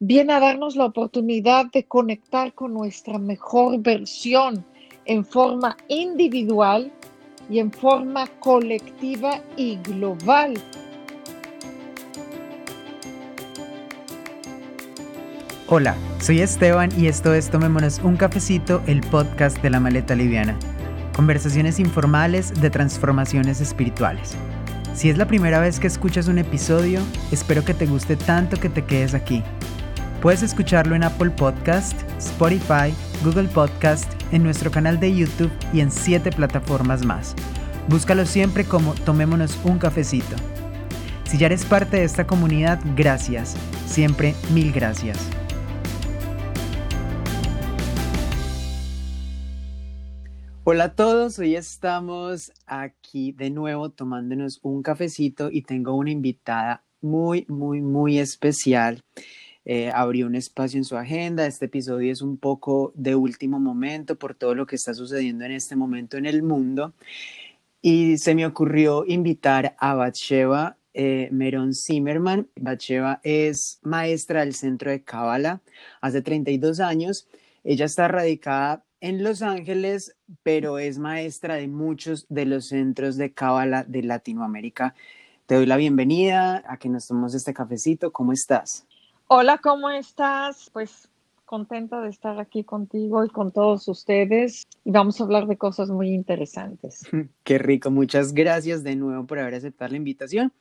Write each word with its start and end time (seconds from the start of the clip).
viene 0.00 0.32
a 0.32 0.40
darnos 0.40 0.76
la 0.76 0.84
oportunidad 0.84 1.66
de 1.72 1.84
conectar 1.84 2.52
con 2.54 2.72
nuestra 2.72 3.18
mejor 3.18 3.80
versión 3.80 4.64
en 5.04 5.24
forma 5.24 5.76
individual 5.88 6.92
y 7.50 7.58
en 7.58 7.72
forma 7.72 8.26
colectiva 8.38 9.42
y 9.56 9.76
global. 9.76 10.54
Hola, 15.66 15.96
soy 16.20 16.40
Esteban 16.40 16.90
y 16.98 17.08
esto 17.08 17.34
es 17.34 17.50
Tomémonos 17.50 17.98
un 17.98 18.16
cafecito, 18.16 18.82
el 18.86 19.00
podcast 19.00 19.60
de 19.62 19.70
la 19.70 19.80
maleta 19.80 20.14
liviana. 20.14 20.56
Conversaciones 21.14 21.80
informales 21.80 22.58
de 22.60 22.70
transformaciones 22.70 23.60
espirituales. 23.60 24.36
Si 24.94 25.10
es 25.10 25.18
la 25.18 25.26
primera 25.26 25.60
vez 25.60 25.80
que 25.80 25.88
escuchas 25.88 26.28
un 26.28 26.38
episodio, 26.38 27.00
espero 27.32 27.64
que 27.64 27.74
te 27.74 27.86
guste 27.86 28.16
tanto 28.16 28.58
que 28.58 28.68
te 28.68 28.84
quedes 28.84 29.14
aquí. 29.14 29.42
Puedes 30.22 30.42
escucharlo 30.42 30.96
en 30.96 31.04
Apple 31.04 31.30
Podcast, 31.30 31.96
Spotify, 32.18 32.92
Google 33.22 33.46
Podcast, 33.46 34.12
en 34.32 34.42
nuestro 34.42 34.68
canal 34.68 34.98
de 34.98 35.14
YouTube 35.14 35.52
y 35.72 35.78
en 35.78 35.92
siete 35.92 36.32
plataformas 36.32 37.04
más. 37.04 37.36
Búscalo 37.86 38.26
siempre 38.26 38.64
como 38.64 38.94
Tomémonos 38.94 39.56
un 39.62 39.78
cafecito. 39.78 40.34
Si 41.22 41.38
ya 41.38 41.46
eres 41.46 41.64
parte 41.64 41.98
de 41.98 42.04
esta 42.04 42.26
comunidad, 42.26 42.80
gracias. 42.96 43.56
Siempre 43.86 44.34
mil 44.52 44.72
gracias. 44.72 45.16
Hola 50.64 50.84
a 50.84 50.94
todos, 50.96 51.38
hoy 51.38 51.54
estamos 51.54 52.52
aquí 52.66 53.30
de 53.30 53.50
nuevo 53.50 53.90
tomándonos 53.90 54.58
un 54.62 54.82
cafecito 54.82 55.48
y 55.48 55.62
tengo 55.62 55.94
una 55.94 56.10
invitada 56.10 56.82
muy, 57.00 57.46
muy, 57.48 57.80
muy 57.80 58.18
especial. 58.18 59.04
Eh, 59.70 59.90
abrió 59.94 60.26
un 60.26 60.34
espacio 60.34 60.78
en 60.78 60.84
su 60.84 60.96
agenda. 60.96 61.46
Este 61.46 61.66
episodio 61.66 62.10
es 62.10 62.22
un 62.22 62.38
poco 62.38 62.90
de 62.94 63.14
último 63.14 63.60
momento 63.60 64.16
por 64.16 64.34
todo 64.34 64.54
lo 64.54 64.66
que 64.66 64.76
está 64.76 64.94
sucediendo 64.94 65.44
en 65.44 65.52
este 65.52 65.76
momento 65.76 66.16
en 66.16 66.24
el 66.24 66.42
mundo. 66.42 66.94
Y 67.82 68.16
se 68.16 68.34
me 68.34 68.46
ocurrió 68.46 69.04
invitar 69.06 69.76
a 69.78 69.92
Batsheva 69.92 70.78
eh, 70.94 71.28
Meron 71.32 71.74
Zimmerman. 71.74 72.48
Batsheva 72.56 73.20
es 73.22 73.78
maestra 73.82 74.40
del 74.40 74.54
Centro 74.54 74.90
de 74.90 75.02
Kabbalah 75.02 75.60
hace 76.00 76.22
32 76.22 76.80
años. 76.80 77.28
Ella 77.62 77.84
está 77.84 78.08
radicada 78.08 78.86
en 79.02 79.22
Los 79.22 79.42
Ángeles, 79.42 80.16
pero 80.42 80.78
es 80.78 80.98
maestra 80.98 81.56
de 81.56 81.68
muchos 81.68 82.24
de 82.30 82.46
los 82.46 82.68
centros 82.68 83.18
de 83.18 83.34
Cábala 83.34 83.84
de 83.84 84.02
Latinoamérica. 84.02 84.94
Te 85.44 85.56
doy 85.56 85.66
la 85.66 85.76
bienvenida 85.76 86.64
a 86.66 86.78
que 86.78 86.88
nos 86.88 87.06
tomemos 87.06 87.34
este 87.34 87.52
cafecito. 87.52 88.12
¿Cómo 88.12 88.32
estás? 88.32 88.87
Hola, 89.30 89.58
¿cómo 89.58 89.90
estás? 89.90 90.70
Pues 90.72 91.10
contenta 91.44 92.00
de 92.00 92.08
estar 92.08 92.40
aquí 92.40 92.64
contigo 92.64 93.26
y 93.26 93.28
con 93.28 93.52
todos 93.52 93.86
ustedes. 93.86 94.66
Y 94.86 94.90
vamos 94.90 95.20
a 95.20 95.24
hablar 95.24 95.46
de 95.46 95.58
cosas 95.58 95.90
muy 95.90 96.14
interesantes. 96.14 97.06
Qué 97.44 97.58
rico. 97.58 97.90
Muchas 97.90 98.32
gracias 98.32 98.82
de 98.82 98.96
nuevo 98.96 99.26
por 99.26 99.38
haber 99.38 99.56
aceptado 99.56 99.90
la 99.90 99.98
invitación. 99.98 100.54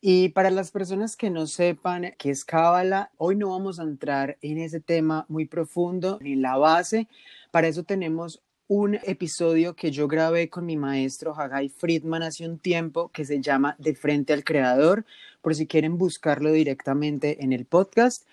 Y 0.00 0.30
para 0.30 0.50
las 0.50 0.72
personas 0.72 1.16
que 1.16 1.30
no 1.30 1.46
sepan 1.46 2.12
qué 2.18 2.30
es 2.30 2.44
Cábala, 2.44 3.12
hoy 3.18 3.36
no 3.36 3.50
vamos 3.50 3.78
a 3.78 3.84
entrar 3.84 4.36
en 4.42 4.58
ese 4.58 4.80
tema 4.80 5.24
muy 5.28 5.46
profundo, 5.46 6.18
ni 6.20 6.34
la 6.34 6.56
base, 6.56 7.06
para 7.52 7.68
eso 7.68 7.84
tenemos 7.84 8.42
un 8.68 8.94
episodio 9.02 9.74
que 9.74 9.90
yo 9.90 10.08
grabé 10.08 10.48
con 10.48 10.64
mi 10.64 10.76
maestro 10.76 11.34
Hagai 11.34 11.68
Friedman 11.68 12.22
hace 12.22 12.46
un 12.48 12.58
tiempo 12.58 13.10
que 13.10 13.24
se 13.24 13.40
llama 13.40 13.76
De 13.78 13.94
frente 13.94 14.32
al 14.32 14.44
creador, 14.44 15.04
por 15.40 15.54
si 15.54 15.66
quieren 15.66 15.98
buscarlo 15.98 16.52
directamente 16.52 17.42
en 17.44 17.52
el 17.52 17.66
podcast. 17.66 18.26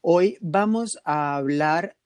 Hoy 0.00 0.38
vamos 0.40 0.98
a 1.04 1.36
hablar 1.36 1.96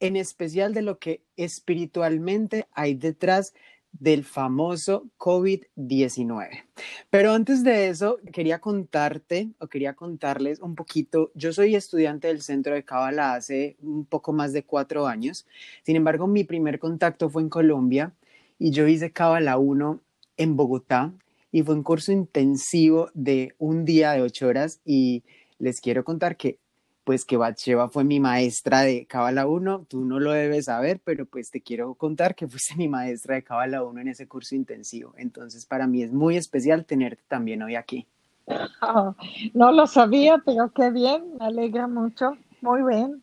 en 0.00 0.16
especial 0.16 0.74
de 0.74 0.82
lo 0.82 0.98
que 0.98 1.22
espiritualmente 1.36 2.66
hay 2.72 2.94
detrás 2.94 3.54
del 3.98 4.24
famoso 4.24 5.06
COVID-19. 5.18 6.64
Pero 7.10 7.32
antes 7.32 7.64
de 7.64 7.88
eso, 7.88 8.18
quería 8.32 8.60
contarte 8.60 9.50
o 9.58 9.68
quería 9.68 9.94
contarles 9.94 10.60
un 10.60 10.74
poquito. 10.74 11.30
Yo 11.34 11.52
soy 11.52 11.74
estudiante 11.74 12.28
del 12.28 12.42
Centro 12.42 12.74
de 12.74 12.84
Cábala 12.84 13.34
hace 13.34 13.76
un 13.80 14.04
poco 14.04 14.32
más 14.32 14.52
de 14.52 14.64
cuatro 14.64 15.06
años. 15.06 15.46
Sin 15.84 15.96
embargo, 15.96 16.26
mi 16.26 16.44
primer 16.44 16.78
contacto 16.78 17.30
fue 17.30 17.42
en 17.42 17.48
Colombia 17.48 18.12
y 18.58 18.70
yo 18.70 18.86
hice 18.86 19.12
Cábala 19.12 19.58
1 19.58 20.00
en 20.36 20.56
Bogotá 20.56 21.12
y 21.50 21.62
fue 21.62 21.74
un 21.74 21.82
curso 21.82 22.12
intensivo 22.12 23.10
de 23.14 23.54
un 23.58 23.84
día 23.84 24.12
de 24.12 24.22
ocho 24.22 24.48
horas 24.48 24.80
y 24.84 25.24
les 25.58 25.80
quiero 25.80 26.04
contar 26.04 26.36
que 26.36 26.58
pues 27.06 27.24
que 27.24 27.36
Batsheva 27.36 27.88
fue 27.88 28.02
mi 28.02 28.18
maestra 28.18 28.80
de 28.80 29.06
Cábala 29.06 29.46
1, 29.46 29.86
tú 29.88 30.04
no 30.04 30.18
lo 30.18 30.32
debes 30.32 30.64
saber, 30.64 31.00
pero 31.04 31.24
pues 31.24 31.52
te 31.52 31.60
quiero 31.60 31.94
contar 31.94 32.34
que 32.34 32.48
fuiste 32.48 32.74
mi 32.74 32.88
maestra 32.88 33.36
de 33.36 33.44
Cábala 33.44 33.84
1 33.84 34.00
en 34.00 34.08
ese 34.08 34.26
curso 34.26 34.56
intensivo. 34.56 35.14
Entonces, 35.16 35.64
para 35.66 35.86
mí 35.86 36.02
es 36.02 36.12
muy 36.12 36.36
especial 36.36 36.84
tenerte 36.84 37.22
también 37.28 37.62
hoy 37.62 37.76
aquí. 37.76 38.08
no 39.54 39.70
lo 39.70 39.86
sabía, 39.86 40.42
pero 40.44 40.72
qué 40.72 40.90
bien, 40.90 41.36
me 41.38 41.46
alegra 41.46 41.86
mucho. 41.86 42.36
Muy 42.60 42.82
bien. 42.82 43.22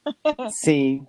Sí, 0.49 1.03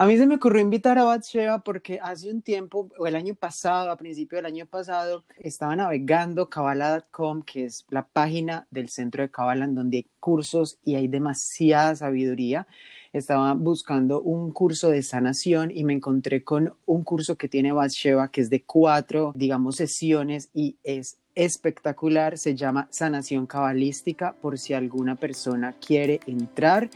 a 0.00 0.06
mí 0.06 0.16
se 0.16 0.28
me 0.28 0.36
ocurrió 0.36 0.62
invitar 0.62 0.96
a 0.96 1.02
Batsheva 1.02 1.58
porque 1.64 1.98
hace 2.00 2.30
un 2.30 2.40
tiempo, 2.40 2.88
o 2.98 3.08
el 3.08 3.16
año 3.16 3.34
pasado, 3.34 3.90
a 3.90 3.96
principio 3.96 4.36
del 4.36 4.46
año 4.46 4.64
pasado, 4.64 5.24
estaba 5.38 5.74
navegando 5.74 6.48
Kabbalah.com, 6.48 7.42
que 7.42 7.64
es 7.64 7.84
la 7.90 8.06
página 8.06 8.68
del 8.70 8.90
centro 8.90 9.24
de 9.24 9.30
Kabbalah 9.32 9.64
en 9.64 9.74
donde 9.74 9.96
hay 9.96 10.06
cursos 10.20 10.78
y 10.84 10.94
hay 10.94 11.08
demasiada 11.08 11.96
sabiduría. 11.96 12.68
Estaba 13.12 13.54
buscando 13.54 14.20
un 14.20 14.52
curso 14.52 14.88
de 14.88 15.02
sanación 15.02 15.72
y 15.72 15.82
me 15.82 15.94
encontré 15.94 16.44
con 16.44 16.74
un 16.86 17.02
curso 17.02 17.34
que 17.34 17.48
tiene 17.48 17.72
Batsheva, 17.72 18.30
que 18.30 18.42
es 18.42 18.50
de 18.50 18.62
cuatro, 18.62 19.32
digamos, 19.34 19.74
sesiones 19.74 20.48
y 20.54 20.76
es 20.84 21.18
espectacular. 21.34 22.38
Se 22.38 22.54
llama 22.54 22.86
Sanación 22.92 23.48
Cabalística, 23.48 24.36
por 24.40 24.58
si 24.58 24.74
alguna 24.74 25.16
persona 25.16 25.72
quiere 25.72 26.20
entrar 26.28 26.88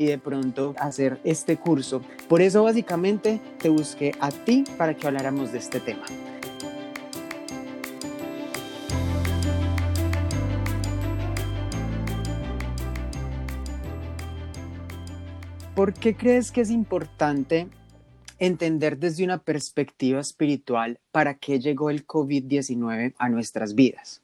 y 0.00 0.06
de 0.06 0.16
pronto 0.16 0.74
hacer 0.78 1.20
este 1.24 1.58
curso. 1.58 2.00
Por 2.26 2.40
eso 2.40 2.62
básicamente 2.62 3.38
te 3.58 3.68
busqué 3.68 4.14
a 4.18 4.30
ti 4.30 4.64
para 4.78 4.96
que 4.96 5.06
habláramos 5.06 5.52
de 5.52 5.58
este 5.58 5.78
tema. 5.78 6.06
¿Por 15.74 15.92
qué 15.92 16.16
crees 16.16 16.50
que 16.50 16.62
es 16.62 16.70
importante 16.70 17.68
entender 18.38 18.98
desde 18.98 19.22
una 19.22 19.36
perspectiva 19.36 20.20
espiritual 20.20 20.98
para 21.12 21.34
qué 21.34 21.60
llegó 21.60 21.90
el 21.90 22.06
COVID-19 22.06 23.14
a 23.18 23.28
nuestras 23.28 23.74
vidas? 23.74 24.22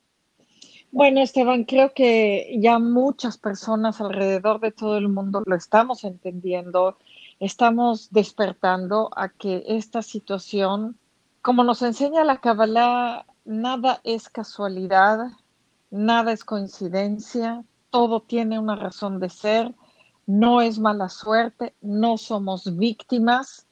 Bueno, 0.96 1.20
Esteban, 1.20 1.64
creo 1.64 1.92
que 1.92 2.56
ya 2.58 2.78
muchas 2.78 3.36
personas 3.36 4.00
alrededor 4.00 4.60
de 4.60 4.72
todo 4.72 4.96
el 4.96 5.10
mundo 5.10 5.42
lo 5.44 5.54
estamos 5.54 6.04
entendiendo, 6.04 6.96
estamos 7.38 8.10
despertando 8.12 9.10
a 9.14 9.28
que 9.28 9.62
esta 9.66 10.00
situación, 10.00 10.98
como 11.42 11.64
nos 11.64 11.82
enseña 11.82 12.24
la 12.24 12.40
Kabbalah, 12.40 13.26
nada 13.44 14.00
es 14.04 14.30
casualidad, 14.30 15.32
nada 15.90 16.32
es 16.32 16.44
coincidencia, 16.44 17.62
todo 17.90 18.22
tiene 18.22 18.58
una 18.58 18.74
razón 18.74 19.20
de 19.20 19.28
ser, 19.28 19.74
no 20.24 20.62
es 20.62 20.78
mala 20.78 21.10
suerte, 21.10 21.74
no 21.82 22.16
somos 22.16 22.74
víctimas. 22.74 23.66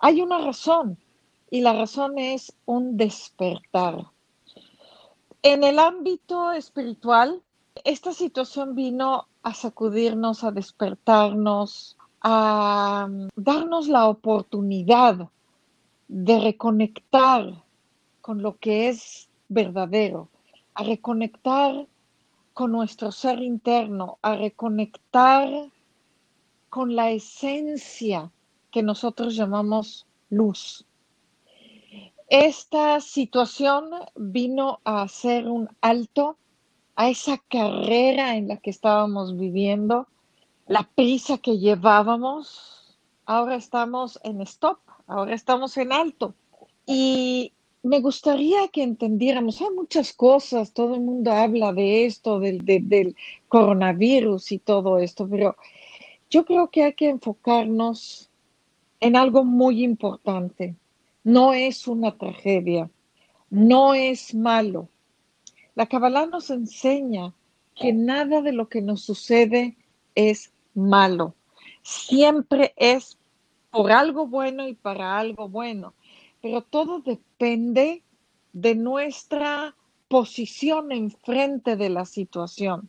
Hay 0.00 0.22
una 0.22 0.38
razón 0.38 0.98
y 1.52 1.60
la 1.60 1.72
razón 1.74 2.18
es 2.18 2.52
un 2.64 2.96
despertar 2.96 4.08
en 5.42 5.64
el 5.64 5.78
ámbito 5.78 6.52
espiritual, 6.52 7.42
esta 7.84 8.12
situación 8.12 8.74
vino 8.74 9.28
a 9.42 9.54
sacudirnos, 9.54 10.42
a 10.44 10.50
despertarnos, 10.50 11.96
a 12.20 13.06
mm, 13.08 13.28
darnos 13.36 13.88
la 13.88 14.08
oportunidad 14.08 15.28
de 16.08 16.40
reconectar 16.40 17.64
con 18.20 18.42
lo 18.42 18.58
que 18.58 18.88
es 18.88 19.28
verdadero, 19.48 20.28
a 20.74 20.82
reconectar 20.82 21.86
con 22.52 22.72
nuestro 22.72 23.12
ser 23.12 23.40
interno, 23.40 24.18
a 24.22 24.34
reconectar 24.34 25.48
con 26.68 26.96
la 26.96 27.10
esencia 27.10 28.30
que 28.70 28.82
nosotros 28.82 29.36
llamamos 29.36 30.06
luz. 30.28 30.84
Esta 32.28 33.00
situación 33.00 33.88
vino 34.14 34.80
a 34.84 35.00
hacer 35.00 35.48
un 35.48 35.70
alto 35.80 36.36
a 36.94 37.08
esa 37.08 37.38
carrera 37.48 38.36
en 38.36 38.48
la 38.48 38.58
que 38.58 38.68
estábamos 38.68 39.38
viviendo, 39.38 40.06
la 40.66 40.82
prisa 40.94 41.38
que 41.38 41.58
llevábamos. 41.58 42.98
Ahora 43.24 43.54
estamos 43.54 44.20
en 44.24 44.42
stop, 44.42 44.78
ahora 45.06 45.34
estamos 45.34 45.78
en 45.78 45.90
alto. 45.90 46.34
Y 46.84 47.54
me 47.82 48.00
gustaría 48.00 48.68
que 48.68 48.82
entendiéramos, 48.82 49.62
hay 49.62 49.70
muchas 49.70 50.12
cosas, 50.12 50.74
todo 50.74 50.96
el 50.96 51.00
mundo 51.00 51.32
habla 51.32 51.72
de 51.72 52.04
esto, 52.04 52.40
del, 52.40 52.58
del 52.62 53.16
coronavirus 53.48 54.52
y 54.52 54.58
todo 54.58 54.98
esto, 54.98 55.26
pero 55.26 55.56
yo 56.28 56.44
creo 56.44 56.68
que 56.68 56.84
hay 56.84 56.92
que 56.92 57.08
enfocarnos 57.08 58.28
en 59.00 59.16
algo 59.16 59.44
muy 59.44 59.82
importante. 59.82 60.76
No 61.28 61.52
es 61.52 61.86
una 61.86 62.16
tragedia, 62.16 62.90
no 63.50 63.92
es 63.92 64.34
malo. 64.34 64.88
La 65.74 65.84
Kabbalah 65.84 66.24
nos 66.24 66.48
enseña 66.48 67.34
que 67.74 67.92
nada 67.92 68.40
de 68.40 68.52
lo 68.52 68.70
que 68.70 68.80
nos 68.80 69.02
sucede 69.02 69.76
es 70.14 70.54
malo. 70.72 71.34
Siempre 71.82 72.72
es 72.78 73.18
por 73.70 73.92
algo 73.92 74.26
bueno 74.26 74.66
y 74.68 74.74
para 74.74 75.18
algo 75.18 75.50
bueno. 75.50 75.92
Pero 76.40 76.62
todo 76.62 77.00
depende 77.00 78.02
de 78.54 78.74
nuestra 78.74 79.76
posición 80.08 80.92
enfrente 80.92 81.76
de 81.76 81.90
la 81.90 82.06
situación. 82.06 82.88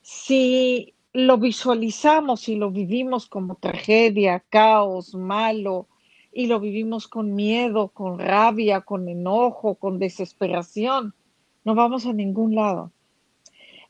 Si 0.00 0.94
lo 1.12 1.38
visualizamos 1.38 2.48
y 2.48 2.54
lo 2.54 2.70
vivimos 2.70 3.26
como 3.26 3.56
tragedia, 3.56 4.44
caos, 4.48 5.16
malo, 5.16 5.88
y 6.32 6.46
lo 6.46 6.60
vivimos 6.60 7.08
con 7.08 7.34
miedo, 7.34 7.88
con 7.88 8.18
rabia, 8.18 8.80
con 8.80 9.08
enojo, 9.08 9.74
con 9.74 9.98
desesperación, 9.98 11.14
no 11.64 11.74
vamos 11.74 12.06
a 12.06 12.12
ningún 12.12 12.54
lado. 12.54 12.90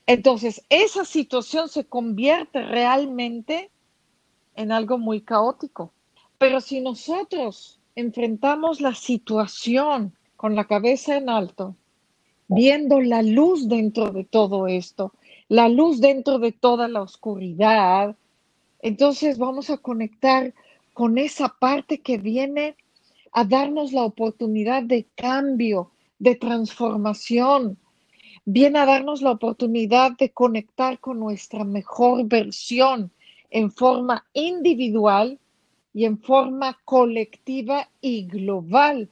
Entonces, 0.07 0.65
esa 0.69 1.05
situación 1.05 1.69
se 1.69 1.85
convierte 1.85 2.63
realmente 2.63 3.71
en 4.57 4.73
algo 4.73 4.99
muy 4.99 5.21
caótico. 5.21 5.93
Pero 6.39 6.61
si 6.61 6.81
nosotros 6.81 7.79
enfrentamos 7.95 8.81
la 8.81 8.95
situación 8.95 10.13
con 10.37 10.57
la 10.57 10.67
cabeza 10.67 11.17
en 11.17 11.29
alto, 11.29 11.77
viendo 12.49 13.01
la 13.01 13.23
luz 13.23 13.69
dentro 13.69 14.11
de 14.11 14.25
todo 14.25 14.67
esto, 14.67 15.13
la 15.49 15.69
luz 15.69 16.01
dentro 16.01 16.41
de 16.41 16.51
toda 16.51 16.89
la 16.89 17.03
oscuridad, 17.03 18.17
entonces 18.81 19.39
vamos 19.39 19.71
a 19.71 19.79
conectar 19.79 20.53
con 20.93 21.19
esa 21.19 21.57
parte 21.59 22.01
que 22.01 22.19
viene 22.19 22.77
a 23.33 23.45
darnos 23.45 23.93
la 23.93 24.03
oportunidad 24.03 24.83
de 24.83 25.07
cambio, 25.15 25.91
de 26.19 26.35
transformación, 26.37 27.79
viene 28.45 28.79
a 28.79 28.87
darnos 28.87 29.23
la 29.23 29.33
oportunidad 29.33 30.13
de 30.19 30.31
conectar 30.31 30.99
con 30.99 31.19
nuestra 31.19 31.65
mejor 31.65 32.27
versión 32.27 33.11
en 33.51 33.71
forma 33.71 34.25
individual 34.33 35.39
y 35.95 36.05
en 36.05 36.19
forma 36.19 36.79
colectiva 36.85 37.89
y 38.01 38.27
global. 38.27 39.11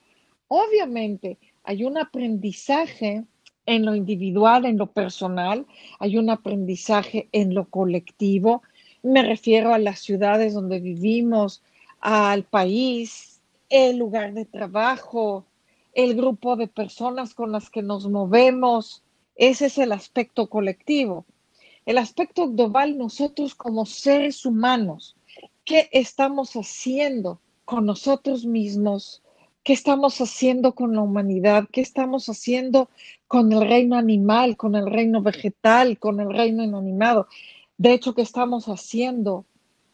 Obviamente, 0.48 1.38
hay 1.64 1.84
un 1.84 1.98
aprendizaje 1.98 3.24
en 3.66 3.84
lo 3.84 3.94
individual, 3.94 4.64
en 4.64 4.78
lo 4.78 4.86
personal, 4.86 5.66
hay 5.98 6.16
un 6.16 6.30
aprendizaje 6.30 7.28
en 7.32 7.54
lo 7.54 7.66
colectivo. 7.66 8.62
Me 9.02 9.22
refiero 9.22 9.72
a 9.72 9.78
las 9.78 10.00
ciudades 10.00 10.54
donde 10.54 10.80
vivimos, 10.80 11.62
al 12.00 12.44
país, 12.44 13.40
el 13.68 13.98
lugar 13.98 14.34
de 14.34 14.46
trabajo, 14.46 15.44
el 15.92 16.14
grupo 16.14 16.56
de 16.56 16.66
personas 16.66 17.34
con 17.34 17.52
las 17.52 17.70
que 17.70 17.82
nos 17.82 18.08
movemos. 18.08 19.02
Ese 19.36 19.66
es 19.66 19.78
el 19.78 19.92
aspecto 19.92 20.48
colectivo. 20.48 21.24
El 21.86 21.98
aspecto 21.98 22.48
global, 22.48 22.98
nosotros 22.98 23.54
como 23.54 23.86
seres 23.86 24.44
humanos, 24.44 25.16
¿qué 25.64 25.88
estamos 25.92 26.54
haciendo 26.54 27.40
con 27.64 27.86
nosotros 27.86 28.44
mismos? 28.44 29.22
¿Qué 29.62 29.72
estamos 29.72 30.20
haciendo 30.20 30.74
con 30.74 30.94
la 30.94 31.02
humanidad? 31.02 31.64
¿Qué 31.70 31.80
estamos 31.80 32.28
haciendo 32.28 32.88
con 33.28 33.52
el 33.52 33.60
reino 33.60 33.96
animal, 33.96 34.56
con 34.56 34.74
el 34.74 34.86
reino 34.86 35.22
vegetal, 35.22 35.98
con 35.98 36.20
el 36.20 36.32
reino 36.32 36.64
inanimado? 36.64 37.28
De 37.76 37.92
hecho, 37.92 38.14
¿qué 38.14 38.22
estamos 38.22 38.66
haciendo 38.66 39.44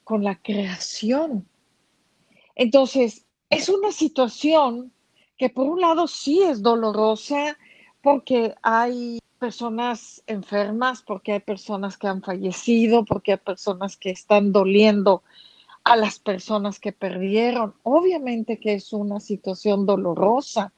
con 0.05 0.23
la 0.25 0.37
creación? 0.37 1.47
Entonces, 2.57 3.25
es 3.51 3.69
una 3.69 3.93
situación 3.93 4.93
que 5.37 5.51
por 5.51 5.69
un 5.69 5.81
lado 5.81 6.09
sí 6.09 6.43
es 6.43 6.63
dolorosa 6.63 7.57
porque 8.03 8.55
hay 8.63 9.19
personas 9.39 10.23
enfermas, 10.27 11.03
porque 11.03 11.33
hay 11.33 11.41
personas 11.41 11.99
que 11.99 12.09
han 12.09 12.23
fallecido, 12.23 13.05
porque 13.05 13.33
hay 13.33 13.39
personas 13.39 13.97
que 13.97 14.11
están 14.11 14.53
doliendo 14.53 15.23
a 15.85 15.97
las 15.97 16.19
personas 16.19 16.81
que 16.81 16.93
perdieron. 16.93 17.75
Obviamente 17.83 18.59
que 18.59 18.75
es 18.75 18.93
una 18.93 19.21
situación 19.21 19.87
dolorosa 19.87 20.73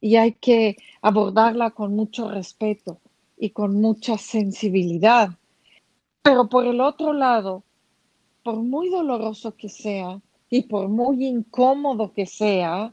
y 0.00 0.16
hay 0.16 0.32
que 0.32 0.76
abordarla 1.00 1.70
con 1.70 1.94
mucho 1.94 2.28
respeto 2.28 3.00
y 3.38 3.50
con 3.50 3.80
mucha 3.80 4.18
sensibilidad. 4.18 5.30
Pero 6.22 6.48
por 6.48 6.66
el 6.66 6.80
otro 6.80 7.12
lado, 7.12 7.62
por 8.42 8.56
muy 8.56 8.90
doloroso 8.90 9.54
que 9.56 9.68
sea, 9.68 10.20
y 10.50 10.62
por 10.62 10.88
muy 10.88 11.24
incómodo 11.24 12.12
que 12.12 12.26
sea, 12.26 12.92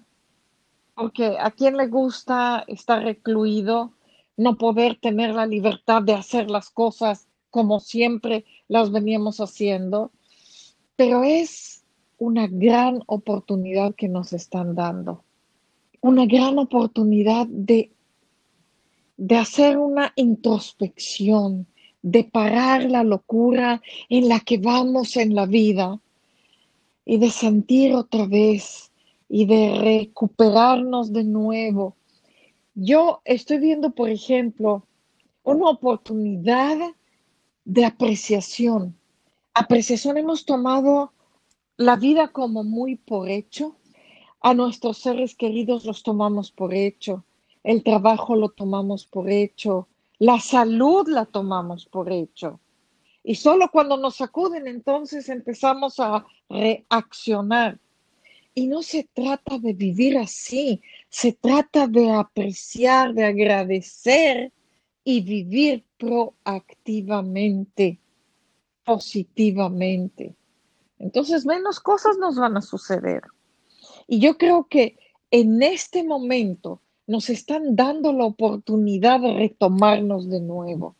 porque 0.95 1.35
a 1.39 1.51
quien 1.51 1.75
le 1.75 1.87
gusta 1.87 2.63
estar 2.67 3.03
recluido, 3.03 3.93
no 4.37 4.57
poder 4.57 4.99
tener 5.01 5.33
la 5.33 5.47
libertad 5.47 6.03
de 6.03 6.13
hacer 6.13 6.51
las 6.51 6.69
cosas 6.69 7.27
como 7.49 7.79
siempre 7.79 8.45
las 8.67 8.91
veníamos 8.91 9.39
haciendo, 9.39 10.11
pero 10.95 11.23
es 11.23 11.83
una 12.19 12.47
gran 12.47 13.01
oportunidad 13.07 13.95
que 13.95 14.07
nos 14.07 14.33
están 14.33 14.75
dando, 14.75 15.23
una 16.01 16.27
gran 16.27 16.59
oportunidad 16.59 17.47
de, 17.47 17.91
de 19.17 19.35
hacer 19.35 19.77
una 19.77 20.13
introspección, 20.15 21.65
de 22.03 22.23
parar 22.23 22.83
la 22.83 23.03
locura 23.03 23.81
en 24.09 24.29
la 24.29 24.39
que 24.39 24.59
vamos 24.59 25.17
en 25.17 25.33
la 25.33 25.47
vida 25.47 25.99
y 27.09 27.17
de 27.19 27.29
sentir 27.29 27.95
otra 27.95 28.25
vez 28.27 28.91
y 29.29 29.45
de 29.45 29.79
recuperarnos 29.79 31.13
de 31.13 31.23
nuevo. 31.23 31.95
Yo 32.75 33.21
estoy 33.23 33.59
viendo, 33.59 33.91
por 33.91 34.09
ejemplo, 34.09 34.85
una 35.43 35.69
oportunidad 35.69 36.77
de 37.63 37.85
apreciación. 37.85 38.93
Apreciación 39.53 40.17
hemos 40.17 40.45
tomado 40.45 41.13
la 41.77 41.95
vida 41.95 42.27
como 42.27 42.65
muy 42.65 42.97
por 42.97 43.29
hecho. 43.29 43.77
A 44.41 44.53
nuestros 44.53 44.97
seres 44.97 45.33
queridos 45.33 45.85
los 45.85 46.03
tomamos 46.03 46.51
por 46.51 46.73
hecho. 46.73 47.23
El 47.63 47.83
trabajo 47.83 48.35
lo 48.35 48.49
tomamos 48.49 49.05
por 49.05 49.29
hecho. 49.29 49.87
La 50.19 50.41
salud 50.41 51.07
la 51.07 51.23
tomamos 51.25 51.85
por 51.85 52.11
hecho. 52.11 52.59
Y 53.27 53.35
solo 53.35 53.69
cuando 53.69 53.97
nos 53.97 54.15
sacuden 54.15 54.65
entonces 54.67 55.27
empezamos 55.27 55.99
a 55.99 56.25
reaccionar. 56.47 57.77
Y 58.55 58.67
no 58.67 58.81
se 58.81 59.03
trata 59.13 59.59
de 59.59 59.73
vivir 59.73 60.17
así, 60.17 60.81
se 61.09 61.33
trata 61.33 61.87
de 61.87 62.09
apreciar, 62.09 63.13
de 63.13 63.25
agradecer 63.25 64.53
y 65.03 65.19
vivir 65.19 65.83
proactivamente, 65.97 67.99
positivamente. 68.85 70.33
Entonces 70.97 71.45
menos 71.45 71.81
cosas 71.81 72.17
nos 72.17 72.37
van 72.37 72.55
a 72.55 72.61
suceder. 72.61 73.23
Y 74.07 74.19
yo 74.19 74.37
creo 74.37 74.69
que 74.69 74.97
en 75.31 75.61
este 75.61 76.05
momento 76.05 76.79
nos 77.07 77.29
están 77.29 77.75
dando 77.75 78.13
la 78.13 78.23
oportunidad 78.23 79.19
de 79.19 79.33
retomarnos 79.33 80.29
de 80.29 80.39
nuevo 80.39 80.95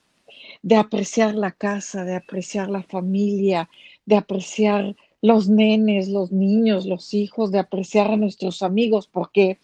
de 0.68 0.76
apreciar 0.76 1.34
la 1.34 1.52
casa, 1.52 2.04
de 2.04 2.14
apreciar 2.14 2.70
la 2.70 2.84
familia, 2.84 3.70
de 4.06 4.18
apreciar 4.18 4.98
los 5.22 5.48
nenes, 5.48 6.10
los 6.10 6.34
niños, 6.34 6.86
los 6.86 7.14
hijos, 7.14 7.54
de 7.54 7.60
apreciar 7.60 8.12
a 8.12 8.18
nuestros 8.18 8.62
amigos, 8.62 9.08
porque, 9.08 9.60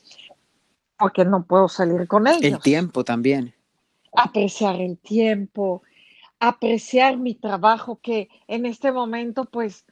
porque 0.98 1.26
no 1.26 1.44
puedo 1.46 1.68
salir 1.68 2.08
con 2.08 2.26
ellos. 2.26 2.42
El 2.42 2.60
tiempo 2.60 3.04
también. 3.04 3.54
Apreciar 4.16 4.80
el 4.80 4.98
tiempo, 4.98 5.84
apreciar 6.40 7.18
mi 7.18 7.36
trabajo, 7.36 8.00
que 8.02 8.30
en 8.48 8.66
este 8.66 8.94
momento 8.94 9.44
pues 9.44 9.86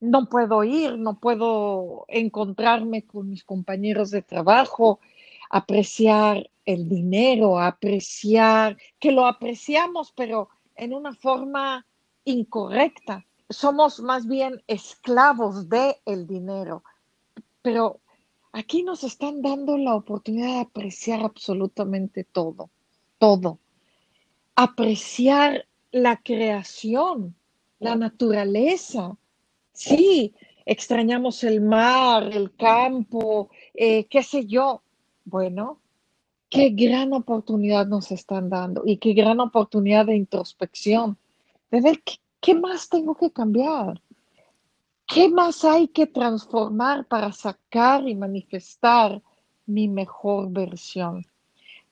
no 0.00 0.30
puedo 0.30 0.64
ir, 0.64 0.96
no 0.96 1.20
puedo 1.20 2.06
encontrarme 2.08 3.04
con 3.04 3.28
mis 3.28 3.44
compañeros 3.44 4.10
de 4.10 4.22
trabajo, 4.22 4.98
apreciar 5.50 6.48
el 6.64 6.88
dinero, 6.88 7.60
apreciar, 7.60 8.78
que 8.98 9.12
lo 9.12 9.26
apreciamos, 9.26 10.10
pero 10.16 10.48
en 10.76 10.94
una 10.94 11.14
forma 11.14 11.86
incorrecta. 12.24 13.24
Somos 13.48 14.00
más 14.00 14.26
bien 14.26 14.62
esclavos 14.66 15.68
del 15.68 15.94
el 16.06 16.26
dinero. 16.26 16.82
Pero 17.62 18.00
aquí 18.52 18.82
nos 18.82 19.04
están 19.04 19.42
dando 19.42 19.76
la 19.78 19.94
oportunidad 19.94 20.54
de 20.54 20.60
apreciar 20.60 21.22
absolutamente 21.22 22.24
todo, 22.24 22.70
todo. 23.18 23.58
Apreciar 24.56 25.66
la 25.90 26.16
creación, 26.22 27.34
la 27.78 27.96
naturaleza. 27.96 29.16
Sí, 29.72 30.34
extrañamos 30.66 31.44
el 31.44 31.60
mar, 31.60 32.30
el 32.32 32.54
campo, 32.54 33.50
eh, 33.74 34.06
qué 34.06 34.22
sé 34.22 34.46
yo. 34.46 34.82
Bueno, 35.24 35.80
qué 36.54 36.70
gran 36.70 37.12
oportunidad 37.12 37.88
nos 37.88 38.12
están 38.12 38.48
dando 38.48 38.84
y 38.86 38.98
qué 38.98 39.12
gran 39.12 39.40
oportunidad 39.40 40.06
de 40.06 40.14
introspección, 40.14 41.18
de 41.72 41.80
ver 41.80 42.02
qué, 42.40 42.54
más 42.54 42.88
tengo 42.88 43.16
que 43.16 43.32
cambiar, 43.32 44.00
¿Qué 45.06 45.28
más 45.28 45.66
hay 45.66 45.88
que 45.88 46.06
transformar 46.06 47.04
para 47.04 47.30
sacar 47.30 48.08
y 48.08 48.14
manifestar 48.14 49.20
mi 49.66 49.86
mejor 49.86 50.50
versión? 50.50 51.26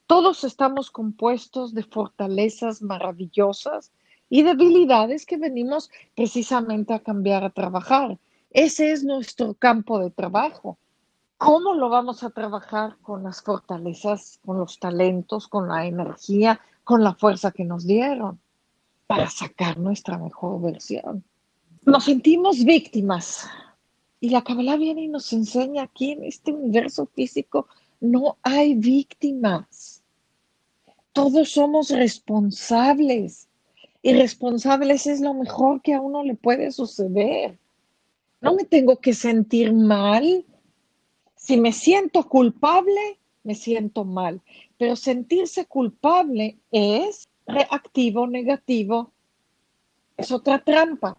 Todos 0.07 0.43
estamos 0.43 0.89
compuestos 0.89 1.75
de 1.75 1.83
fortalezas 1.83 2.81
maravillosas 2.81 3.91
y 4.31 4.41
debilidades 4.41 5.27
que 5.27 5.37
venimos 5.37 5.91
precisamente 6.15 6.95
a 6.95 7.03
cambiar, 7.03 7.43
a 7.43 7.51
trabajar. 7.51 8.17
Ese 8.49 8.91
es 8.91 9.03
nuestro 9.03 9.53
campo 9.53 9.99
de 9.99 10.09
trabajo. 10.09 10.79
¿Cómo 11.43 11.73
lo 11.73 11.89
vamos 11.89 12.23
a 12.23 12.29
trabajar 12.29 12.95
con 13.01 13.23
las 13.23 13.41
fortalezas, 13.41 14.39
con 14.45 14.59
los 14.59 14.79
talentos, 14.79 15.49
con 15.49 15.67
la 15.67 15.85
energía, 15.85 16.61
con 16.85 17.03
la 17.03 17.15
fuerza 17.15 17.51
que 17.51 17.65
nos 17.65 17.85
dieron 17.85 18.39
para 19.07 19.29
sacar 19.29 19.77
nuestra 19.77 20.17
mejor 20.17 20.61
versión? 20.61 21.21
Nos 21.85 22.05
sentimos 22.05 22.63
víctimas 22.63 23.45
y 24.21 24.29
la 24.29 24.41
Kabbalah 24.41 24.77
viene 24.77 25.01
y 25.01 25.07
nos 25.09 25.33
enseña 25.33 25.83
aquí 25.83 26.11
en 26.11 26.23
este 26.23 26.53
universo 26.53 27.07
físico 27.07 27.67
no 27.99 28.37
hay 28.41 28.75
víctimas. 28.75 30.01
Todos 31.11 31.49
somos 31.49 31.89
responsables 31.89 33.49
y 34.01 34.13
responsables 34.13 35.07
es 35.07 35.19
lo 35.19 35.33
mejor 35.33 35.81
que 35.81 35.93
a 35.93 35.99
uno 35.99 36.23
le 36.23 36.35
puede 36.35 36.71
suceder. 36.71 37.59
No 38.39 38.55
me 38.55 38.63
tengo 38.63 38.95
que 39.01 39.13
sentir 39.13 39.73
mal 39.73 40.45
si 41.43 41.57
me 41.57 41.73
siento 41.73 42.29
culpable, 42.29 43.19
me 43.43 43.53
siento 43.53 44.05
mal, 44.05 44.41
pero 44.77 44.95
sentirse 44.95 45.65
culpable 45.65 46.57
es 46.71 47.27
reactivo, 47.45 48.27
negativo, 48.27 49.11
es 50.15 50.31
otra 50.31 50.63
trampa. 50.63 51.17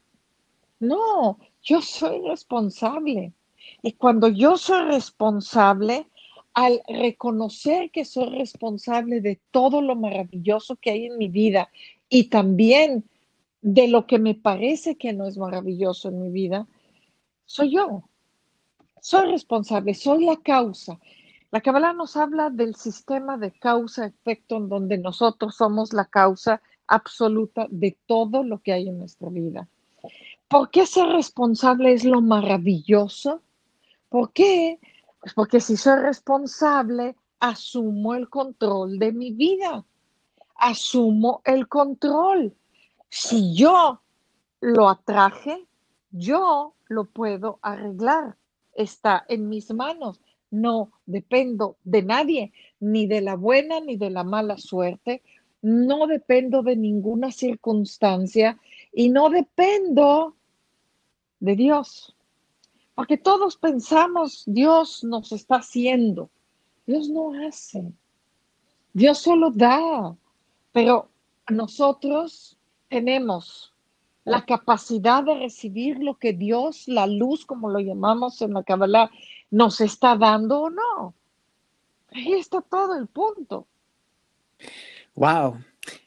No, 0.81 1.39
yo 1.63 1.83
soy 1.83 2.23
responsable. 2.27 3.35
Y 3.83 3.93
cuando 3.93 4.29
yo 4.29 4.57
soy 4.57 4.87
responsable, 4.87 6.07
al 6.55 6.81
reconocer 6.89 7.91
que 7.91 8.07
soy 8.07 8.31
responsable 8.31 9.21
de 9.21 9.39
todo 9.51 9.83
lo 9.83 9.95
maravilloso 9.95 10.77
que 10.77 10.91
hay 10.91 11.05
en 11.05 11.19
mi 11.19 11.29
vida 11.29 11.69
y 12.09 12.31
también 12.31 13.05
de 13.61 13.89
lo 13.89 14.07
que 14.07 14.19
me 14.19 14.35
parece 14.35 14.97
que 14.97 15.13
no 15.13 15.27
es 15.27 15.37
maravilloso 15.37 16.09
en 16.09 16.23
mi 16.23 16.31
vida, 16.31 16.67
soy 17.45 17.75
yo 17.75 18.05
soy 19.05 19.31
responsable, 19.31 19.93
soy 19.93 20.25
la 20.25 20.37
causa. 20.39 20.99
La 21.51 21.61
Kabbalah 21.61 21.93
nos 21.93 22.17
habla 22.17 22.49
del 22.49 22.75
sistema 22.75 23.37
de 23.37 23.53
causa-efecto 23.53 24.57
en 24.57 24.71
donde 24.71 24.97
nosotros 24.97 25.57
somos 25.57 25.93
la 25.93 26.07
causa 26.07 26.63
absoluta 26.87 27.67
de 27.69 27.99
todo 28.07 28.43
lo 28.43 28.63
que 28.63 28.73
hay 28.73 28.89
en 28.89 28.97
nuestra 28.97 29.29
vida. 29.29 29.69
¿Por 30.49 30.71
qué 30.71 30.87
ser 30.87 31.09
responsable 31.09 31.93
es 31.93 32.07
lo 32.07 32.23
maravilloso? 32.23 33.43
¿Por 34.09 34.33
qué? 34.33 34.81
Pues 35.21 35.35
porque 35.35 35.61
si 35.61 35.77
soy 35.77 36.01
responsable, 36.01 37.15
asumo 37.41 38.15
el 38.15 38.31
control 38.31 38.99
de 38.99 39.13
mi 39.13 39.33
vida. 39.33 39.85
Asumo 40.57 41.43
el 41.45 41.69
control. 41.69 42.57
Si 43.11 43.55
yo 43.55 44.01
lo 44.63 44.89
atraje, 44.89 45.67
yo 46.11 46.73
lo 46.89 47.05
puedo 47.05 47.59
arreglar 47.61 48.39
está 48.75 49.25
en 49.29 49.49
mis 49.49 49.73
manos. 49.73 50.21
No 50.51 50.93
dependo 51.07 51.77
de 51.85 52.03
nadie, 52.03 52.53
ni 52.81 53.07
de 53.07 53.21
la 53.21 53.35
buena 53.35 53.81
ni 53.81 53.97
de 53.97 54.11
la 54.11 54.25
mala 54.25 54.57
suerte. 54.59 55.23
No 55.63 56.07
dependo 56.07 56.63
de 56.63 56.77
ninguna 56.77 57.33
circunstancia 57.33 58.59
y 58.93 59.09
no 59.09 59.31
dependo 59.31 60.37
de 61.41 61.57
Dios. 61.57 62.15
Porque 62.95 63.17
todos 63.17 63.57
pensamos, 63.57 64.45
Dios 64.47 65.03
nos 65.03 65.33
está 65.33 65.57
haciendo. 65.57 66.31
Dios 66.87 67.09
no 67.09 67.33
hace. 67.47 67.93
Dios 68.93 69.19
solo 69.19 69.51
da. 69.51 70.17
Pero 70.73 71.09
nosotros 71.49 72.57
tenemos 72.89 73.74
la 74.25 74.45
capacidad 74.45 75.23
de 75.23 75.39
recibir 75.39 75.99
lo 75.99 76.19
que 76.19 76.33
Dios, 76.33 76.85
la 76.87 77.07
luz, 77.07 77.45
como 77.45 77.71
lo 77.71 77.79
llamamos 77.81 78.41
en 78.43 78.55
la 78.55 78.63
Kabbalah, 78.63 79.11
nos 79.51 79.81
está 79.81 80.17
dando 80.17 80.63
o 80.63 80.71
no. 80.71 81.15
Ahí 82.11 82.33
está 82.35 82.61
todo 82.63 82.97
el 82.97 83.07
punto. 83.07 83.67
Wow, 85.15 85.59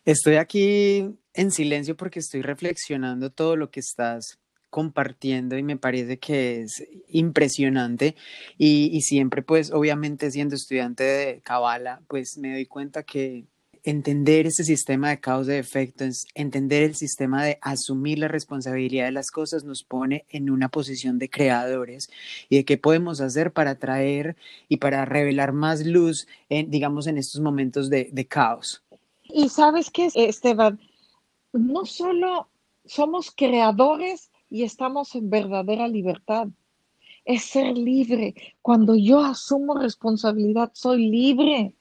estoy 0.03 0.35
aquí 0.35 1.15
en 1.33 1.51
silencio 1.51 1.95
porque 1.95 2.19
estoy 2.19 2.41
reflexionando 2.41 3.29
todo 3.29 3.55
lo 3.55 3.69
que 3.69 3.79
estás 3.79 4.39
compartiendo 4.69 5.57
y 5.57 5.63
me 5.63 5.77
parece 5.77 6.19
que 6.19 6.61
es 6.61 6.83
impresionante 7.07 8.15
y, 8.57 8.99
siempre 9.01 9.41
pues 9.41 9.71
obviamente 9.71 10.29
siendo 10.29 10.55
estudiante 10.55 11.03
de 11.03 11.41
Kabbalah 11.41 12.01
pues 12.07 12.37
me 12.37 12.51
doy 12.51 12.65
cuenta 12.65 13.03
que 13.03 13.45
entender 13.89 14.47
ese 14.47 14.65
sistema 14.65 15.09
de 15.09 15.19
causa 15.21 15.55
y 15.55 15.59
efecto, 15.59 16.03
entender 16.35 16.83
el 16.83 16.95
sistema 16.95 17.45
de 17.45 17.57
asumir 17.61 18.19
la 18.19 18.27
responsabilidad 18.27 19.05
de 19.05 19.13
las 19.13 19.31
cosas 19.31 19.63
nos 19.63 19.83
pone 19.83 20.25
en 20.29 20.49
una 20.49 20.67
posición 20.67 21.19
de 21.19 21.29
creadores 21.29 22.09
y 22.49 22.57
de 22.57 22.65
qué 22.65 22.77
podemos 22.77 23.21
hacer 23.21 23.53
para 23.53 23.75
traer 23.75 24.35
y 24.67 24.77
para 24.77 25.05
revelar 25.05 25.53
más 25.53 25.85
luz, 25.85 26.27
en, 26.49 26.69
digamos, 26.69 27.07
en 27.07 27.17
estos 27.17 27.39
momentos 27.39 27.89
de, 27.89 28.09
de 28.11 28.27
caos. 28.27 28.83
Y 29.23 29.47
sabes 29.47 29.89
qué, 29.89 30.09
Esteban, 30.13 30.81
no 31.53 31.85
solo 31.85 32.49
somos 32.83 33.31
creadores 33.31 34.31
y 34.49 34.63
estamos 34.63 35.15
en 35.15 35.29
verdadera 35.29 35.87
libertad, 35.87 36.49
es 37.23 37.45
ser 37.45 37.77
libre. 37.77 38.35
Cuando 38.61 38.95
yo 38.95 39.21
asumo 39.21 39.77
responsabilidad, 39.79 40.71
soy 40.73 41.09
libre 41.09 41.73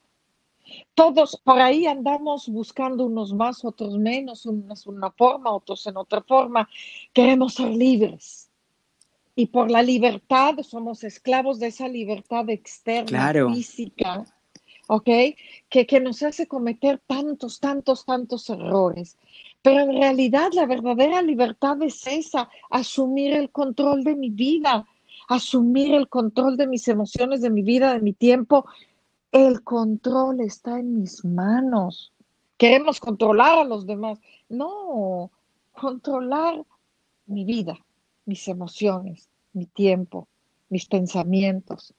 todos 0.95 1.41
por 1.43 1.61
ahí 1.61 1.87
andamos 1.87 2.49
buscando 2.49 3.05
unos 3.05 3.33
más, 3.33 3.65
otros 3.65 3.99
menos, 3.99 4.47
unos 4.47 4.87
en 4.87 4.95
una 4.95 5.11
forma, 5.11 5.53
otros 5.53 5.87
en 5.87 5.97
otra 5.97 6.23
forma. 6.23 6.69
Queremos 7.13 7.55
ser 7.55 7.69
libres. 7.69 8.51
Y 9.35 9.47
por 9.47 9.71
la 9.71 9.83
libertad 9.83 10.55
somos 10.63 11.05
esclavos 11.05 11.59
de 11.59 11.67
esa 11.67 11.89
libertad 11.89 12.49
externa, 12.49 13.33
física, 13.53 14.25
¿ok? 14.87 15.11
Que, 15.69 15.87
que 15.87 16.01
nos 16.01 16.23
hace 16.23 16.47
cometer 16.47 17.03
tantos, 17.07 17.61
tantos, 17.61 18.07
tantos 18.07 18.49
errores. 18.49 19.19
Pero 19.61 19.81
en 19.81 19.93
realidad 19.93 20.53
la 20.55 20.65
verdadera 20.65 21.21
libertad 21.21 21.83
es 21.83 22.07
esa, 22.07 22.49
asumir 22.71 23.35
el 23.35 23.51
control 23.51 24.05
de 24.05 24.15
mi 24.15 24.31
vida, 24.31 24.87
asumir 25.29 25.93
el 25.93 26.09
control 26.09 26.57
de 26.57 26.67
mis 26.67 26.89
emociones, 26.89 27.43
de 27.43 27.51
mi 27.51 27.63
vida, 27.63 27.93
de 27.93 28.01
mi 28.01 28.15
tiempo 28.15 28.65
el 29.37 29.63
control 29.63 30.41
está 30.41 30.79
en 30.79 31.01
mis 31.01 31.25
manos. 31.25 32.13
Queremos 32.57 33.01
controlar 33.01 33.59
a 33.59 33.65
los 33.65 33.87
demás. 33.87 34.19
No, 34.49 35.31
controlar 35.73 36.65
mi 37.27 37.45
vida, 37.45 37.77
mis 38.25 38.49
emociones, 38.49 39.29
mi 39.53 39.67
tiempo, 39.67 40.27
mis 40.71 40.87
pensamientos. 40.87 41.93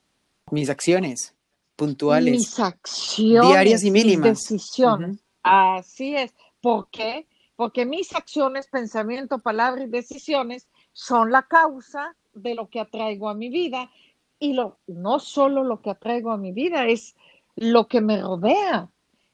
Mis 0.49 0.69
acciones 0.69 1.35
puntuales. 1.75 2.31
Mis 2.31 2.59
acciones. 2.59 3.49
Diarias 3.49 3.83
y 3.83 3.91
mínimas. 3.91 4.29
Mis 4.29 4.49
decisiones. 4.49 5.19
Así 5.43 6.15
es. 6.15 6.33
¿Por 6.59 6.89
qué? 6.89 7.27
Porque 7.55 7.85
mis 7.85 8.15
acciones, 8.15 8.67
pensamiento, 8.67 9.39
palabra 9.39 9.83
y 9.83 9.87
decisiones 9.87 10.67
son 10.91 11.31
la 11.31 11.43
causa 11.43 12.15
de 12.33 12.55
lo 12.55 12.67
que 12.69 12.79
atraigo 12.79 13.29
a 13.29 13.35
mi 13.35 13.49
vida 13.49 13.91
y 14.39 14.53
lo, 14.53 14.79
no 14.87 15.19
solo 15.19 15.63
lo 15.63 15.81
que 15.81 15.89
atraigo 15.89 16.31
a 16.31 16.37
mi 16.37 16.51
vida, 16.51 16.87
es 16.87 17.15
lo 17.57 17.87
que 17.87 18.01
me 18.01 18.21
rodea. 18.21 18.89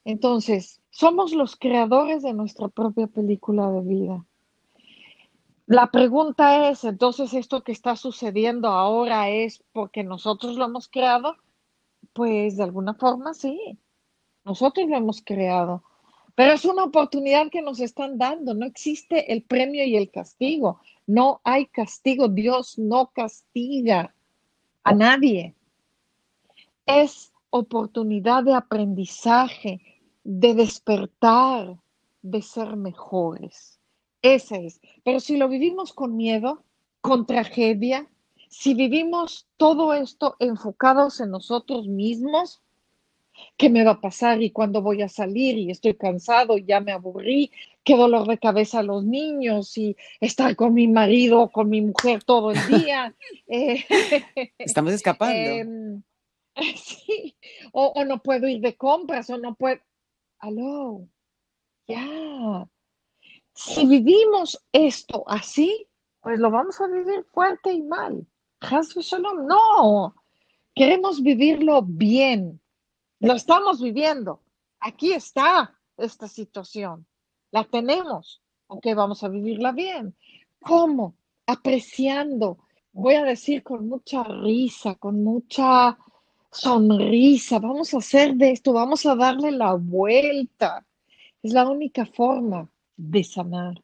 Entonces, 0.06 0.82
somos 0.90 1.34
los 1.34 1.56
creadores 1.56 2.24
de 2.24 2.34
nuestra 2.34 2.70
propia 2.70 3.08
película 3.08 3.70
de 3.70 3.82
vida. 3.82 4.26
La 5.66 5.92
pregunta 5.92 6.70
es, 6.70 6.84
entonces, 6.84 7.34
¿esto 7.34 7.64
que 7.64 7.72
está 7.72 7.96
sucediendo 7.96 8.70
ahora 8.70 9.30
es 9.30 9.64
porque 9.74 10.04
nosotros 10.04 10.56
lo 10.56 10.66
hemos 10.66 10.88
creado? 10.88 11.36
Pues 12.14 12.58
de 12.58 12.64
alguna 12.64 12.94
forma 12.94 13.34
sí, 13.34 13.78
nosotros 14.46 14.88
lo 14.90 14.98
hemos 14.98 15.22
creado. 15.22 15.84
Pero 16.36 16.54
es 16.54 16.66
una 16.66 16.84
oportunidad 16.86 17.50
que 17.50 17.62
nos 17.62 17.80
están 17.80 18.18
dando. 18.18 18.54
No 18.54 18.66
existe 18.66 19.32
el 19.32 19.44
premio 19.44 19.86
y 19.86 19.98
el 19.98 20.10
castigo. 20.10 20.80
No 21.06 21.42
hay 21.44 21.68
castigo. 21.68 22.28
Dios 22.28 22.80
no 22.80 23.12
castiga 23.14 24.16
a 24.84 24.94
nadie. 24.94 25.56
Es 26.86 27.33
oportunidad 27.56 28.44
de 28.44 28.56
aprendizaje, 28.56 29.80
de 30.24 30.56
despertar, 30.56 31.78
de 32.24 32.42
ser 32.42 32.76
mejores. 32.76 33.80
Ese 34.24 34.66
es. 34.66 34.82
Pero 35.04 35.20
si 35.20 35.38
lo 35.38 35.48
vivimos 35.48 35.94
con 35.94 36.18
miedo, 36.18 36.64
con 37.02 37.28
tragedia, 37.28 38.10
si 38.50 38.74
vivimos 38.74 39.48
todo 39.58 39.94
esto 39.94 40.36
enfocados 40.40 41.20
en 41.20 41.30
nosotros 41.30 41.88
mismos, 41.88 42.64
¿Qué 43.58 43.68
me 43.68 43.84
va 43.84 43.94
a 43.94 44.02
pasar 44.02 44.44
y 44.44 44.52
cuándo 44.52 44.84
voy 44.84 45.02
a 45.02 45.10
salir? 45.10 45.58
Y 45.58 45.72
estoy 45.72 45.96
cansado, 45.96 46.56
ya 46.60 46.80
me 46.80 46.92
aburrí, 46.92 47.52
qué 47.84 47.98
dolor 47.98 48.28
de 48.28 48.38
cabeza 48.38 48.80
a 48.80 48.84
los 48.84 49.04
niños 49.04 49.76
y 49.76 49.98
estar 50.22 50.56
con 50.56 50.76
mi 50.76 50.88
marido, 50.88 51.50
con 51.50 51.68
mi 51.68 51.82
mujer 51.82 52.24
todo 52.24 52.52
el 52.52 52.68
día. 52.68 53.16
Eh, 53.48 53.84
Estamos 54.60 54.94
escapando. 54.94 55.34
Em, 55.36 56.04
sí, 56.76 57.36
o, 57.72 58.04
no 58.06 58.22
puedo 58.22 58.48
ir 58.48 58.62
de 58.62 58.76
compras, 58.76 59.30
o 59.30 59.38
no 59.38 59.56
puedo. 59.56 59.82
Aló, 60.40 61.08
ya. 61.88 62.68
Si 63.56 63.86
vivimos 63.86 64.62
esto 64.72 65.24
así, 65.28 65.88
pues 66.22 66.40
lo 66.40 66.52
vamos 66.52 66.82
a 66.82 66.88
vivir 66.88 67.24
fuerte 67.32 67.72
y 67.72 67.82
mal. 67.82 68.26
No, 69.48 70.16
queremos 70.74 71.22
vivirlo 71.22 71.82
bien. 71.84 72.62
Lo 73.20 73.34
estamos 73.34 73.82
viviendo. 73.82 74.42
Aquí 74.80 75.14
está 75.14 75.78
esta 75.98 76.28
situación. 76.28 77.06
La 77.52 77.66
tenemos. 77.66 78.42
Ok, 78.68 78.88
vamos 78.96 79.24
a 79.24 79.30
vivirla 79.30 79.72
bien. 79.72 80.16
¿Cómo? 80.62 81.16
Apreciando. 81.46 82.60
Voy 82.92 83.16
a 83.16 83.24
decir 83.24 83.64
con 83.64 83.88
mucha 83.88 84.24
risa, 84.24 84.96
con 84.96 85.24
mucha 85.24 85.98
sonrisa. 86.54 87.60
Vamos 87.60 87.94
a 87.94 87.98
hacer 87.98 88.36
de 88.36 88.52
esto, 88.52 88.74
vamos 88.74 89.06
a 89.06 89.16
darle 89.16 89.52
la 89.52 89.74
vuelta. 89.74 90.86
Es 91.42 91.54
la 91.54 91.68
única 91.68 92.06
forma 92.06 92.70
de 92.96 93.24
sanar. 93.24 93.82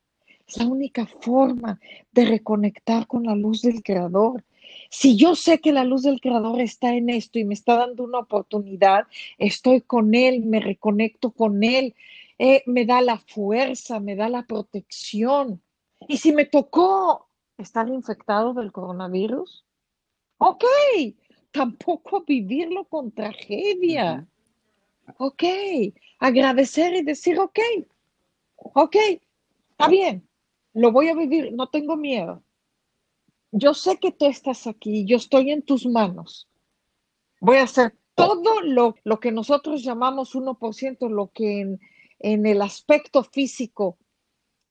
Es 0.47 0.57
la 0.57 0.65
única 0.65 1.05
forma 1.05 1.79
de 2.11 2.25
reconectar 2.25 3.07
con 3.07 3.25
la 3.25 3.35
luz 3.35 3.61
del 3.61 3.83
Creador. 3.83 4.43
Si 4.89 5.15
yo 5.15 5.35
sé 5.35 5.59
que 5.59 5.71
la 5.71 5.83
luz 5.83 6.03
del 6.03 6.21
Creador 6.21 6.61
está 6.61 6.93
en 6.95 7.09
esto 7.09 7.39
y 7.39 7.43
me 7.43 7.53
está 7.53 7.75
dando 7.75 8.03
una 8.03 8.19
oportunidad, 8.19 9.05
estoy 9.37 9.81
con 9.81 10.15
Él, 10.15 10.45
me 10.45 10.59
reconecto 10.59 11.31
con 11.31 11.63
Él, 11.63 11.95
eh, 12.37 12.63
me 12.65 12.85
da 12.85 13.01
la 13.01 13.17
fuerza, 13.17 13.99
me 13.99 14.15
da 14.15 14.29
la 14.29 14.43
protección. 14.43 15.61
Y 16.07 16.17
si 16.17 16.31
me 16.31 16.45
tocó 16.45 17.27
estar 17.57 17.89
infectado 17.89 18.53
del 18.53 18.71
coronavirus, 18.71 19.65
ok, 20.37 20.63
tampoco 21.51 22.23
vivirlo 22.25 22.85
con 22.85 23.11
tragedia. 23.11 24.27
Ok, 25.17 25.43
agradecer 26.19 26.93
y 26.95 27.01
decir, 27.01 27.39
ok, 27.39 27.59
ok, 28.55 28.95
está 29.71 29.87
bien, 29.87 30.27
lo 30.73 30.91
voy 30.91 31.09
a 31.09 31.15
vivir, 31.15 31.51
no 31.53 31.67
tengo 31.67 31.95
miedo. 31.95 32.43
Yo 33.51 33.73
sé 33.73 33.97
que 33.97 34.11
tú 34.11 34.27
estás 34.27 34.67
aquí, 34.67 35.05
yo 35.05 35.17
estoy 35.17 35.51
en 35.51 35.63
tus 35.63 35.85
manos. 35.87 36.47
Voy 37.41 37.57
a 37.57 37.63
hacer 37.63 37.95
todo 38.13 38.61
lo, 38.61 38.95
lo 39.03 39.19
que 39.19 39.31
nosotros 39.31 39.83
llamamos 39.83 40.35
1%, 40.35 41.09
lo 41.09 41.31
que 41.31 41.61
en, 41.61 41.79
en 42.19 42.45
el 42.45 42.61
aspecto 42.61 43.23
físico 43.23 43.97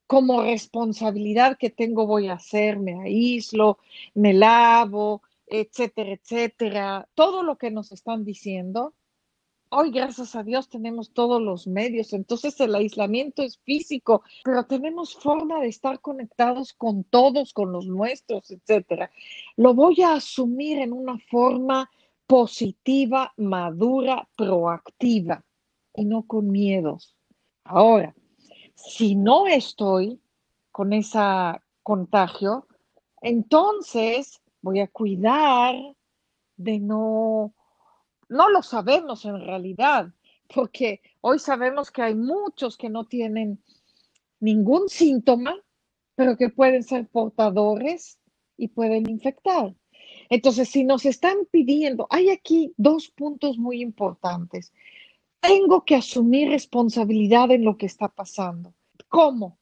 como 0.08 0.42
responsabilidad 0.42 1.58
que 1.58 1.68
tengo 1.68 2.06
voy 2.06 2.28
a 2.28 2.34
hacer, 2.34 2.78
me 2.78 2.98
aíslo, 2.98 3.78
me 4.14 4.32
lavo, 4.32 5.22
etcétera, 5.50 6.12
etcétera, 6.12 7.08
todo 7.14 7.42
lo 7.42 7.56
que 7.58 7.70
nos 7.70 7.92
están 7.92 8.24
diciendo, 8.24 8.94
Hoy, 9.70 9.90
gracias 9.90 10.34
a 10.34 10.42
Dios, 10.42 10.70
tenemos 10.70 11.12
todos 11.12 11.42
los 11.42 11.66
medios, 11.66 12.14
entonces 12.14 12.58
el 12.58 12.74
aislamiento 12.74 13.42
es 13.42 13.58
físico, 13.58 14.22
pero 14.42 14.64
tenemos 14.64 15.14
forma 15.14 15.60
de 15.60 15.68
estar 15.68 16.00
conectados 16.00 16.72
con 16.72 17.04
todos, 17.04 17.52
con 17.52 17.70
los 17.70 17.86
nuestros, 17.86 18.50
etcétera. 18.50 19.10
Lo 19.56 19.74
voy 19.74 20.00
a 20.00 20.14
asumir 20.14 20.78
en 20.78 20.94
una 20.94 21.18
forma 21.18 21.90
positiva, 22.26 23.34
madura, 23.36 24.26
proactiva 24.36 25.44
y 25.94 26.06
no 26.06 26.22
con 26.22 26.50
miedos. 26.50 27.14
Ahora, 27.64 28.14
si 28.74 29.16
no 29.16 29.46
estoy 29.46 30.18
con 30.72 30.94
ese 30.94 31.20
contagio, 31.82 32.66
entonces 33.20 34.40
voy 34.60 34.80
a 34.80 34.88
cuidar 34.88 35.74
de 36.56 36.78
no 36.80 37.54
no 38.28 38.50
lo 38.50 38.62
sabemos 38.62 39.24
en 39.24 39.40
realidad, 39.40 40.12
porque 40.54 41.00
hoy 41.20 41.38
sabemos 41.38 41.90
que 41.90 42.02
hay 42.02 42.14
muchos 42.14 42.76
que 42.76 42.90
no 42.90 43.06
tienen 43.06 43.62
ningún 44.40 44.88
síntoma, 44.88 45.54
pero 46.14 46.36
que 46.36 46.50
pueden 46.50 46.82
ser 46.82 47.08
portadores 47.08 48.18
y 48.56 48.68
pueden 48.68 49.08
infectar. 49.08 49.74
Entonces, 50.30 50.68
si 50.68 50.84
nos 50.84 51.06
están 51.06 51.46
pidiendo, 51.50 52.06
hay 52.10 52.30
aquí 52.30 52.74
dos 52.76 53.08
puntos 53.08 53.56
muy 53.56 53.80
importantes. 53.80 54.72
Tengo 55.40 55.84
que 55.84 55.94
asumir 55.94 56.48
responsabilidad 56.48 57.50
en 57.50 57.64
lo 57.64 57.76
que 57.76 57.86
está 57.86 58.08
pasando. 58.08 58.74
¿Cómo? 59.08 59.58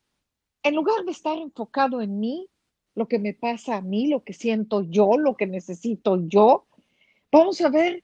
En 0.62 0.74
lugar 0.74 1.04
de 1.04 1.12
estar 1.12 1.36
enfocado 1.38 2.00
en 2.00 2.18
mí, 2.18 2.48
lo 2.96 3.06
que 3.06 3.20
me 3.20 3.34
pasa 3.34 3.76
a 3.76 3.82
mí, 3.82 4.08
lo 4.08 4.24
que 4.24 4.32
siento 4.32 4.82
yo, 4.82 5.16
lo 5.16 5.36
que 5.36 5.46
necesito 5.46 6.16
yo, 6.26 6.66
vamos 7.30 7.60
a 7.60 7.68
ver 7.68 8.02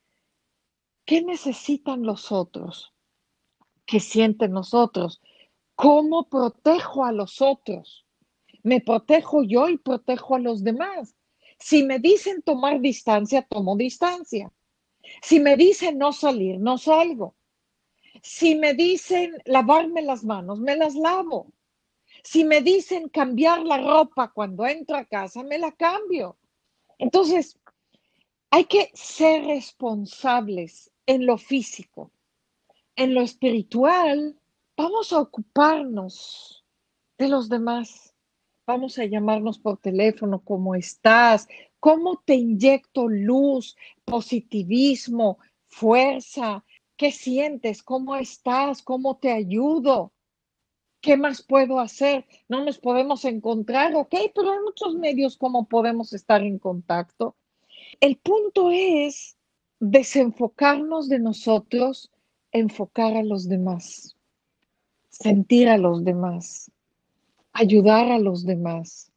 ¿Qué 1.05 1.22
necesitan 1.22 2.05
los 2.05 2.31
otros? 2.31 2.92
¿Qué 3.85 3.98
sienten 3.98 4.52
nosotros? 4.52 5.20
¿Cómo 5.74 6.28
protejo 6.28 7.05
a 7.05 7.12
los 7.12 7.42
otros? 7.42 8.07
Me 8.62 8.81
protejo 8.81 9.42
yo 9.42 9.68
y 9.68 9.78
protejo 9.78 10.37
a 10.37 10.38
los 10.38 10.62
demás. 10.62 11.16
Si 11.59 11.83
me 11.83 11.98
dicen 11.98 12.42
tomar 12.42 12.81
distancia, 12.81 13.42
tomo 13.42 13.76
distancia. 13.76 14.52
Si 15.22 15.40
me 15.40 15.57
dicen 15.57 15.98
no 15.98 16.12
salir, 16.12 16.61
no 16.61 16.78
salgo. 16.78 17.35
Si 18.22 18.55
me 18.55 18.74
dicen 18.74 19.37
lavarme 19.44 20.02
las 20.02 20.22
manos, 20.22 20.61
me 20.61 20.76
las 20.76 20.94
lavo. 20.94 21.52
Si 22.22 22.44
me 22.44 22.61
dicen 22.62 23.08
cambiar 23.08 23.62
la 23.62 23.78
ropa 23.78 24.32
cuando 24.32 24.66
entro 24.66 24.96
a 24.96 25.04
casa, 25.04 25.42
me 25.42 25.58
la 25.58 25.72
cambio. 25.72 26.37
Entonces, 26.98 27.58
hay 28.50 28.64
que 28.64 28.90
ser 28.94 29.44
responsables 29.46 30.90
en 31.06 31.26
lo 31.26 31.38
físico. 31.38 32.11
En 32.94 33.14
lo 33.14 33.22
espiritual, 33.22 34.38
vamos 34.76 35.12
a 35.12 35.20
ocuparnos 35.20 36.64
de 37.18 37.28
los 37.28 37.48
demás. 37.48 38.14
Vamos 38.66 38.98
a 38.98 39.04
llamarnos 39.04 39.58
por 39.58 39.78
teléfono, 39.78 40.40
¿cómo 40.44 40.74
estás? 40.74 41.48
¿Cómo 41.80 42.22
te 42.24 42.35
inyecto 42.35 43.08
luz, 43.08 43.76
positivismo, 44.04 45.38
fuerza? 45.66 46.64
¿Qué 46.96 47.11
sientes? 47.11 47.82
¿Cómo 47.82 48.14
estás? 48.14 48.82
¿Cómo 48.82 49.16
te 49.16 49.32
ayudo? 49.32 50.12
¿Qué 51.02 51.16
más 51.16 51.42
puedo 51.42 51.80
hacer? 51.80 52.24
No 52.48 52.64
nos 52.64 52.78
podemos 52.78 53.24
encontrar, 53.24 53.92
ok, 53.96 54.14
pero 54.32 54.52
hay 54.52 54.60
muchos 54.60 54.94
medios 54.94 55.36
como 55.36 55.66
podemos 55.66 56.12
estar 56.12 56.42
en 56.42 56.60
contacto. 56.60 57.34
El 58.00 58.18
punto 58.18 58.70
es 58.70 59.36
desenfocarnos 59.80 61.08
de 61.08 61.18
nosotros, 61.18 62.12
enfocar 62.52 63.16
a 63.16 63.24
los 63.24 63.48
demás, 63.48 64.16
sentir 65.08 65.68
a 65.68 65.76
los 65.76 66.04
demás, 66.04 66.70
ayudar 67.52 68.12
a 68.12 68.20
los 68.20 68.46
demás. 68.46 69.10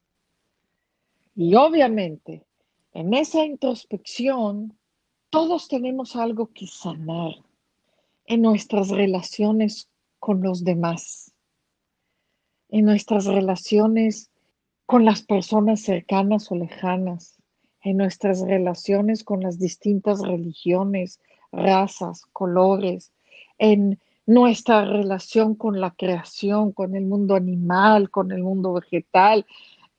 Y 1.36 1.54
obviamente, 1.54 2.44
en 2.94 3.14
esa 3.14 3.46
introspección, 3.46 4.76
todos 5.30 5.68
tenemos 5.68 6.16
algo 6.16 6.48
que 6.48 6.66
sanar 6.66 7.36
en 8.26 8.42
nuestras 8.42 8.90
relaciones 8.90 9.88
con 10.18 10.42
los 10.42 10.64
demás, 10.64 11.35
en 12.76 12.84
nuestras 12.84 13.24
relaciones 13.24 14.30
con 14.86 15.06
las 15.06 15.22
personas 15.22 15.80
cercanas 15.80 16.52
o 16.52 16.56
lejanas, 16.56 17.38
en 17.82 17.96
nuestras 17.96 18.42
relaciones 18.42 19.24
con 19.24 19.40
las 19.40 19.58
distintas 19.58 20.20
religiones, 20.20 21.22
razas, 21.54 22.26
colores, 22.34 23.14
en 23.60 23.98
nuestra 24.26 24.84
relación 24.84 25.56
con 25.56 25.80
la 25.80 25.92
creación, 25.92 26.74
con 26.74 26.98
el 26.98 27.06
mundo 27.06 27.36
animal, 27.36 28.10
con 28.10 28.34
el 28.34 28.44
mundo 28.44 28.74
vegetal, 28.74 29.46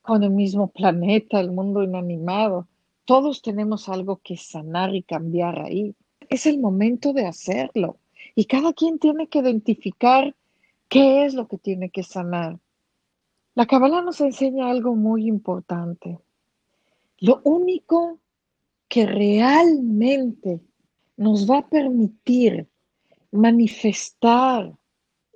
con 0.03 0.23
el 0.23 0.33
mismo 0.33 0.69
planeta, 0.69 1.41
el 1.41 1.53
mundo 1.53 1.83
inanimado. 1.83 2.69
Todos 3.07 3.41
tenemos 3.41 3.89
algo 3.89 4.21
que 4.23 4.37
sanar 4.37 4.95
y 4.95 5.03
cambiar 5.03 5.61
ahí. 5.61 5.95
Es 6.29 6.45
el 6.45 6.59
momento 6.59 7.15
de 7.15 7.25
hacerlo. 7.25 7.97
Y 8.35 8.45
cada 8.45 8.75
quien 8.75 8.99
tiene 8.99 9.29
que 9.29 9.39
identificar 9.39 10.35
qué 10.91 11.25
es 11.25 11.33
lo 11.33 11.49
que 11.49 11.57
tiene 11.57 11.89
que 11.89 12.03
sanar. 12.03 12.59
La 13.57 13.65
Kabbalah 13.65 14.03
nos 14.03 14.21
enseña 14.21 14.69
algo 14.69 14.95
muy 14.95 15.27
importante. 15.27 16.19
Lo 17.21 17.41
único 17.43 18.21
que 18.87 19.07
realmente 19.07 20.61
nos 21.17 21.51
va 21.51 21.61
a 21.61 21.67
permitir 21.67 22.69
manifestar 23.33 24.77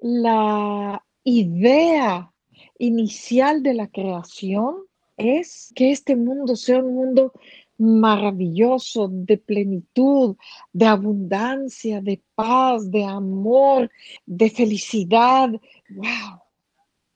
la 0.02 1.02
idea 1.24 2.30
inicial 2.78 3.62
de 3.62 3.72
la 3.72 3.88
creación 3.88 4.76
es 5.16 5.72
que 5.74 5.90
este 5.90 6.14
mundo 6.14 6.56
sea 6.56 6.80
un 6.80 6.94
mundo 6.94 7.32
maravilloso, 7.78 9.08
de 9.10 9.38
plenitud, 9.38 10.36
de 10.74 10.84
abundancia, 10.84 12.02
de 12.02 12.22
paz, 12.34 12.90
de 12.90 13.02
amor, 13.02 13.90
de 14.26 14.50
felicidad. 14.50 15.48
¡Wow! 15.88 16.49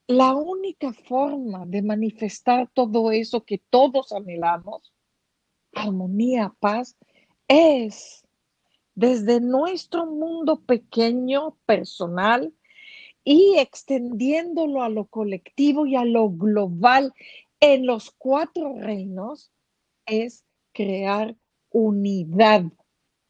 La 0.06 0.34
única 0.34 0.92
forma 0.92 1.64
de 1.64 1.80
manifestar 1.80 2.70
todo 2.74 3.10
eso 3.10 3.44
que 3.44 3.58
todos 3.70 4.12
anhelamos, 4.12 4.92
armonía, 5.72 6.54
paz, 6.60 6.96
es 7.48 8.26
desde 8.94 9.40
nuestro 9.40 10.04
mundo 10.04 10.60
pequeño, 10.60 11.56
personal, 11.64 12.52
y 13.24 13.56
extendiéndolo 13.56 14.82
a 14.82 14.90
lo 14.90 15.06
colectivo 15.06 15.86
y 15.86 15.96
a 15.96 16.04
lo 16.04 16.28
global 16.28 17.14
en 17.60 17.86
los 17.86 18.10
cuatro 18.10 18.74
reinos, 18.78 19.50
es 20.04 20.44
crear 20.72 21.34
unidad, 21.70 22.64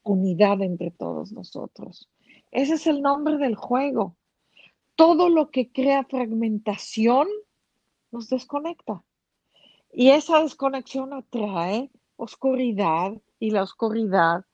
unidad 0.02 0.60
entre 0.62 0.90
todos 0.90 1.30
nosotros. 1.30 2.10
Ese 2.50 2.74
es 2.74 2.88
el 2.88 3.00
nombre 3.00 3.36
del 3.38 3.54
juego. 3.54 4.16
Todo 4.96 5.28
lo 5.28 5.50
que 5.50 5.70
crea 5.72 6.04
fragmentación 6.04 7.28
nos 8.10 8.28
desconecta. 8.28 9.02
Y 9.92 10.10
esa 10.10 10.40
desconexión 10.40 11.12
atrae 11.12 11.90
oscuridad 12.16 13.12
y 13.38 13.50
la 13.50 13.62
oscuridad, 13.62 14.44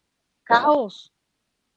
caos 0.44 1.12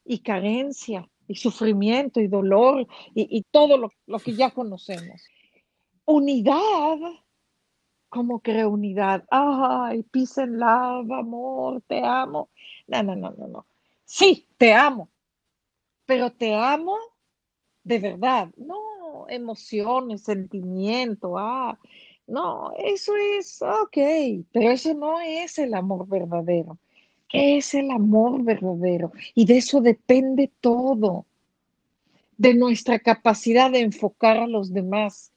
y 0.05 0.19
carencia 0.19 1.09
y 1.27 1.35
sufrimiento 1.35 2.19
y 2.19 2.27
dolor 2.27 2.87
y, 3.13 3.43
todo 3.51 3.77
lo, 3.77 3.91
lo 4.05 4.19
que 4.19 4.35
ya 4.35 4.51
conocemos. 4.51 5.21
Unidad 6.05 6.99
¿Cómo 8.13 8.41
creo 8.41 8.69
unidad? 8.69 9.25
Ay, 9.31 10.03
peace 10.03 10.39
and 10.39 10.59
love, 10.59 11.11
amor, 11.11 11.81
te 11.87 11.99
amo. 12.05 12.51
No, 12.85 13.01
no, 13.01 13.15
no, 13.15 13.31
no, 13.31 13.47
no. 13.47 13.65
Sí, 14.05 14.47
te 14.55 14.71
amo, 14.71 15.09
pero 16.05 16.31
te 16.31 16.53
amo 16.53 16.95
de 17.83 17.99
verdad. 17.99 18.49
No, 18.57 19.27
emociones, 19.29 20.23
sentimiento, 20.23 21.37
ah, 21.37 21.77
no, 22.27 22.71
eso 22.77 23.13
es, 23.15 23.61
ok, 23.61 23.97
pero 24.51 24.71
eso 24.71 24.93
no 24.93 25.19
es 25.19 25.57
el 25.59 25.73
amor 25.73 26.07
verdadero. 26.07 26.77
¿Qué 27.27 27.57
es 27.57 27.73
el 27.73 27.91
amor 27.91 28.43
verdadero? 28.43 29.11
Y 29.35 29.45
de 29.45 29.57
eso 29.57 29.81
depende 29.81 30.51
todo, 30.61 31.25
de 32.37 32.53
nuestra 32.53 32.99
capacidad 32.99 33.71
de 33.71 33.81
enfocar 33.81 34.37
a 34.37 34.47
los 34.47 34.73
demás, 34.73 35.31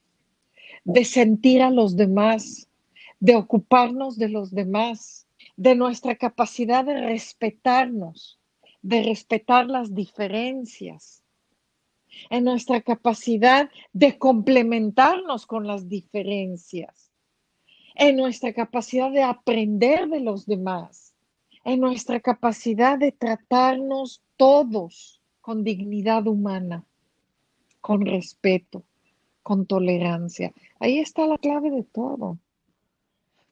de 0.85 1.05
sentir 1.05 1.63
a 1.63 1.71
los 1.71 1.97
demás, 1.97 2.69
de 3.19 3.35
ocuparnos 3.35 4.17
de 4.19 4.29
los 4.29 4.53
demás, 4.53 5.27
de 5.57 5.75
nuestra 5.75 6.17
capacidad 6.17 6.85
de 6.85 7.01
respetarnos, 7.01 8.39
de 8.83 9.03
respetar 9.03 9.67
las 9.67 9.95
diferencias, 9.95 11.23
en 12.31 12.45
nuestra 12.45 12.81
capacidad 12.81 13.71
de 13.93 14.19
complementarnos 14.19 15.47
con 15.47 15.67
las 15.67 15.89
diferencias, 15.89 17.11
en 17.95 18.17
nuestra 18.17 18.53
capacidad 18.53 19.11
de 19.11 19.23
aprender 19.23 20.09
de 20.09 20.21
los 20.21 20.47
demás, 20.47 21.15
en 21.65 21.81
nuestra 21.81 22.21
capacidad 22.21 22.99
de 22.99 23.13
tratarnos 23.13 24.23
todos 24.37 25.21
con 25.41 25.65
dignidad 25.65 26.27
humana, 26.27 26.85
con 27.81 28.05
respeto, 28.05 28.83
con 29.43 29.67
tolerancia. 29.67 30.53
Ahí 30.81 30.99
está 30.99 31.27
la 31.27 31.39
clave 31.39 31.71
de 31.71 31.85
todo 31.85 32.39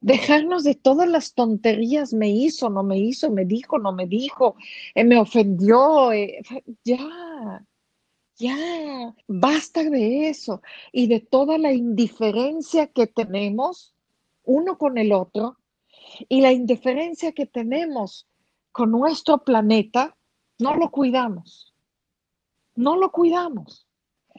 dejarnos 0.05 0.65
de 0.65 0.75
todas 0.75 1.09
las 1.09 1.33
tonterías, 1.33 2.13
me 2.13 2.29
hizo, 2.29 2.69
no 2.69 2.83
me 2.83 2.99
hizo, 2.99 3.31
me 3.31 3.47
dijo, 3.47 3.79
no 3.79 3.91
me 3.93 4.07
dijo, 4.07 4.55
eh, 4.95 5.03
me 5.03 5.17
ofendió, 5.19 6.13
eh, 6.13 6.43
ya, 6.85 7.65
ya, 8.37 9.15
basta 9.29 9.85
de 9.85 10.29
eso 10.29 10.63
y 10.93 11.07
de 11.07 11.21
toda 11.21 11.59
la 11.59 11.73
indiferencia 11.73 12.89
que 12.89 13.07
tenemos 13.07 13.95
uno 14.43 14.79
con 14.79 14.99
el 14.99 15.13
otro 15.13 15.59
y 16.29 16.41
la 16.41 16.53
indiferencia 16.53 17.33
que 17.33 17.47
tenemos 17.47 18.29
con 18.73 18.91
nuestro 18.91 19.45
planeta, 19.45 20.17
no 20.59 20.77
lo 20.77 20.91
cuidamos, 20.91 21.75
no 22.75 22.97
lo 22.97 23.11
cuidamos 23.13 23.89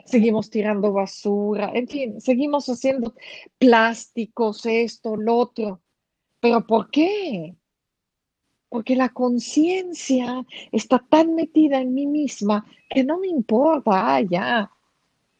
seguimos 0.03 0.49
tirando 0.49 0.91
basura, 0.91 1.71
en 1.73 1.87
fin, 1.87 2.21
seguimos 2.21 2.67
haciendo 2.67 3.15
plásticos, 3.57 4.65
esto, 4.65 5.15
lo 5.15 5.37
otro. 5.37 5.81
¿Pero 6.39 6.65
por 6.65 6.89
qué? 6.91 7.55
Porque 8.75 8.97
la 8.97 9.07
conciencia 9.07 10.45
está 10.73 10.99
tan 10.99 11.33
metida 11.33 11.79
en 11.79 11.93
mí 11.93 12.05
misma 12.05 12.65
que 12.89 13.05
no 13.05 13.17
me 13.19 13.27
importa, 13.27 14.15
ah, 14.15 14.19
ya. 14.19 14.69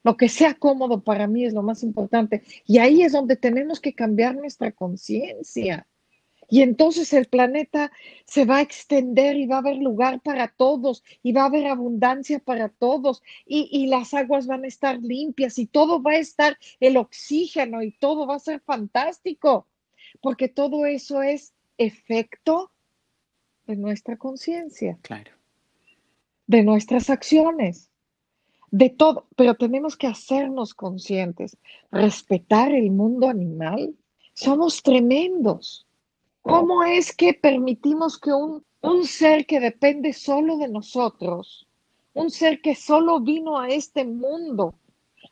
Lo 0.04 0.16
que 0.16 0.30
sea 0.30 0.54
cómodo 0.54 1.04
para 1.04 1.28
mí 1.28 1.44
es 1.44 1.54
lo 1.54 1.62
más 1.62 1.84
importante. 1.84 2.44
Y 2.66 2.78
ahí 2.78 3.02
es 3.02 3.12
donde 3.12 3.36
tenemos 3.36 3.82
que 3.82 3.94
cambiar 3.94 4.38
nuestra 4.38 4.72
conciencia. 4.72 5.86
Y 6.50 6.62
entonces 6.62 7.12
el 7.12 7.26
planeta 7.26 7.92
se 8.26 8.46
va 8.46 8.60
a 8.60 8.62
extender 8.62 9.36
y 9.36 9.48
va 9.48 9.58
a 9.58 9.60
haber 9.60 9.80
lugar 9.80 10.22
para 10.22 10.48
todos 10.48 11.04
y 11.22 11.34
va 11.34 11.42
a 11.42 11.48
haber 11.48 11.68
abundancia 11.68 12.40
para 12.40 12.70
todos 12.70 13.22
y, 13.46 13.88
las 13.88 14.14
aguas 14.14 14.48
van 14.48 14.64
a 14.64 14.68
estar 14.68 14.98
limpias 15.02 15.60
y 15.60 15.66
todo 15.66 16.02
va 16.02 16.12
a 16.12 16.20
estar 16.20 16.58
el 16.80 16.96
oxígeno 16.96 17.84
y 17.84 17.92
todo 17.92 18.28
va 18.28 18.36
a 18.36 18.40
ser 18.40 18.62
fantástico, 18.62 19.68
porque 20.22 20.48
todo 20.48 20.86
eso 20.86 21.22
es 21.22 21.54
efecto 21.78 22.72
de 23.68 23.76
nuestra 23.76 24.18
conciencia. 24.18 24.98
Claro. 25.02 25.32
De 26.48 26.64
nuestras 26.64 27.10
acciones, 27.10 27.90
de 28.72 28.90
todo, 28.90 29.28
pero 29.36 29.56
tenemos 29.56 29.98
que 29.98 30.08
hacernos 30.08 30.74
conscientes, 30.74 31.58
respetar 31.92 32.72
el 32.72 32.92
mundo 32.92 33.28
animal. 33.28 33.96
Somos 34.34 34.84
tremendos 34.84 35.86
¿Cómo 36.46 36.84
es 36.84 37.12
que 37.16 37.34
permitimos 37.34 38.20
que 38.20 38.32
un, 38.32 39.06
ser 39.06 39.48
que 39.48 39.60
depende 39.60 40.14
solo 40.14 40.58
de 40.58 40.68
nosotros, 40.68 41.68
un 42.14 42.30
ser 42.30 42.62
que 42.62 42.76
solo 42.76 43.20
vino 43.20 43.60
a 43.60 43.70
este 43.70 44.06
mundo 44.06 44.76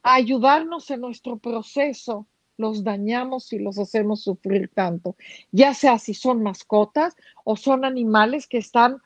a 0.02 0.15
ayudarnos 0.15 0.89
en 0.89 1.02
nuestro 1.02 1.38
proceso, 1.38 2.26
los 2.58 2.84
dañamos 2.84 3.52
y 3.54 3.60
los 3.60 3.78
hacemos 3.80 4.22
sufrir 4.22 4.70
tanto? 4.74 5.16
Ya 5.52 5.74
sea 5.74 6.00
si 6.00 6.13
son 6.13 6.44
mascotas 6.44 7.16
o 7.44 7.56
son 7.56 7.86
animales 7.86 8.48
que 8.48 8.58
están 8.58 9.02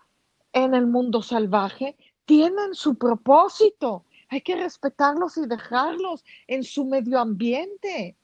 en 0.54 0.74
el 0.74 0.88
mundo 0.88 1.22
salvaje, 1.22 1.96
tienen 2.26 2.74
su 2.74 2.96
propósito. 2.96 4.06
Hay 4.30 4.42
que 4.42 4.56
respetarlos 4.56 5.38
y 5.38 5.48
dejarlos 5.48 6.24
en 6.48 6.64
su 6.64 6.86
medio 6.86 7.20
ambiente. 7.20 8.16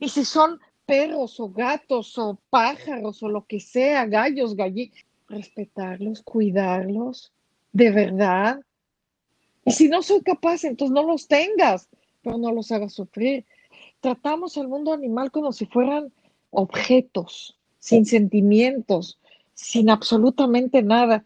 Y 0.00 0.08
si 0.08 0.24
son 0.24 0.58
perros 0.86 1.38
o 1.38 1.48
gatos 1.50 2.16
o 2.18 2.38
pájaros 2.50 3.22
o 3.22 3.28
lo 3.28 3.46
que 3.46 3.60
sea, 3.60 4.06
gallos, 4.06 4.56
gallinas, 4.56 4.96
respetarlos, 5.28 6.22
cuidarlos, 6.22 7.32
de 7.72 7.90
verdad. 7.90 8.60
Y 9.64 9.72
si 9.72 9.88
no 9.88 10.02
soy 10.02 10.22
capaz, 10.22 10.64
entonces 10.64 10.94
no 10.94 11.02
los 11.04 11.28
tengas, 11.28 11.88
pero 12.22 12.38
no 12.38 12.52
los 12.52 12.72
hagas 12.72 12.94
sufrir. 12.94 13.44
Tratamos 14.02 14.58
al 14.58 14.66
mundo 14.66 14.92
animal 14.92 15.30
como 15.30 15.52
si 15.52 15.64
fueran 15.66 16.12
objetos, 16.50 17.56
sin 17.78 18.04
sentimientos, 18.04 19.20
sin 19.54 19.90
absolutamente 19.90 20.82
nada. 20.82 21.24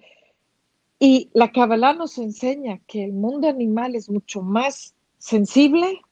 Y 0.99 1.31
la 1.33 1.51
Kabbalah 1.53 1.95
nos 1.95 2.19
enseña 2.19 2.83
que 2.87 3.03
el 3.03 3.15
mundo 3.15 3.49
animal 3.49 3.95
es 3.95 4.11
mucho 4.11 4.43
más 4.43 4.95
sensible 5.17 6.03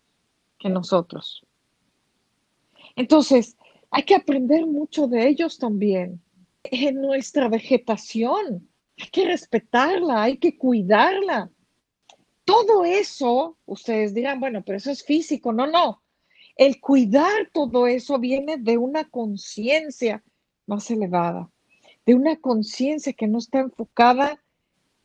que 0.59 0.71
nosotros. 0.71 1.45
Entonces, 2.97 3.59
hay 3.91 4.05
que 4.05 4.15
aprender 4.15 4.65
mucho 4.65 5.07
de 5.07 5.29
ellos 5.29 5.59
también. 5.59 6.23
En 6.63 7.03
nuestra 7.03 7.51
vegetación, 7.51 8.67
hay 8.99 9.09
que 9.11 9.27
respetarla, 9.27 10.23
hay 10.23 10.39
que 10.39 10.57
cuidarla. 10.57 11.51
Todo 12.47 12.87
eso, 12.87 13.59
ustedes 13.67 14.15
dirán, 14.15 14.41
bueno, 14.41 14.63
pero 14.65 14.79
eso 14.79 14.91
es 14.91 15.05
físico. 15.05 15.53
No, 15.53 15.67
no. 15.67 16.01
El 16.57 16.81
cuidar 16.81 17.51
todo 17.53 17.87
eso 17.87 18.19
viene 18.19 18.57
de 18.57 18.79
una 18.79 19.05
conciencia 19.05 20.23
más 20.67 20.91
elevada, 20.91 21.51
de 22.07 22.15
una 22.15 22.37
conciencia 22.37 23.13
que 23.13 23.27
no 23.27 23.39
está 23.39 23.61
enfocada 23.61 24.41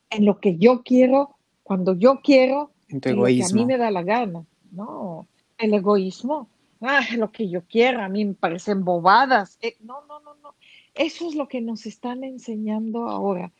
en 0.09 0.25
lo 0.25 0.39
que 0.39 0.57
yo 0.57 0.83
quiero, 0.83 1.35
cuando 1.63 1.95
yo 1.95 2.21
quiero, 2.21 2.71
en 2.87 3.01
tu 3.01 3.09
egoísmo. 3.09 3.47
que 3.47 3.53
a 3.53 3.55
mí 3.55 3.65
me 3.65 3.77
da 3.77 3.91
la 3.91 4.03
gana. 4.03 4.45
No, 4.71 5.27
el 5.57 5.73
egoísmo 5.73 6.49
ah, 6.81 7.05
lo 7.17 7.31
que 7.31 7.49
yo 7.49 7.63
quiera, 7.63 8.05
a 8.05 8.09
mí 8.09 8.25
me 8.25 8.33
parecen 8.33 8.83
bobadas. 8.83 9.57
Eh, 9.61 9.75
no, 9.81 10.05
no, 10.07 10.19
no, 10.19 10.35
no. 10.35 10.55
Eso 10.93 11.27
es 11.27 11.35
lo 11.35 11.47
que 11.47 11.61
nos 11.61 11.85
están 11.85 12.23
enseñando 12.23 13.07
ahora. 13.07 13.51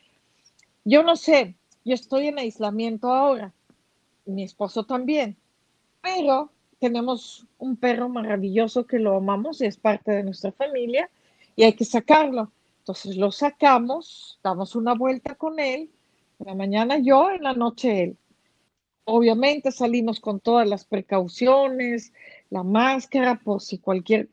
Yo 0.85 1.03
no 1.03 1.15
sé, 1.15 1.55
yo 1.85 1.93
estoy 1.93 2.27
en 2.27 2.39
aislamiento 2.39 3.11
ahora, 3.11 3.53
mi 4.25 4.43
esposo 4.43 4.85
también, 4.85 5.37
pero 6.01 6.51
tenemos 6.79 7.45
un 7.57 7.75
perro 7.75 8.09
maravilloso 8.09 8.85
que 8.85 8.99
lo 8.99 9.15
amamos 9.15 9.61
y 9.61 9.65
es 9.65 9.77
parte 9.77 10.11
de 10.11 10.23
nuestra 10.23 10.51
familia 10.51 11.09
y 11.55 11.63
hay 11.63 11.73
que 11.73 11.85
sacarlo. 11.85 12.51
Entonces 12.79 13.17
lo 13.17 13.31
sacamos, 13.31 14.39
damos 14.43 14.75
una 14.75 14.95
vuelta 14.95 15.35
con 15.35 15.59
él, 15.59 15.89
en 16.39 16.47
la 16.47 16.55
mañana 16.55 16.97
yo, 16.97 17.29
en 17.29 17.43
la 17.43 17.53
noche 17.53 18.03
él. 18.03 18.17
Obviamente 19.03 19.71
salimos 19.71 20.19
con 20.19 20.39
todas 20.39 20.67
las 20.67 20.85
precauciones, 20.85 22.13
la 22.49 22.63
máscara, 22.63 23.39
por 23.39 23.61
si 23.61 23.77
cualquier, 23.77 24.29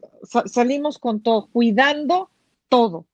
salimos 0.46 0.98
con 0.98 1.20
todo, 1.20 1.48
cuidando 1.52 2.30
todo. 2.68 3.06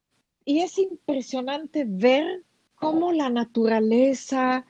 Y 0.44 0.60
es 0.60 0.78
impresionante 0.78 1.84
ver 1.86 2.44
cómo 2.74 3.12
la 3.12 3.30
naturaleza, 3.30 4.66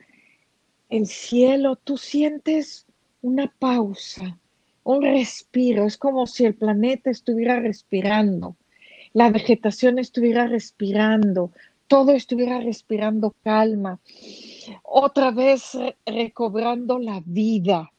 el 0.89 1.07
cielo, 1.07 1.75
tú 1.75 1.97
sientes 1.97 2.85
una 3.21 3.47
pausa, 3.57 4.37
un 4.83 5.01
respiro, 5.01 5.85
es 5.85 5.97
como 5.97 6.27
si 6.27 6.45
el 6.45 6.55
planeta 6.55 7.09
estuviera 7.09 7.59
respirando, 7.59 8.55
la 9.13 9.29
vegetación 9.29 9.99
estuviera 9.99 10.47
respirando, 10.47 11.51
todo 11.87 12.11
estuviera 12.11 12.59
respirando 12.59 13.35
calma, 13.43 13.99
otra 14.83 15.31
vez 15.31 15.77
recobrando 16.05 16.99
la 16.99 17.21
vida. 17.25 17.91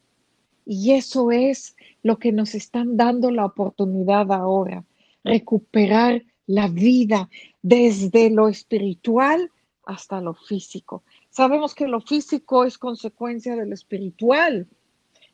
Y 0.65 0.91
eso 0.91 1.31
es 1.31 1.75
lo 2.01 2.17
que 2.17 2.31
nos 2.31 2.55
están 2.55 2.97
dando 2.97 3.29
la 3.31 3.45
oportunidad 3.45 4.31
ahora, 4.31 4.83
recuperar 5.23 6.23
la 6.47 6.67
vida 6.67 7.29
desde 7.61 8.29
lo 8.29 8.49
espiritual 8.49 9.51
hasta 9.85 10.21
lo 10.21 10.33
físico. 10.33 11.03
Sabemos 11.29 11.75
que 11.75 11.87
lo 11.87 12.01
físico 12.01 12.65
es 12.65 12.77
consecuencia 12.77 13.55
de 13.55 13.65
lo 13.65 13.73
espiritual. 13.73 14.67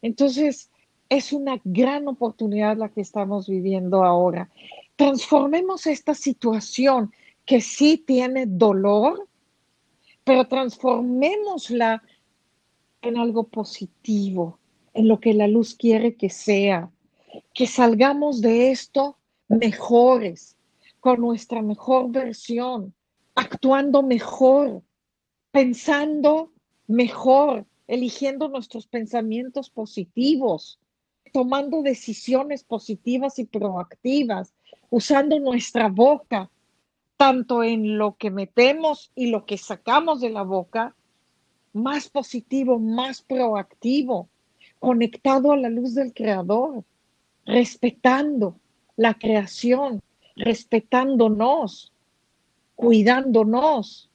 Entonces, 0.02 0.71
es 1.12 1.34
una 1.34 1.60
gran 1.66 2.08
oportunidad 2.08 2.78
la 2.78 2.88
que 2.88 3.02
estamos 3.02 3.50
viviendo 3.50 4.06
ahora. 4.06 4.50
Transformemos 4.96 5.86
esta 5.86 6.16
situación 6.16 7.12
que 7.46 7.60
sí 7.60 7.98
tiene 7.98 8.46
dolor, 8.46 9.28
pero 10.24 10.48
transformémosla 10.48 12.02
en 13.02 13.18
algo 13.18 13.44
positivo, 13.44 14.58
en 14.94 15.10
lo 15.10 15.20
que 15.20 15.34
la 15.34 15.50
luz 15.50 15.76
quiere 15.76 16.16
que 16.16 16.30
sea, 16.30 16.90
que 17.54 17.68
salgamos 17.68 18.40
de 18.40 18.72
esto 18.72 19.18
mejores, 19.50 20.56
con 21.02 21.20
nuestra 21.20 21.62
mejor 21.62 22.10
versión, 22.10 22.94
actuando 23.36 24.02
mejor, 24.02 24.82
pensando 25.52 26.54
mejor, 26.88 27.66
eligiendo 27.88 28.48
nuestros 28.48 28.88
pensamientos 28.88 29.70
positivos, 29.70 30.80
tomando 31.32 31.82
decisiones 31.82 32.64
positivas 32.64 33.40
y 33.40 33.46
proactivas, 33.46 34.54
usando 34.90 35.40
nuestra 35.40 35.90
boca, 35.90 36.50
tanto 37.18 37.64
en 37.64 37.98
lo 37.98 38.16
que 38.18 38.32
metemos 38.32 39.12
y 39.16 39.28
lo 39.28 39.46
que 39.46 39.58
sacamos 39.58 40.22
de 40.22 40.30
la 40.30 40.44
boca, 40.44 40.96
más 41.74 42.10
positivo, 42.10 42.80
más 42.80 43.22
proactivo, 43.22 44.28
conectado 44.80 45.52
a 45.52 45.58
la 45.58 45.70
luz 45.70 45.94
del 45.94 46.14
Creador, 46.14 46.84
respetando 47.46 48.58
la 48.98 49.14
creación, 49.14 50.02
respetándonos, 50.36 51.94
cuidándonos, 52.76 54.10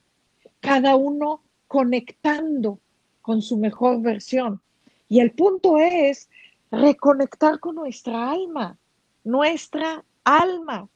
cada 0.61 0.97
uno 0.97 1.43
conectando 1.69 2.81
con 3.23 3.43
su 3.43 3.57
mejor 3.57 4.01
versión. 4.01 4.61
Y 5.09 5.21
el 5.21 5.33
punto 5.33 5.79
es 5.79 6.29
reconectar 6.71 7.61
con 7.61 7.77
nuestra 7.77 8.31
alma, 8.31 8.79
nuestra 9.25 10.05
alma, 10.25 10.89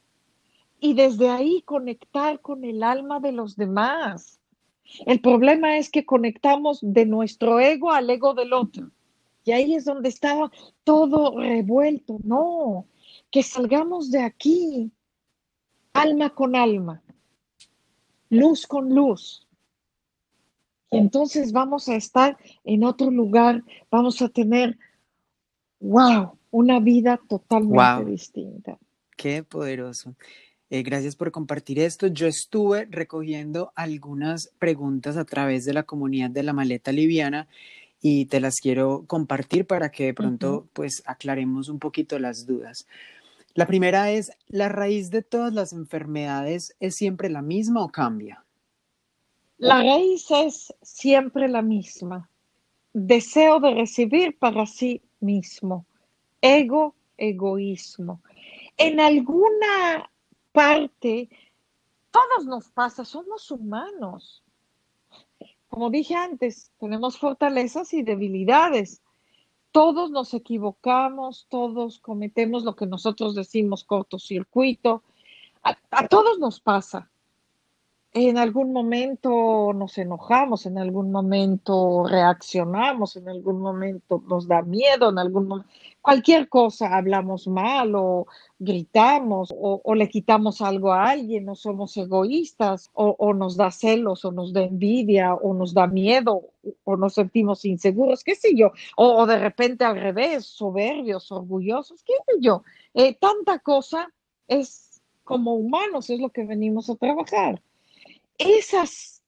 y 0.81 0.95
desde 0.95 1.29
ahí 1.29 1.61
conectar 1.61 2.41
con 2.41 2.63
el 2.65 2.81
alma 2.83 3.19
de 3.19 3.31
los 3.31 3.55
demás. 3.55 4.39
El 5.05 5.21
problema 5.21 5.77
es 5.77 5.89
que 5.89 6.05
conectamos 6.05 6.79
de 6.81 7.05
nuestro 7.05 7.59
ego 7.59 7.91
al 7.91 8.09
ego 8.09 8.33
del 8.33 8.51
otro. 8.51 8.89
Y 9.45 9.51
ahí 9.51 9.75
es 9.75 9.85
donde 9.85 10.09
está 10.09 10.51
todo 10.83 11.39
revuelto. 11.39 12.17
No, 12.23 12.87
que 13.29 13.43
salgamos 13.43 14.09
de 14.09 14.23
aquí, 14.23 14.91
alma 15.93 16.31
con 16.31 16.55
alma, 16.55 17.01
luz 18.29 18.65
con 18.65 18.93
luz. 18.93 19.47
Y 20.89 20.97
entonces 20.97 21.53
vamos 21.53 21.87
a 21.89 21.95
estar 21.95 22.37
en 22.63 22.83
otro 22.83 23.11
lugar, 23.11 23.63
vamos 23.89 24.21
a 24.21 24.29
tener 24.29 24.77
wow, 25.81 26.37
una 26.51 26.79
vida 26.79 27.19
totalmente 27.27 28.09
distinta. 28.09 28.77
Qué 29.17 29.43
poderoso. 29.43 30.15
Eh, 30.69 30.83
gracias 30.83 31.17
por 31.17 31.31
compartir 31.31 31.79
esto. 31.79 32.07
Yo 32.07 32.27
estuve 32.27 32.87
recogiendo 32.89 33.73
algunas 33.75 34.49
preguntas 34.57 35.17
a 35.17 35.25
través 35.25 35.65
de 35.65 35.73
la 35.73 35.83
comunidad 35.83 36.29
de 36.29 36.43
la 36.43 36.53
maleta 36.53 36.93
liviana 36.93 37.47
y 38.01 38.25
te 38.27 38.39
las 38.39 38.55
quiero 38.55 39.03
compartir 39.05 39.67
para 39.67 39.91
que 39.91 40.05
de 40.05 40.13
pronto 40.13 40.67
pues 40.73 41.03
aclaremos 41.05 41.67
un 41.67 41.77
poquito 41.77 42.17
las 42.19 42.45
dudas. 42.45 42.87
La 43.53 43.67
primera 43.67 44.11
es, 44.11 44.31
¿la 44.47 44.69
raíz 44.69 45.09
de 45.09 45.23
todas 45.23 45.53
las 45.53 45.73
enfermedades 45.73 46.73
es 46.79 46.95
siempre 46.95 47.29
la 47.29 47.41
misma 47.41 47.83
o 47.83 47.89
cambia? 47.89 48.45
La 49.57 49.83
raíz 49.83 50.25
es 50.31 50.73
siempre 50.81 51.49
la 51.49 51.61
misma. 51.61 52.29
Deseo 52.93 53.59
de 53.59 53.73
recibir 53.73 54.39
para 54.39 54.65
sí 54.65 55.01
mismo. 55.21 55.85
Ego, 56.41 56.95
egoísmo. 57.17 58.21
En 58.77 58.99
alguna 58.99 60.09
parte, 60.51 61.29
todos 62.11 62.45
nos 62.45 62.69
pasa, 62.69 63.05
somos 63.05 63.49
humanos. 63.51 64.43
Como 65.69 65.89
dije 65.89 66.15
antes, 66.15 66.71
tenemos 66.79 67.17
fortalezas 67.17 67.93
y 67.93 68.03
debilidades. 68.03 69.01
Todos 69.71 70.11
nos 70.11 70.33
equivocamos, 70.33 71.47
todos 71.49 71.99
cometemos 71.99 72.63
lo 72.63 72.75
que 72.75 72.85
nosotros 72.85 73.35
decimos 73.35 73.83
cortocircuito. 73.85 75.03
a 75.63 76.07
todos 76.07 76.39
nos 76.39 76.59
pasa 76.59 77.11
en 78.13 78.37
algún 78.37 78.73
momento 78.73 79.71
nos 79.73 79.97
enojamos, 79.97 80.65
en 80.65 80.77
algún 80.77 81.11
momento 81.13 82.03
reaccionamos, 82.05 83.15
en 83.15 83.29
algún 83.29 83.61
momento 83.61 84.21
nos 84.27 84.49
da 84.49 84.61
miedo, 84.63 85.09
en 85.09 85.17
algún 85.17 85.47
momento, 85.47 85.71
cualquier 86.01 86.49
cosa, 86.49 86.93
hablamos 86.93 87.47
mal 87.47 87.95
o 87.95 88.27
gritamos 88.59 89.53
o, 89.57 89.95
le 89.95 90.09
quitamos 90.09 90.61
algo 90.61 90.91
a 90.91 91.09
alguien, 91.09 91.45
no 91.45 91.55
somos 91.55 91.95
egoístas 91.95 92.89
o, 92.93 93.33
nos 93.33 93.55
da 93.55 93.71
celos 93.71 94.25
o 94.25 94.31
nos 94.33 94.51
da 94.51 94.63
envidia 94.63 95.33
o 95.33 95.53
nos 95.53 95.73
da 95.73 95.87
miedo 95.87 96.49
o 96.83 96.97
nos 96.97 97.13
sentimos 97.13 97.63
inseguros, 97.63 98.25
qué 98.25 98.35
sé 98.35 98.53
yo, 98.57 98.73
o, 98.97 99.25
de 99.25 99.39
repente 99.39 99.85
al 99.85 99.95
revés, 99.95 100.45
soberbios, 100.45 101.31
orgullosos, 101.31 102.03
qué 102.03 102.13
sé 102.25 102.41
yo. 102.41 102.63
Eh, 102.93 103.15
tanta 103.15 103.59
cosa 103.59 104.11
es 104.49 105.01
como 105.23 105.55
humanos, 105.55 106.09
es 106.09 106.19
lo 106.19 106.29
que 106.29 106.43
venimos 106.43 106.89
a 106.89 106.95
trabajar 106.95 107.61
esas 108.41 109.21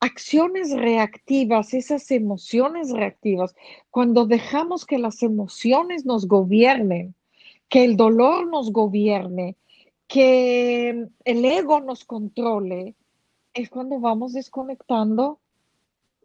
acciones 0.00 0.72
reactivas, 0.72 1.74
esas 1.74 2.10
emociones 2.10 2.90
reactivas, 2.90 3.54
cuando 3.90 4.26
dejamos 4.26 4.86
que 4.86 4.98
las 4.98 5.22
emociones 5.22 6.04
nos 6.04 6.26
gobiernen, 6.28 7.14
que 7.68 7.84
el 7.84 7.96
dolor 7.96 8.46
nos 8.46 8.72
gobierne, 8.72 9.56
que 10.06 11.08
el 11.24 11.44
ego 11.44 11.80
nos 11.80 12.04
controle, 12.04 12.94
es 13.54 13.70
cuando 13.70 13.98
vamos 13.98 14.32
desconectando 14.32 15.40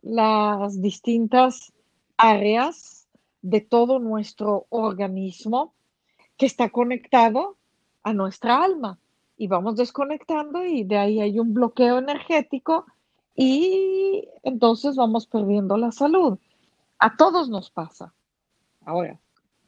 las 0.02 0.82
distintas 0.82 1.74
áreas 2.18 3.08
de 3.42 3.62
todo 3.62 4.00
nuestro 4.00 4.68
organismo 4.70 5.74
que 6.38 6.46
está 6.46 6.70
conectado 6.70 7.58
a 8.04 8.14
nuestra 8.14 8.64
alma 8.64 9.00
y 9.44 9.48
vamos 9.48 9.76
desconectando 9.76 10.64
y 10.64 10.86
de 10.86 10.98
ahí 10.98 11.20
hay 11.20 11.38
un 11.38 11.54
bloqueo 11.54 11.98
energético 11.98 12.86
y 13.36 14.26
entonces 14.42 14.96
vamos 14.96 15.28
perdiendo 15.28 15.76
la 15.76 15.92
salud. 15.92 16.40
A 16.98 17.18
todos 17.18 17.50
nos 17.50 17.70
pasa. 17.70 18.14
Ahora, 18.86 19.20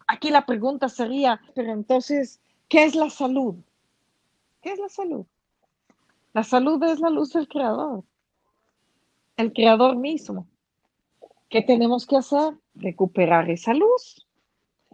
aquí 0.08 0.30
la 0.30 0.46
pregunta 0.46 0.88
sería, 0.88 1.42
pero 1.56 1.74
entonces, 1.74 2.40
¿qué 2.70 2.86
es 2.86 2.96
la 2.96 3.10
salud? 3.10 3.56
¿Qué 4.62 4.72
es 4.72 4.80
la 4.80 4.88
salud? 4.88 5.26
La 6.32 6.46
salud 6.46 6.82
es 6.84 7.02
la 7.02 7.10
luz 7.10 7.34
del 7.34 7.50
creador, 7.50 8.06
el 9.36 9.52
creador 9.52 9.98
mismo. 9.98 10.48
¿Qué 11.50 11.64
tenemos 11.64 12.06
que 12.06 12.16
hacer? 12.16 12.54
Recuperar 12.76 13.50
esa 13.50 13.74
luz. 13.74 14.26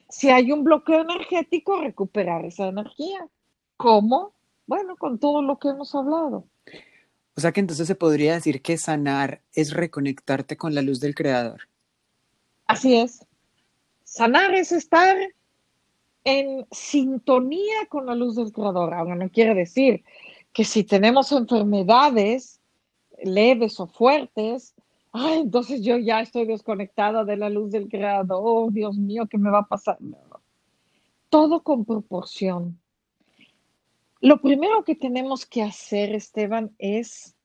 Si 0.09 0.31
hay 0.31 0.51
un 0.51 0.63
bloqueo 0.63 1.01
energético, 1.01 1.79
recuperar 1.79 2.45
esa 2.45 2.65
energía. 2.67 3.27
¿Cómo? 3.77 4.33
Bueno, 4.65 4.95
con 4.95 5.19
todo 5.19 5.41
lo 5.41 5.59
que 5.59 5.69
hemos 5.69 5.93
hablado. 5.95 6.45
O 7.35 7.41
sea 7.41 7.51
que 7.51 7.59
entonces 7.59 7.87
se 7.87 7.95
podría 7.95 8.33
decir 8.33 8.61
que 8.61 8.77
sanar 8.77 9.41
es 9.53 9.73
reconectarte 9.73 10.57
con 10.57 10.75
la 10.75 10.81
luz 10.81 10.99
del 10.99 11.15
Creador. 11.15 11.61
Así 12.67 12.95
es. 12.95 13.25
Sanar 14.03 14.53
es 14.53 14.71
estar 14.71 15.17
en 16.23 16.65
sintonía 16.71 17.85
con 17.89 18.05
la 18.05 18.15
luz 18.15 18.35
del 18.35 18.51
Creador. 18.51 18.93
Ahora 18.93 19.15
no 19.15 19.29
quiere 19.29 19.55
decir 19.55 20.03
que 20.53 20.65
si 20.65 20.83
tenemos 20.83 21.31
enfermedades 21.31 22.59
leves 23.23 23.79
o 23.79 23.87
fuertes, 23.87 24.73
entonces 25.13 25.81
yo 25.81 25.97
ya 25.97 26.21
estoy 26.21 26.45
desconectada 26.45 27.23
de 27.25 27.37
la 27.37 27.49
luz 27.49 27.71
del 27.71 27.89
creador, 27.89 28.41
oh, 28.43 28.69
Dios 28.71 28.97
mío, 28.97 29.27
¿qué 29.29 29.37
me 29.37 29.49
va 29.49 29.59
a 29.59 29.67
pasar? 29.67 29.97
Todo 31.29 31.63
con 31.63 31.85
proporción. 31.85 32.80
Lo 34.21 34.39
primero 34.39 34.83
que 34.83 34.95
tenemos 34.95 35.47
que 35.47 35.63
hacer, 35.63 36.13
Esteban, 36.13 36.75
es 36.77 37.35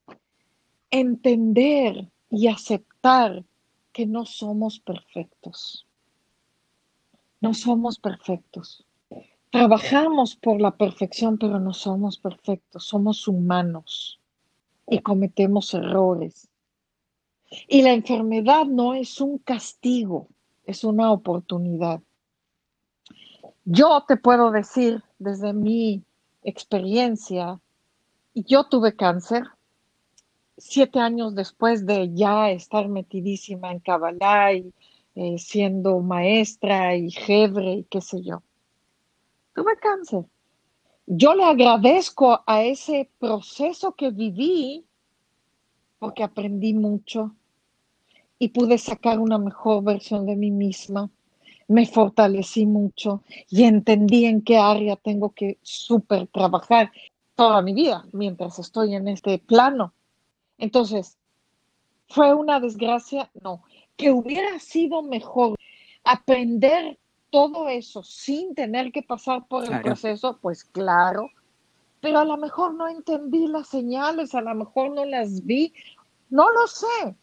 entender 0.90 2.10
y 2.28 2.48
aceptar 2.48 3.44
que 3.92 4.04
no 4.04 4.26
somos 4.26 4.78
perfectos. 4.78 5.86
No 7.40 7.54
somos 7.54 7.98
perfectos. 7.98 8.86
Trabajamos 9.50 10.36
por 10.36 10.60
la 10.60 10.76
perfección, 10.76 11.38
pero 11.38 11.58
no 11.58 11.72
somos 11.72 12.18
perfectos. 12.18 12.84
Somos 12.84 13.26
humanos 13.26 14.20
y 14.86 14.98
cometemos 14.98 15.72
errores. 15.72 16.46
Y 17.68 17.80
la 17.80 17.94
enfermedad 17.94 18.66
no 18.66 18.92
es 18.92 19.18
un 19.22 19.38
castigo, 19.38 20.28
es 20.66 20.84
una 20.84 21.10
oportunidad. 21.10 22.02
Yo 23.64 24.04
te 24.06 24.18
puedo 24.18 24.50
decir 24.50 25.02
desde 25.18 25.54
mi 25.54 26.02
experiencia, 26.46 27.60
yo 28.34 28.64
tuve 28.68 28.94
cáncer 28.94 29.44
siete 30.56 30.98
años 30.98 31.34
después 31.34 31.86
de 31.86 32.14
ya 32.14 32.50
estar 32.50 32.88
metidísima 32.88 33.72
en 33.72 33.80
Kabbalah 33.80 34.54
y 34.54 34.72
eh, 35.14 35.38
siendo 35.38 36.00
maestra 36.00 36.96
y 36.96 37.10
jebre 37.10 37.72
y 37.74 37.84
qué 37.84 38.00
sé 38.00 38.22
yo. 38.22 38.42
Tuve 39.54 39.76
cáncer. 39.78 40.24
Yo 41.06 41.34
le 41.34 41.44
agradezco 41.44 42.42
a 42.46 42.62
ese 42.62 43.10
proceso 43.18 43.92
que 43.92 44.10
viví 44.10 44.84
porque 45.98 46.24
aprendí 46.24 46.74
mucho 46.74 47.34
y 48.38 48.48
pude 48.48 48.76
sacar 48.76 49.18
una 49.18 49.38
mejor 49.38 49.82
versión 49.82 50.26
de 50.26 50.36
mí 50.36 50.50
misma. 50.50 51.10
Me 51.68 51.86
fortalecí 51.86 52.66
mucho 52.66 53.22
y 53.50 53.64
entendí 53.64 54.24
en 54.24 54.42
qué 54.42 54.56
área 54.58 54.96
tengo 54.96 55.30
que 55.30 55.58
súper 55.62 56.28
trabajar 56.28 56.92
toda 57.34 57.60
mi 57.62 57.74
vida 57.74 58.06
mientras 58.12 58.58
estoy 58.58 58.94
en 58.94 59.08
este 59.08 59.38
plano. 59.38 59.92
Entonces, 60.58 61.18
¿fue 62.08 62.32
una 62.34 62.60
desgracia? 62.60 63.30
No. 63.42 63.62
Que 63.96 64.10
hubiera 64.10 64.58
sido 64.58 65.02
mejor 65.02 65.56
aprender 66.04 66.98
todo 67.30 67.68
eso 67.68 68.02
sin 68.02 68.54
tener 68.54 68.92
que 68.92 69.02
pasar 69.02 69.46
por 69.46 69.64
el 69.64 69.80
proceso, 69.82 70.38
pues 70.40 70.64
claro, 70.64 71.28
pero 72.00 72.20
a 72.20 72.24
lo 72.24 72.36
mejor 72.36 72.74
no 72.74 72.88
entendí 72.88 73.46
las 73.48 73.68
señales, 73.68 74.34
a 74.34 74.40
lo 74.40 74.54
mejor 74.54 74.92
no 74.92 75.04
las 75.04 75.44
vi, 75.44 75.74
no 76.30 76.50
lo 76.50 76.66
sé, 76.66 77.16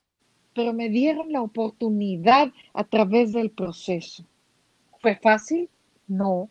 pero 0.53 0.73
me 0.73 0.89
dieron 0.89 1.31
la 1.31 1.41
oportunidad 1.41 2.51
a 2.73 2.83
través 2.83 3.31
del 3.33 3.49
proceso. 3.49 4.25
¿Fue 5.03 5.17
fácil? 5.17 5.69
No, 6.07 6.49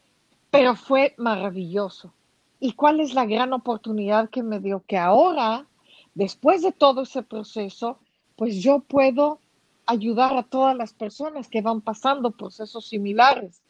pero 0.50 0.76
fue 0.76 1.14
maravilloso. 1.16 2.12
¿Y 2.60 2.74
cuál 2.74 3.00
es 3.00 3.14
la 3.14 3.24
gran 3.24 3.54
oportunidad 3.54 4.28
que 4.28 4.42
me 4.42 4.60
dio? 4.60 4.84
Que 4.86 4.98
ahora 4.98 5.66
después 6.14 6.60
de 6.60 6.70
todo 6.70 7.02
ese 7.04 7.22
proceso, 7.22 7.98
pues 8.36 8.62
yo 8.62 8.80
puedo 8.80 9.40
ayudar 9.86 10.36
a 10.36 10.42
todas 10.42 10.76
las 10.76 10.92
personas 10.92 11.48
que 11.48 11.62
van 11.62 11.80
pasando 11.80 12.30
procesos 12.30 12.86
similares. 12.86 13.62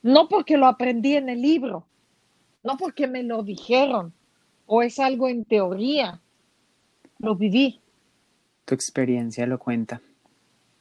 No 0.00 0.28
porque 0.28 0.56
lo 0.56 0.66
aprendí 0.66 1.14
en 1.14 1.28
el 1.28 1.42
libro, 1.42 1.84
no 2.62 2.78
porque 2.78 3.06
me 3.06 3.22
lo 3.22 3.42
dijeron 3.42 4.14
o 4.64 4.80
es 4.80 4.98
algo 4.98 5.28
en 5.28 5.44
teoría, 5.44 6.22
lo 7.18 7.36
viví. 7.36 7.80
Tu 8.64 8.74
experiencia 8.74 9.46
lo 9.46 9.58
cuenta. 9.58 10.00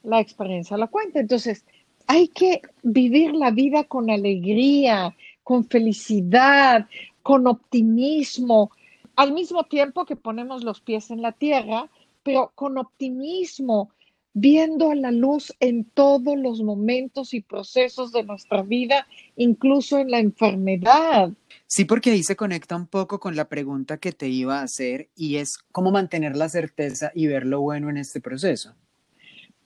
La 0.04 0.22
experiencia 0.22 0.78
lo 0.78 0.90
cuenta. 0.90 1.20
Entonces, 1.20 1.66
hay 2.08 2.28
que 2.28 2.62
vivir 2.84 3.34
la 3.34 3.52
vida 3.52 3.84
con 3.84 4.10
alegría, 4.10 5.16
con 5.44 5.66
felicidad, 5.66 6.88
con 7.24 7.48
optimismo, 7.48 8.72
al 9.16 9.34
mismo 9.34 9.64
tiempo 9.66 10.06
que 10.06 10.16
ponemos 10.16 10.64
los 10.64 10.82
pies 10.82 11.12
en 11.12 11.22
la 11.22 11.32
tierra, 11.32 11.90
pero 12.24 12.52
con 12.56 12.78
optimismo, 12.78 13.92
viendo 14.34 14.94
la 14.94 15.12
luz 15.12 15.54
en 15.60 15.84
todos 15.84 16.38
los 16.38 16.62
momentos 16.62 17.34
y 17.34 17.42
procesos 17.42 18.12
de 18.12 18.24
nuestra 18.24 18.62
vida, 18.62 19.08
incluso 19.36 20.00
en 20.00 20.12
la 20.12 20.20
enfermedad. 20.20 21.32
Sí, 21.68 21.86
porque 21.86 22.12
ahí 22.12 22.24
se 22.24 22.36
conecta 22.36 22.76
un 22.76 22.88
poco 22.88 23.20
con 23.20 23.36
la 23.36 23.50
pregunta 23.50 23.98
que 23.98 24.12
te 24.12 24.28
iba 24.30 24.60
a 24.60 24.64
hacer 24.64 25.10
y 25.16 25.38
es 25.38 25.58
cómo 25.72 25.92
mantener 25.92 26.36
la 26.36 26.50
certeza 26.50 27.12
y 27.14 27.28
ver 27.28 27.46
lo 27.46 27.62
bueno 27.62 27.90
en 27.90 27.98
este 27.98 28.22
proceso. 28.22 28.74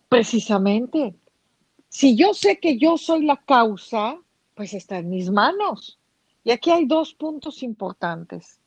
Precisamente. 0.10 1.16
Si 1.98 2.18
yo 2.18 2.34
sé 2.34 2.60
que 2.60 2.78
yo 2.78 2.98
soy 2.98 3.24
la 3.24 3.38
causa, 3.38 4.20
pues 4.54 4.74
está 4.74 4.98
en 4.98 5.10
mis 5.10 5.30
manos. 5.30 5.98
Y 6.44 6.52
aquí 6.52 6.70
hay 6.70 6.84
dos 6.84 7.14
puntos 7.14 7.64
importantes. 7.64 8.60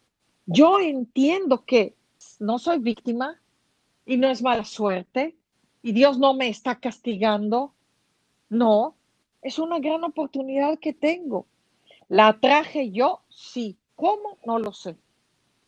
Yo 0.46 0.80
entiendo 0.80 1.66
que 1.66 1.94
no 2.38 2.58
soy 2.58 2.78
víctima 2.78 3.38
y 4.06 4.16
no 4.16 4.30
es 4.30 4.40
mala 4.40 4.64
suerte 4.64 5.36
y 5.82 5.92
Dios 5.92 6.18
no 6.18 6.32
me 6.32 6.48
está 6.48 6.80
castigando. 6.80 7.74
No, 8.48 8.96
es 9.42 9.58
una 9.58 9.78
gran 9.78 10.04
oportunidad 10.04 10.78
que 10.78 10.94
tengo. 10.94 11.44
¿La 12.08 12.40
traje 12.40 12.92
yo? 12.92 13.20
Sí. 13.28 13.76
¿Cómo? 13.94 14.38
No 14.46 14.58
lo 14.58 14.72
sé. 14.72 14.96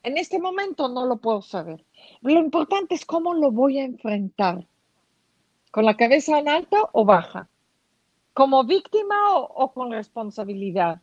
En 0.02 0.16
este 0.16 0.38
momento 0.38 0.88
no 0.88 1.04
lo 1.04 1.18
puedo 1.18 1.42
saber. 1.42 1.84
Lo 2.22 2.40
importante 2.40 2.94
es 2.94 3.04
cómo 3.04 3.34
lo 3.34 3.50
voy 3.50 3.80
a 3.80 3.84
enfrentar. 3.84 4.66
¿Con 5.70 5.84
la 5.84 5.96
cabeza 5.96 6.38
en 6.38 6.48
alto 6.48 6.90
o 6.92 7.04
baja? 7.04 7.48
¿Como 8.34 8.64
víctima 8.64 9.36
o, 9.36 9.44
o 9.44 9.72
con 9.72 9.92
responsabilidad? 9.92 11.00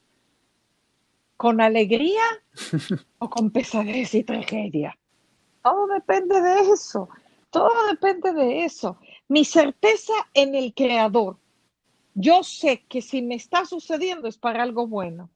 ¿Con 1.37 1.61
alegría 1.61 2.23
o 3.19 3.29
con 3.29 3.51
pesadez 3.51 4.13
y 4.15 4.23
tragedia? 4.23 4.97
Todo 5.63 5.87
depende 5.87 6.41
de 6.41 6.71
eso. 6.71 7.09
Todo 7.49 7.87
depende 7.87 8.33
de 8.33 8.65
eso. 8.65 8.97
Mi 9.27 9.45
certeza 9.45 10.13
en 10.33 10.55
el 10.55 10.73
creador. 10.73 11.37
Yo 12.13 12.43
sé 12.43 12.83
que 12.89 13.01
si 13.01 13.21
me 13.21 13.35
está 13.35 13.65
sucediendo 13.65 14.27
es 14.27 14.37
para 14.37 14.63
algo 14.63 14.87
bueno. 14.87 15.29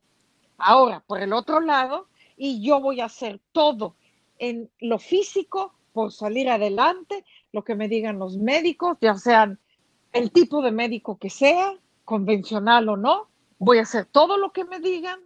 Ahora, 0.57 1.03
por 1.05 1.21
el 1.21 1.33
otro 1.33 1.59
lado, 1.59 2.07
y 2.37 2.61
yo 2.61 2.79
voy 2.79 3.01
a 3.01 3.05
hacer 3.05 3.39
todo 3.51 3.95
en 4.39 4.69
lo 4.79 4.97
físico 4.97 5.75
por 5.93 6.11
salir 6.11 6.49
adelante, 6.49 7.23
lo 7.53 7.63
que 7.63 7.75
me 7.75 7.87
digan 7.87 8.19
los 8.19 8.37
médicos, 8.37 8.97
ya 9.01 9.15
sean 9.15 9.59
el 10.13 10.31
tipo 10.31 10.61
de 10.61 10.71
médico 10.71 11.17
que 11.17 11.29
sea, 11.29 11.73
convencional 12.05 12.89
o 12.89 12.97
no, 12.97 13.27
voy 13.59 13.77
a 13.77 13.83
hacer 13.83 14.05
todo 14.05 14.37
lo 14.37 14.51
que 14.51 14.65
me 14.65 14.79
digan 14.79 15.19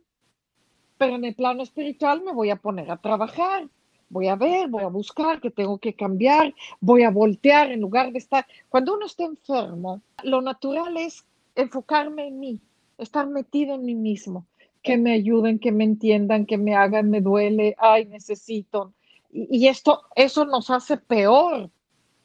pero 0.97 1.15
en 1.15 1.25
el 1.25 1.35
plano 1.35 1.63
espiritual 1.63 2.23
me 2.23 2.33
voy 2.33 2.49
a 2.49 2.55
poner 2.55 2.89
a 2.91 2.97
trabajar, 2.97 3.67
voy 4.09 4.27
a 4.27 4.35
ver, 4.35 4.69
voy 4.69 4.83
a 4.83 4.87
buscar 4.87 5.41
que 5.41 5.51
tengo 5.51 5.77
que 5.77 5.93
cambiar, 5.93 6.53
voy 6.79 7.03
a 7.03 7.09
voltear 7.09 7.71
en 7.71 7.81
lugar 7.81 8.11
de 8.11 8.19
estar. 8.19 8.45
Cuando 8.69 8.95
uno 8.95 9.05
está 9.05 9.25
enfermo, 9.25 10.01
lo 10.23 10.41
natural 10.41 10.95
es 10.97 11.25
enfocarme 11.55 12.27
en 12.27 12.39
mí, 12.39 12.59
estar 12.97 13.27
metido 13.27 13.75
en 13.75 13.85
mí 13.85 13.95
mismo, 13.95 14.45
que 14.81 14.97
me 14.97 15.13
ayuden, 15.13 15.59
que 15.59 15.71
me 15.71 15.83
entiendan, 15.83 16.45
que 16.45 16.57
me 16.57 16.75
hagan, 16.75 17.09
me 17.09 17.21
duele, 17.21 17.75
ay, 17.77 18.05
necesito. 18.05 18.93
Y, 19.31 19.65
y 19.65 19.67
esto, 19.67 20.03
eso 20.15 20.45
nos 20.45 20.69
hace 20.69 20.97
peor, 20.97 21.69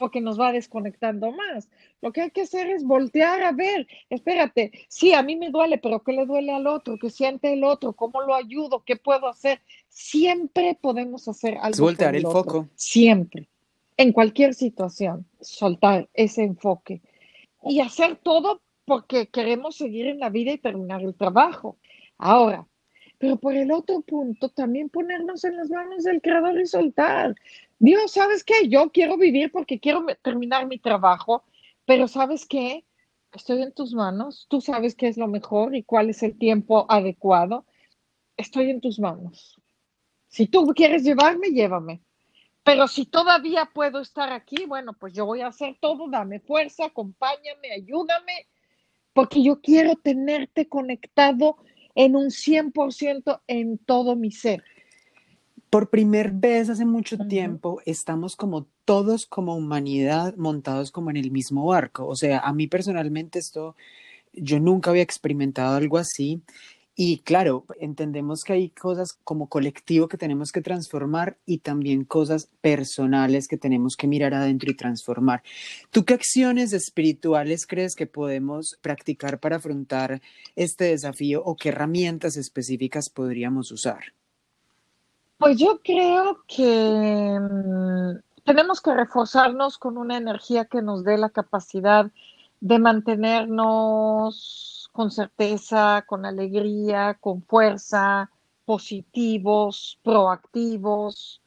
porque 0.00 0.22
nos 0.22 0.40
va 0.40 0.50
desconectando 0.50 1.30
más. 1.30 1.68
Lo 2.00 2.10
que 2.10 2.22
hay 2.22 2.30
que 2.30 2.40
hacer 2.40 2.68
es 2.68 2.82
voltear 2.82 3.42
a 3.42 3.52
ver, 3.52 3.86
espérate, 4.08 4.72
sí, 4.88 5.12
a 5.12 5.22
mí 5.22 5.36
me 5.36 5.50
duele, 5.50 5.76
pero 5.78 6.02
¿qué 6.02 6.12
le 6.12 6.24
duele 6.24 6.52
al 6.52 6.66
otro? 6.66 6.96
¿Qué 6.98 7.10
siente 7.10 7.52
el 7.52 7.62
otro? 7.62 7.92
¿Cómo 7.92 8.22
lo 8.22 8.34
ayudo? 8.34 8.82
¿Qué 8.84 8.96
puedo 8.96 9.28
hacer? 9.28 9.60
Siempre 9.88 10.76
podemos 10.80 11.28
hacer 11.28 11.54
algo. 11.58 11.70
Es 11.70 11.80
voltear 11.80 12.16
el, 12.16 12.22
foco. 12.22 12.68
Siempre, 12.74 13.48
en 13.98 14.12
cualquier 14.12 14.54
situación, 14.54 15.26
soltar 15.40 16.08
ese 16.14 16.44
enfoque 16.44 17.02
y 17.62 17.80
hacer 17.80 18.16
todo 18.16 18.62
porque 18.86 19.28
queremos 19.28 19.76
seguir 19.76 20.06
en 20.06 20.18
la 20.18 20.30
vida 20.30 20.52
y 20.52 20.58
terminar 20.58 21.02
el 21.02 21.14
trabajo. 21.14 21.76
Ahora, 22.16 22.66
pero 23.18 23.36
por 23.36 23.54
el 23.54 23.70
otro 23.70 24.00
punto, 24.00 24.48
también 24.48 24.88
ponernos 24.88 25.44
en 25.44 25.58
las 25.58 25.68
manos 25.68 26.04
del 26.04 26.22
creador 26.22 26.58
y 26.58 26.66
soltar. 26.66 27.36
Dios, 27.82 28.12
¿sabes 28.12 28.44
qué? 28.44 28.68
Yo 28.68 28.90
quiero 28.92 29.16
vivir 29.16 29.50
porque 29.50 29.80
quiero 29.80 30.04
terminar 30.20 30.66
mi 30.66 30.78
trabajo, 30.78 31.44
pero 31.86 32.08
¿sabes 32.08 32.44
qué? 32.44 32.84
Estoy 33.32 33.62
en 33.62 33.72
tus 33.72 33.94
manos, 33.94 34.46
tú 34.50 34.60
sabes 34.60 34.94
qué 34.94 35.08
es 35.08 35.16
lo 35.16 35.28
mejor 35.28 35.74
y 35.74 35.82
cuál 35.82 36.10
es 36.10 36.22
el 36.22 36.36
tiempo 36.36 36.84
adecuado. 36.90 37.64
Estoy 38.36 38.68
en 38.68 38.82
tus 38.82 38.98
manos. 38.98 39.58
Si 40.28 40.46
tú 40.46 40.66
quieres 40.76 41.04
llevarme, 41.04 41.52
llévame. 41.52 42.02
Pero 42.64 42.86
si 42.86 43.06
todavía 43.06 43.70
puedo 43.72 44.00
estar 44.00 44.30
aquí, 44.30 44.66
bueno, 44.66 44.92
pues 44.92 45.14
yo 45.14 45.24
voy 45.24 45.40
a 45.40 45.46
hacer 45.46 45.78
todo, 45.80 46.06
dame 46.10 46.38
fuerza, 46.38 46.84
acompáñame, 46.84 47.72
ayúdame, 47.74 48.46
porque 49.14 49.42
yo 49.42 49.62
quiero 49.62 49.96
tenerte 49.96 50.68
conectado 50.68 51.56
en 51.94 52.14
un 52.14 52.30
100% 52.30 53.40
en 53.46 53.78
todo 53.78 54.16
mi 54.16 54.32
ser. 54.32 54.62
Por 55.70 55.88
primera 55.88 56.30
vez 56.34 56.68
hace 56.68 56.84
mucho 56.84 57.16
tiempo 57.16 57.80
estamos 57.86 58.34
como 58.34 58.66
todos 58.84 59.26
como 59.26 59.56
humanidad 59.56 60.34
montados 60.36 60.90
como 60.90 61.10
en 61.10 61.16
el 61.16 61.30
mismo 61.30 61.64
barco. 61.66 62.06
O 62.08 62.16
sea, 62.16 62.40
a 62.40 62.52
mí 62.52 62.66
personalmente 62.66 63.38
esto, 63.38 63.76
yo 64.32 64.58
nunca 64.58 64.90
había 64.90 65.04
experimentado 65.04 65.76
algo 65.76 65.96
así. 65.96 66.42
Y 66.96 67.20
claro, 67.20 67.64
entendemos 67.78 68.42
que 68.42 68.52
hay 68.52 68.70
cosas 68.70 69.12
como 69.24 69.48
colectivo 69.48 70.08
que 70.08 70.18
tenemos 70.18 70.50
que 70.50 70.60
transformar 70.60 71.38
y 71.46 71.58
también 71.58 72.04
cosas 72.04 72.50
personales 72.60 73.46
que 73.48 73.56
tenemos 73.56 73.96
que 73.96 74.08
mirar 74.08 74.34
adentro 74.34 74.70
y 74.70 74.76
transformar. 74.76 75.42
¿Tú 75.90 76.04
qué 76.04 76.14
acciones 76.14 76.72
espirituales 76.72 77.66
crees 77.66 77.94
que 77.94 78.06
podemos 78.06 78.76
practicar 78.82 79.38
para 79.38 79.56
afrontar 79.56 80.20
este 80.56 80.86
desafío 80.86 81.42
o 81.44 81.56
qué 81.56 81.70
herramientas 81.70 82.36
específicas 82.36 83.08
podríamos 83.08 83.70
usar? 83.70 84.12
Pues 85.40 85.56
yo 85.56 85.80
creo 85.82 86.44
que 86.46 87.40
mm, 87.40 88.18
tenemos 88.44 88.82
que 88.82 88.92
reforzarnos 88.92 89.78
con 89.78 89.96
una 89.96 90.18
energía 90.18 90.66
que 90.66 90.82
nos 90.82 91.02
dé 91.02 91.16
la 91.16 91.30
capacidad 91.30 92.10
de 92.60 92.78
mantenernos 92.78 94.90
con 94.92 95.10
certeza, 95.10 96.04
con 96.06 96.26
alegría, 96.26 97.16
con 97.18 97.42
fuerza, 97.42 98.30
positivos, 98.66 99.98
proactivos 100.02 101.40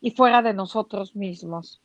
y 0.00 0.12
fuera 0.12 0.40
de 0.40 0.54
nosotros 0.54 1.16
mismos. 1.16 1.80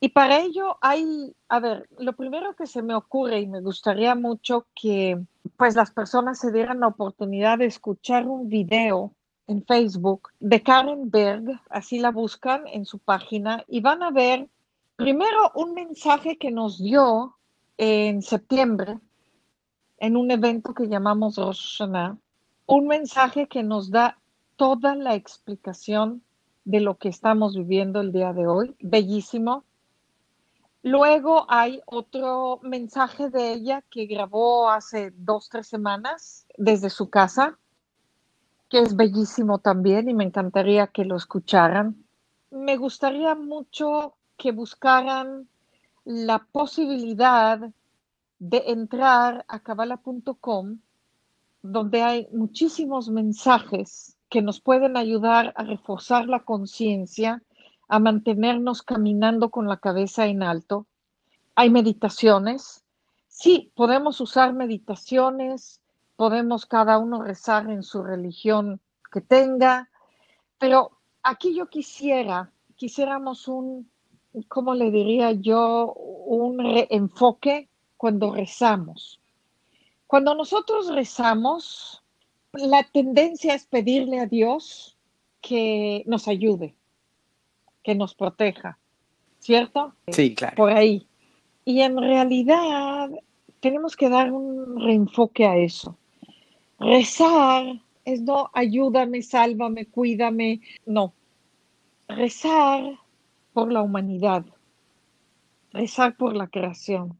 Y 0.00 0.08
para 0.08 0.40
ello 0.40 0.78
hay, 0.80 1.32
a 1.48 1.60
ver, 1.60 1.88
lo 1.96 2.14
primero 2.14 2.56
que 2.56 2.66
se 2.66 2.82
me 2.82 2.96
ocurre 2.96 3.38
y 3.38 3.46
me 3.46 3.60
gustaría 3.60 4.16
mucho 4.16 4.66
que 4.74 5.24
pues 5.56 5.76
las 5.76 5.92
personas 5.92 6.40
se 6.40 6.50
dieran 6.50 6.80
la 6.80 6.88
oportunidad 6.88 7.58
de 7.58 7.66
escuchar 7.66 8.26
un 8.26 8.48
video 8.48 9.12
en 9.48 9.64
Facebook 9.64 10.28
de 10.38 10.62
Karen 10.62 11.10
Berg, 11.10 11.60
así 11.70 11.98
la 11.98 12.10
buscan 12.10 12.66
en 12.68 12.84
su 12.84 12.98
página 12.98 13.64
y 13.66 13.80
van 13.80 14.02
a 14.02 14.10
ver 14.10 14.48
primero 14.96 15.50
un 15.54 15.74
mensaje 15.74 16.36
que 16.36 16.50
nos 16.50 16.78
dio 16.78 17.36
en 17.78 18.22
septiembre 18.22 18.98
en 19.98 20.16
un 20.16 20.30
evento 20.30 20.74
que 20.74 20.86
llamamos 20.86 21.36
Rosh 21.36 21.78
Hashanah, 21.78 22.18
un 22.66 22.86
mensaje 22.86 23.48
que 23.48 23.62
nos 23.62 23.90
da 23.90 24.18
toda 24.56 24.94
la 24.94 25.14
explicación 25.14 26.22
de 26.64 26.80
lo 26.80 26.98
que 26.98 27.08
estamos 27.08 27.56
viviendo 27.56 28.00
el 28.00 28.12
día 28.12 28.32
de 28.32 28.46
hoy, 28.46 28.76
bellísimo. 28.80 29.64
Luego 30.82 31.46
hay 31.48 31.80
otro 31.86 32.60
mensaje 32.62 33.30
de 33.30 33.52
ella 33.54 33.82
que 33.90 34.06
grabó 34.06 34.68
hace 34.68 35.12
dos, 35.16 35.48
tres 35.48 35.66
semanas 35.66 36.46
desde 36.56 36.90
su 36.90 37.08
casa, 37.08 37.58
que 38.68 38.80
es 38.80 38.96
bellísimo 38.96 39.58
también 39.58 40.08
y 40.08 40.14
me 40.14 40.24
encantaría 40.24 40.88
que 40.88 41.04
lo 41.04 41.16
escucharan. 41.16 42.04
Me 42.50 42.76
gustaría 42.76 43.34
mucho 43.34 44.14
que 44.36 44.52
buscaran 44.52 45.48
la 46.04 46.38
posibilidad 46.38 47.60
de 48.38 48.62
entrar 48.66 49.44
a 49.48 49.60
cabala.com, 49.60 50.78
donde 51.62 52.02
hay 52.02 52.28
muchísimos 52.32 53.08
mensajes 53.08 54.16
que 54.28 54.42
nos 54.42 54.60
pueden 54.60 54.96
ayudar 54.96 55.52
a 55.56 55.64
reforzar 55.64 56.26
la 56.26 56.44
conciencia, 56.44 57.42
a 57.88 57.98
mantenernos 57.98 58.82
caminando 58.82 59.50
con 59.50 59.66
la 59.66 59.78
cabeza 59.78 60.26
en 60.26 60.42
alto. 60.42 60.86
Hay 61.54 61.70
meditaciones. 61.70 62.84
Sí, 63.26 63.72
podemos 63.74 64.20
usar 64.20 64.52
meditaciones, 64.52 65.80
podemos 66.18 66.66
cada 66.66 66.98
uno 66.98 67.22
rezar 67.22 67.70
en 67.70 67.84
su 67.84 68.02
religión 68.02 68.80
que 69.12 69.20
tenga, 69.20 69.88
pero 70.58 70.90
aquí 71.22 71.54
yo 71.54 71.68
quisiera, 71.68 72.50
quisiéramos 72.74 73.46
un, 73.46 73.88
¿cómo 74.48 74.74
le 74.74 74.90
diría 74.90 75.30
yo? 75.30 75.92
Un 75.94 76.58
enfoque 76.90 77.68
cuando 77.96 78.34
rezamos. 78.34 79.20
Cuando 80.08 80.34
nosotros 80.34 80.92
rezamos, 80.92 82.02
la 82.52 82.82
tendencia 82.82 83.54
es 83.54 83.66
pedirle 83.66 84.18
a 84.18 84.26
Dios 84.26 84.98
que 85.40 86.02
nos 86.06 86.26
ayude, 86.26 86.74
que 87.84 87.94
nos 87.94 88.16
proteja, 88.16 88.76
¿cierto? 89.38 89.94
Sí, 90.08 90.34
claro. 90.34 90.56
Por 90.56 90.72
ahí. 90.72 91.06
Y 91.64 91.82
en 91.82 91.96
realidad 91.96 93.08
tenemos 93.60 93.94
que 93.94 94.08
dar 94.08 94.32
un 94.32 94.80
reenfoque 94.80 95.46
a 95.46 95.56
eso. 95.56 95.96
Rezar 96.78 97.80
es 98.04 98.22
no 98.22 98.50
ayúdame, 98.54 99.22
sálvame, 99.22 99.86
cuídame. 99.86 100.60
No. 100.86 101.12
Rezar 102.06 102.98
por 103.52 103.72
la 103.72 103.82
humanidad. 103.82 104.46
Rezar 105.72 106.16
por 106.16 106.34
la 106.36 106.46
creación. 106.46 107.18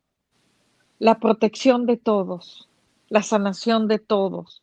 La 0.98 1.18
protección 1.18 1.86
de 1.86 1.96
todos. 1.96 2.68
La 3.08 3.22
sanación 3.22 3.88
de 3.88 3.98
todos. 3.98 4.62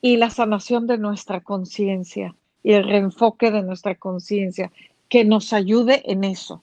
Y 0.00 0.16
la 0.16 0.30
sanación 0.30 0.86
de 0.86 0.98
nuestra 0.98 1.42
conciencia 1.42 2.34
y 2.62 2.72
el 2.72 2.84
reenfoque 2.84 3.50
de 3.50 3.62
nuestra 3.62 3.94
conciencia. 3.94 4.72
Que 5.08 5.24
nos 5.24 5.52
ayude 5.52 6.10
en 6.10 6.24
eso. 6.24 6.62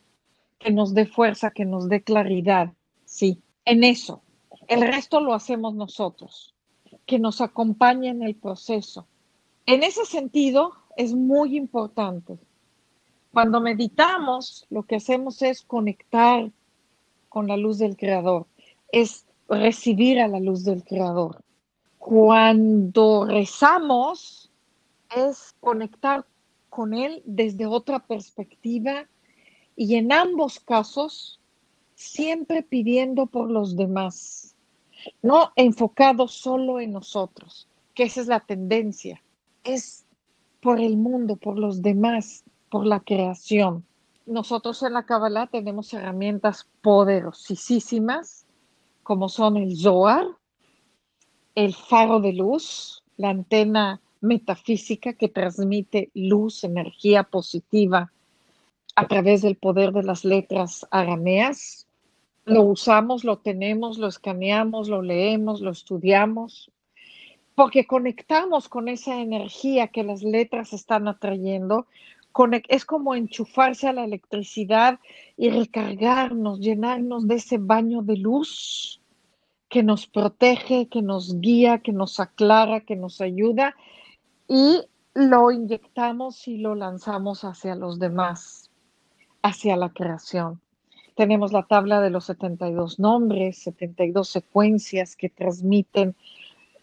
Que 0.57 0.72
nos 0.72 0.93
dé 0.93 1.05
fuerza, 1.05 1.51
que 1.51 1.65
nos 1.65 1.88
dé 1.88 2.01
claridad. 2.01 2.74
Sí, 3.05 3.39
en 3.63 3.84
eso. 3.84 4.24
El 4.67 4.82
resto 4.82 5.22
lo 5.22 5.34
hacemos 5.34 5.76
nosotros 5.76 6.51
que 7.06 7.20
nos 7.20 7.41
acompañe 7.41 8.10
en 8.10 8.24
el 8.24 8.36
proceso. 8.36 9.08
En 9.66 9.84
ese 9.84 10.06
sentido, 10.06 10.74
es 10.97 11.14
muy 11.14 11.58
importante. 11.58 12.38
Cuando 13.32 13.62
meditamos, 13.62 14.66
lo 14.70 14.84
que 14.84 14.97
hacemos 14.97 15.41
es 15.41 15.62
conectar 15.62 16.52
con 17.30 17.47
la 17.47 17.58
luz 17.58 17.78
del 17.78 17.95
Creador, 17.95 18.45
es 18.91 19.26
recibir 19.47 20.20
a 20.20 20.28
la 20.28 20.39
luz 20.39 20.64
del 20.66 20.84
Creador. 20.84 21.41
Cuando 21.97 23.26
rezamos, 23.26 24.52
es 25.16 25.56
conectar 25.60 26.26
con 26.70 26.93
Él 26.93 27.22
desde 27.26 27.66
otra 27.66 27.99
perspectiva 27.99 29.06
y 29.76 29.95
en 29.95 30.12
ambos 30.12 30.60
casos, 30.60 31.39
siempre 31.95 32.64
pidiendo 32.64 33.28
por 33.28 33.49
los 33.49 33.76
demás 33.76 34.51
no 35.22 35.52
enfocado 35.56 36.28
solo 36.28 36.80
en 36.80 36.91
nosotros, 36.91 37.68
que 37.93 38.04
esa 38.04 38.22
es 38.22 38.28
la 38.28 38.39
tendencia, 38.39 39.22
es 39.64 40.06
por 40.62 40.80
el 40.80 40.97
mundo, 40.97 41.36
por 41.36 41.58
los 41.58 41.82
demás, 41.82 42.43
por 42.70 42.86
la 42.86 42.99
creación. 42.99 43.86
Nosotros 44.26 44.82
en 44.84 44.93
la 44.93 45.04
Kabbalah 45.04 45.47
tenemos 45.47 45.93
herramientas 45.93 46.68
poderosísimas, 46.82 48.45
como 49.04 49.30
son 49.30 49.58
el 49.58 49.76
Zohar, 49.76 50.26
el 51.56 51.74
faro 51.74 52.20
de 52.20 52.34
luz, 52.34 53.04
la 53.18 53.30
antena 53.30 53.99
metafísica 54.22 55.14
que 55.14 55.28
transmite 55.28 56.10
luz, 56.14 56.64
energía 56.64 57.24
positiva 57.24 58.12
a 58.95 59.08
través 59.08 59.41
del 59.41 59.56
poder 59.56 59.91
de 59.91 60.04
las 60.04 60.24
letras 60.24 60.86
arameas, 60.91 61.88
lo 62.46 62.64
usamos, 62.64 63.24
lo 63.24 63.38
tenemos, 63.38 63.98
lo 63.98 64.08
escaneamos, 64.08 64.89
lo 64.89 65.02
leemos, 65.02 65.62
lo 65.62 65.72
estudiamos, 65.72 66.72
porque 67.56 67.86
conectamos 67.86 68.70
con 68.70 68.88
esa 68.88 69.22
energía 69.22 69.88
que 69.88 70.04
las 70.04 70.24
letras 70.24 70.74
están 70.74 71.08
atrayendo. 71.08 71.88
Es 72.70 72.86
como 72.86 73.14
enchufarse 73.14 73.88
a 73.88 73.94
la 73.94 74.06
electricidad 74.06 75.00
y 75.38 75.50
recargarnos, 75.50 76.60
llenarnos 76.60 77.28
de 77.28 77.36
ese 77.36 77.58
baño 77.58 78.02
de 78.02 78.18
luz 78.18 79.02
que 79.68 79.84
nos 79.84 80.08
protege, 80.08 80.88
que 80.88 81.02
nos 81.02 81.39
guía, 81.39 81.80
que 81.80 81.92
nos 81.92 82.20
aclara, 82.20 82.82
que 82.82 82.96
nos 82.96 83.22
ayuda 83.22 83.76
y 84.48 84.82
lo 85.14 85.52
inyectamos 85.52 86.48
y 86.48 86.58
lo 86.58 86.76
lanzamos 86.76 87.44
hacia 87.44 87.76
los 87.76 88.00
demás, 88.00 88.70
hacia 89.42 89.76
la 89.76 89.89
creación. 89.89 90.62
Tenemos 91.16 91.51
la 91.51 91.64
tabla 91.64 92.01
de 92.01 92.09
los 92.09 92.26
72 92.26 92.99
nombres, 92.99 93.57
72 93.59 94.28
secuencias 94.28 95.16
que 95.16 95.30
transmiten 95.30 96.16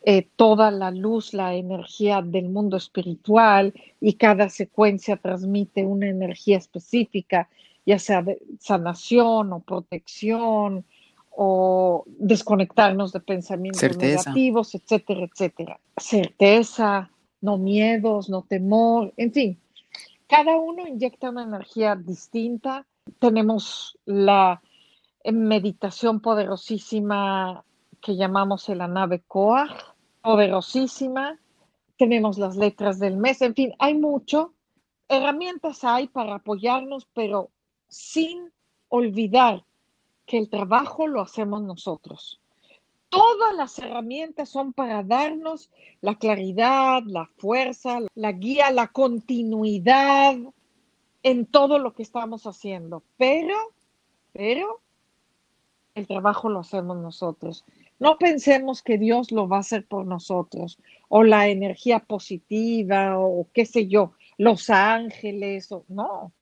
eh, 0.03 0.29
toda 0.37 0.71
la 0.71 0.91
luz, 0.91 1.35
la 1.35 1.55
energía 1.55 2.23
del 2.23 2.49
mundo 2.49 2.77
espiritual 2.77 3.75
y 4.01 4.15
cada 4.15 4.49
secuencia 4.49 5.17
transmite 5.17 5.85
una 5.85 6.09
energía 6.09 6.57
específica, 6.57 7.49
ya 7.85 7.99
sea 7.99 8.23
de 8.23 8.41
sanación 8.61 9.53
o 9.53 9.61
protección 9.61 10.85
o 11.31 12.05
desconectarnos 12.07 13.13
de 13.13 13.21
pensamientos 13.21 13.97
negativos, 13.99 14.75
etcétera, 14.75 15.25
etcétera. 15.25 15.81
Certeza, 15.97 17.11
no 17.41 17.59
miedos, 17.59 18.29
no 18.29 18.43
temor, 18.43 19.13
en 19.17 19.33
fin. 19.33 19.59
Cada 20.27 20.57
uno 20.57 20.87
inyecta 20.87 21.31
una 21.31 21.43
energía 21.43 21.97
distinta 21.97 22.87
tenemos 23.19 23.99
la 24.05 24.63
meditación 25.25 26.21
poderosísima 26.21 27.65
que 28.01 28.17
llamamos 28.17 28.69
la 28.69 28.89
nave 28.89 29.23
Koach, 29.27 29.73
poderosísima. 30.23 31.39
Tenemos 31.97 32.39
las 32.39 32.57
letras 32.57 32.99
del 32.99 33.17
mes, 33.17 33.43
en 33.43 33.55
fin, 33.55 33.75
hay 33.79 33.95
mucho, 33.95 34.55
herramientas 35.09 35.83
hay 35.83 36.07
para 36.07 36.37
apoyarnos, 36.37 37.09
pero 37.13 37.51
sin 37.89 38.53
olvidar 38.89 39.65
que 40.27 40.39
el 40.39 40.49
trabajo 40.49 41.09
lo 41.09 41.21
hacemos 41.21 41.63
nosotros. 41.63 42.41
Todas 43.09 43.55
las 43.57 43.79
herramientas 43.79 44.51
son 44.51 44.75
para 44.75 45.03
darnos 45.03 45.71
la 46.03 46.17
claridad, 46.17 47.03
la 47.07 47.27
fuerza, 47.39 48.01
la 48.15 48.33
guía, 48.33 48.71
la 48.71 48.89
continuidad 48.89 50.37
en 51.23 51.47
todo 51.47 51.79
lo 51.79 51.95
que 51.95 52.03
estamos 52.03 52.47
haciendo. 52.47 53.03
Pero, 53.17 53.57
pero, 54.33 54.81
el 55.95 56.07
trabajo 56.07 56.49
lo 56.49 56.61
hacemos 56.61 56.97
nosotros. 56.97 57.65
No 57.99 58.19
pensemos 58.19 58.83
que 58.83 58.99
Dios 58.99 59.33
lo 59.33 59.49
va 59.49 59.57
a 59.57 59.61
hacer 59.61 59.87
por 59.87 60.07
nosotros, 60.07 60.79
o 61.09 61.25
la 61.25 61.49
energía 61.49 61.99
positiva, 61.99 63.19
o 63.19 63.49
qué 63.53 63.67
sé 63.67 63.89
yo, 63.89 64.13
los 64.37 64.71
ángeles, 64.71 65.73
o 65.73 65.85
no, 65.89 66.33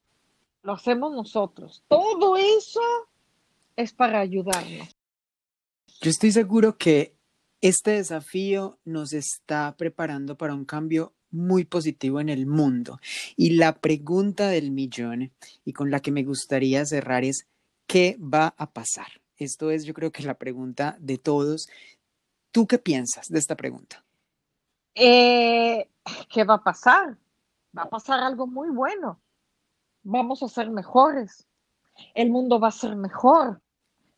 lo 0.62 0.72
hacemos 0.74 1.12
nosotros. 1.12 1.82
Todo 1.88 2.36
eso 2.36 2.80
es 3.74 3.92
para 3.92 4.20
ayudarnos. 4.20 4.94
Yo 6.02 6.10
estoy 6.10 6.32
seguro 6.32 6.76
que 6.76 7.16
este 7.62 7.92
desafío 7.92 8.78
nos 8.84 9.14
está 9.14 9.74
preparando 9.78 10.36
para 10.36 10.54
un 10.54 10.66
cambio 10.66 11.14
muy 11.36 11.64
positivo 11.64 12.20
en 12.20 12.28
el 12.28 12.46
mundo. 12.46 12.98
Y 13.36 13.50
la 13.50 13.76
pregunta 13.76 14.48
del 14.48 14.70
millón 14.70 15.32
y 15.64 15.72
con 15.72 15.90
la 15.90 16.00
que 16.00 16.12
me 16.12 16.24
gustaría 16.24 16.84
cerrar 16.84 17.24
es, 17.24 17.46
¿qué 17.86 18.18
va 18.20 18.54
a 18.56 18.70
pasar? 18.70 19.08
Esto 19.36 19.70
es 19.70 19.84
yo 19.84 19.94
creo 19.94 20.10
que 20.10 20.22
la 20.22 20.34
pregunta 20.34 20.96
de 20.98 21.18
todos. 21.18 21.68
¿Tú 22.50 22.66
qué 22.66 22.78
piensas 22.78 23.28
de 23.28 23.38
esta 23.38 23.54
pregunta? 23.54 24.02
Eh, 24.94 25.88
¿Qué 26.32 26.44
va 26.44 26.54
a 26.54 26.64
pasar? 26.64 27.16
Va 27.76 27.82
a 27.82 27.90
pasar 27.90 28.20
algo 28.20 28.46
muy 28.46 28.70
bueno. 28.70 29.20
Vamos 30.02 30.42
a 30.42 30.48
ser 30.48 30.70
mejores. 30.70 31.46
El 32.14 32.30
mundo 32.30 32.58
va 32.58 32.68
a 32.68 32.72
ser 32.72 32.96
mejor 32.96 33.60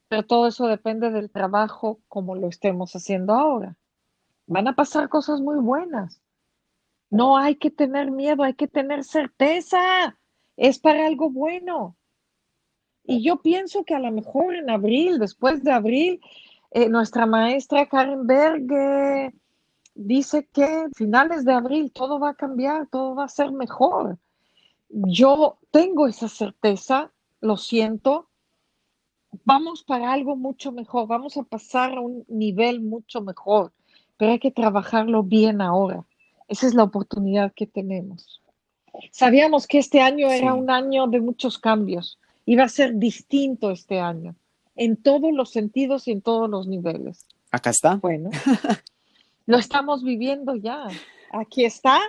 pero 0.09 0.25
todo 0.25 0.47
eso 0.49 0.67
depende 0.67 1.11
del 1.11 1.31
trabajo 1.31 2.01
como 2.09 2.35
lo 2.35 2.49
estemos 2.49 2.93
haciendo 2.95 3.35
ahora. 3.35 3.77
Van 4.47 4.67
a 4.67 4.75
pasar 4.75 5.09
cosas 5.09 5.41
muy 5.41 5.59
buenas. 5.59 6.21
No 7.11 7.37
hay 7.37 7.57
que 7.57 7.71
tener 7.71 8.11
miedo, 8.11 8.43
hay 8.43 8.55
que 8.55 8.69
tener 8.69 9.05
certeza. 9.05 10.19
Es 10.57 10.79
para 10.79 11.07
algo 11.07 11.31
bueno. 11.31 11.97
Y 13.05 13.23
yo 13.23 13.41
pienso 13.41 13.85
que 13.85 13.95
a 13.95 14.01
lo 14.01 14.13
mejor 14.13 14.55
en 14.55 14.69
abril, 14.69 15.19
después 15.19 15.65
de 15.65 15.73
abril, 15.73 16.21
eh, 16.71 16.89
nuestra 16.89 17.25
maestra 17.25 17.89
Karen 17.89 18.27
Berg 18.27 19.33
dice 19.95 20.47
que 20.53 20.87
finales 20.95 21.45
de 21.45 21.53
abril 21.53 21.91
todo 21.93 22.21
va 22.21 22.31
a 22.31 22.35
cambiar, 22.35 22.87
todo 22.89 23.15
va 23.15 23.25
a 23.25 23.29
ser 23.29 23.51
mejor. 23.51 24.19
Yo 24.91 25.59
tengo 25.71 26.07
esa 26.07 26.29
certeza, 26.29 27.11
lo 27.41 27.57
siento, 27.57 28.29
vamos 29.45 29.83
para 29.83 30.13
algo 30.13 30.37
mucho 30.37 30.73
mejor, 30.73 31.09
vamos 31.09 31.37
a 31.37 31.43
pasar 31.43 31.97
a 31.97 32.01
un 32.01 32.25
nivel 32.29 32.81
mucho 32.81 33.21
mejor, 33.23 33.73
pero 34.17 34.33
hay 34.33 34.39
que 34.39 34.51
trabajarlo 34.51 35.23
bien 35.23 35.61
ahora. 35.61 36.05
Esa 36.49 36.67
es 36.67 36.75
la 36.75 36.85
oportunidad 36.85 37.53
que 37.55 37.67
tenemos. 37.67 38.43
Sabíamos 39.13 39.67
que 39.67 39.79
este 39.79 40.01
año 40.01 40.31
era 40.31 40.55
un 40.55 40.71
año 40.71 41.07
de 41.07 41.21
muchos 41.21 41.59
cambios, 41.59 42.19
iba 42.47 42.65
a 42.65 42.69
ser 42.69 42.95
distinto 42.95 43.71
este 43.71 44.01
año, 44.01 44.35
en 44.75 44.97
todos 44.97 45.33
los 45.33 45.51
sentidos 45.51 46.09
y 46.09 46.13
en 46.13 46.23
todos 46.23 46.49
los 46.49 46.67
niveles. 46.67 47.27
Acá 47.51 47.71
está. 47.71 47.97
Bueno, 47.97 48.31
lo 49.47 49.59
estamos 49.59 50.03
viviendo 50.03 50.57
ya. 50.57 50.89
Aquí 51.31 51.65
está 51.65 52.01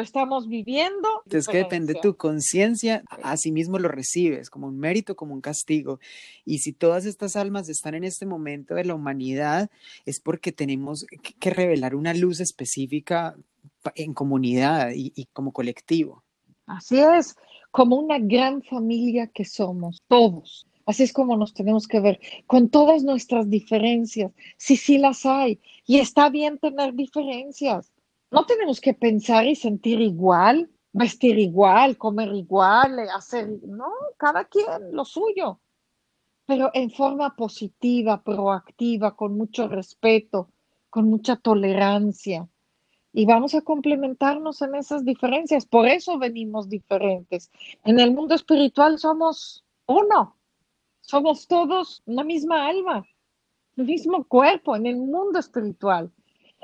lo 0.00 0.04
estamos 0.04 0.48
viviendo. 0.48 1.08
Es 1.30 1.46
que 1.46 1.58
depende 1.58 1.92
de 1.92 2.00
tu 2.00 2.16
conciencia, 2.16 3.02
así 3.22 3.52
mismo 3.52 3.78
lo 3.78 3.88
recibes 3.88 4.48
como 4.48 4.66
un 4.66 4.78
mérito, 4.78 5.14
como 5.14 5.34
un 5.34 5.42
castigo. 5.42 6.00
Y 6.46 6.60
si 6.60 6.72
todas 6.72 7.04
estas 7.04 7.36
almas 7.36 7.68
están 7.68 7.94
en 7.94 8.04
este 8.04 8.24
momento 8.24 8.74
de 8.74 8.86
la 8.86 8.94
humanidad, 8.94 9.70
es 10.06 10.18
porque 10.18 10.52
tenemos 10.52 11.04
que 11.38 11.50
revelar 11.50 11.94
una 11.94 12.14
luz 12.14 12.40
específica 12.40 13.36
en 13.94 14.14
comunidad 14.14 14.92
y, 14.94 15.12
y 15.14 15.26
como 15.26 15.52
colectivo. 15.52 16.24
Así 16.64 16.98
es, 16.98 17.36
como 17.70 17.96
una 17.96 18.18
gran 18.18 18.62
familia 18.62 19.26
que 19.26 19.44
somos, 19.44 20.02
todos. 20.08 20.66
Así 20.86 21.02
es 21.02 21.12
como 21.12 21.36
nos 21.36 21.52
tenemos 21.52 21.86
que 21.86 22.00
ver, 22.00 22.20
con 22.46 22.70
todas 22.70 23.02
nuestras 23.02 23.50
diferencias. 23.50 24.32
Sí, 24.56 24.76
sí 24.76 24.96
las 24.96 25.26
hay. 25.26 25.60
Y 25.86 25.98
está 25.98 26.30
bien 26.30 26.58
tener 26.58 26.94
diferencias 26.94 27.92
no 28.30 28.46
tenemos 28.46 28.80
que 28.80 28.94
pensar 28.94 29.46
y 29.46 29.56
sentir 29.56 30.00
igual, 30.00 30.70
vestir 30.92 31.38
igual, 31.38 31.96
comer 31.96 32.32
igual, 32.34 32.98
hacer, 33.14 33.48
no, 33.64 33.90
cada 34.16 34.44
quien 34.44 34.92
lo 34.92 35.04
suyo, 35.04 35.60
pero 36.46 36.70
en 36.74 36.90
forma 36.90 37.34
positiva, 37.36 38.22
proactiva, 38.22 39.14
con 39.16 39.36
mucho 39.36 39.68
respeto, 39.68 40.50
con 40.88 41.06
mucha 41.08 41.36
tolerancia. 41.36 42.48
Y 43.12 43.26
vamos 43.26 43.54
a 43.54 43.62
complementarnos 43.62 44.62
en 44.62 44.76
esas 44.76 45.04
diferencias. 45.04 45.66
Por 45.66 45.88
eso 45.88 46.18
venimos 46.18 46.68
diferentes. 46.68 47.50
En 47.84 47.98
el 47.98 48.12
mundo 48.12 48.36
espiritual 48.36 48.98
somos 48.98 49.64
uno. 49.86 50.36
Somos 51.00 51.48
todos 51.48 52.02
una 52.06 52.22
misma 52.22 52.68
alma, 52.68 53.04
el 53.76 53.84
mismo 53.84 54.22
cuerpo 54.24 54.76
en 54.76 54.86
el 54.86 54.96
mundo 54.96 55.40
espiritual. 55.40 56.12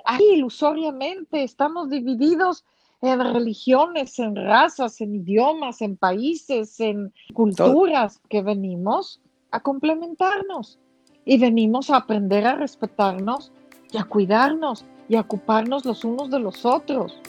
Aquí 0.08 0.24
ilusoriamente 0.34 1.42
estamos 1.42 1.90
divididos 1.90 2.64
en 3.02 3.18
religiones, 3.18 4.20
en 4.20 4.36
razas, 4.36 5.00
en 5.00 5.16
idiomas, 5.16 5.82
en 5.82 5.96
países, 5.96 6.78
en 6.78 7.12
culturas 7.34 8.20
que 8.28 8.40
venimos 8.40 9.20
a 9.50 9.58
complementarnos 9.60 10.78
y 11.24 11.38
venimos 11.38 11.90
a 11.90 11.96
aprender 11.96 12.46
a 12.46 12.54
respetarnos 12.54 13.50
y 13.92 13.98
a 13.98 14.04
cuidarnos 14.04 14.84
y 15.08 15.16
a 15.16 15.22
ocuparnos 15.22 15.84
los 15.84 16.04
unos 16.04 16.30
de 16.30 16.38
los 16.38 16.64
otros 16.64 17.20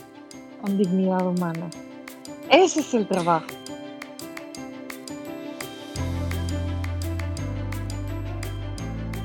con 0.61 0.77
dignidad 0.77 1.27
humana. 1.27 1.71
Ese 2.51 2.81
es 2.81 2.93
el 2.93 3.07
trabajo. 3.07 3.47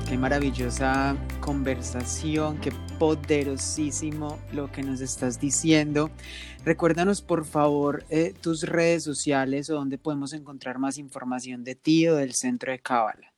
Qué 0.08 0.16
maravillosa 0.16 1.16
conversación, 1.42 2.58
qué 2.60 2.72
poderosísimo 2.98 4.38
lo 4.52 4.70
que 4.70 4.82
nos 4.82 5.00
estás 5.00 5.38
diciendo. 5.38 6.08
Recuérdanos 6.64 7.20
por 7.20 7.44
favor 7.44 8.04
eh, 8.08 8.32
tus 8.40 8.62
redes 8.62 9.02
sociales 9.02 9.68
o 9.68 9.74
donde 9.74 9.98
podemos 9.98 10.32
encontrar 10.32 10.78
más 10.78 10.96
información 10.96 11.64
de 11.64 11.74
ti 11.74 12.08
o 12.08 12.14
del 12.14 12.32
Centro 12.32 12.72
de 12.72 12.78
Cábala. 12.78 13.34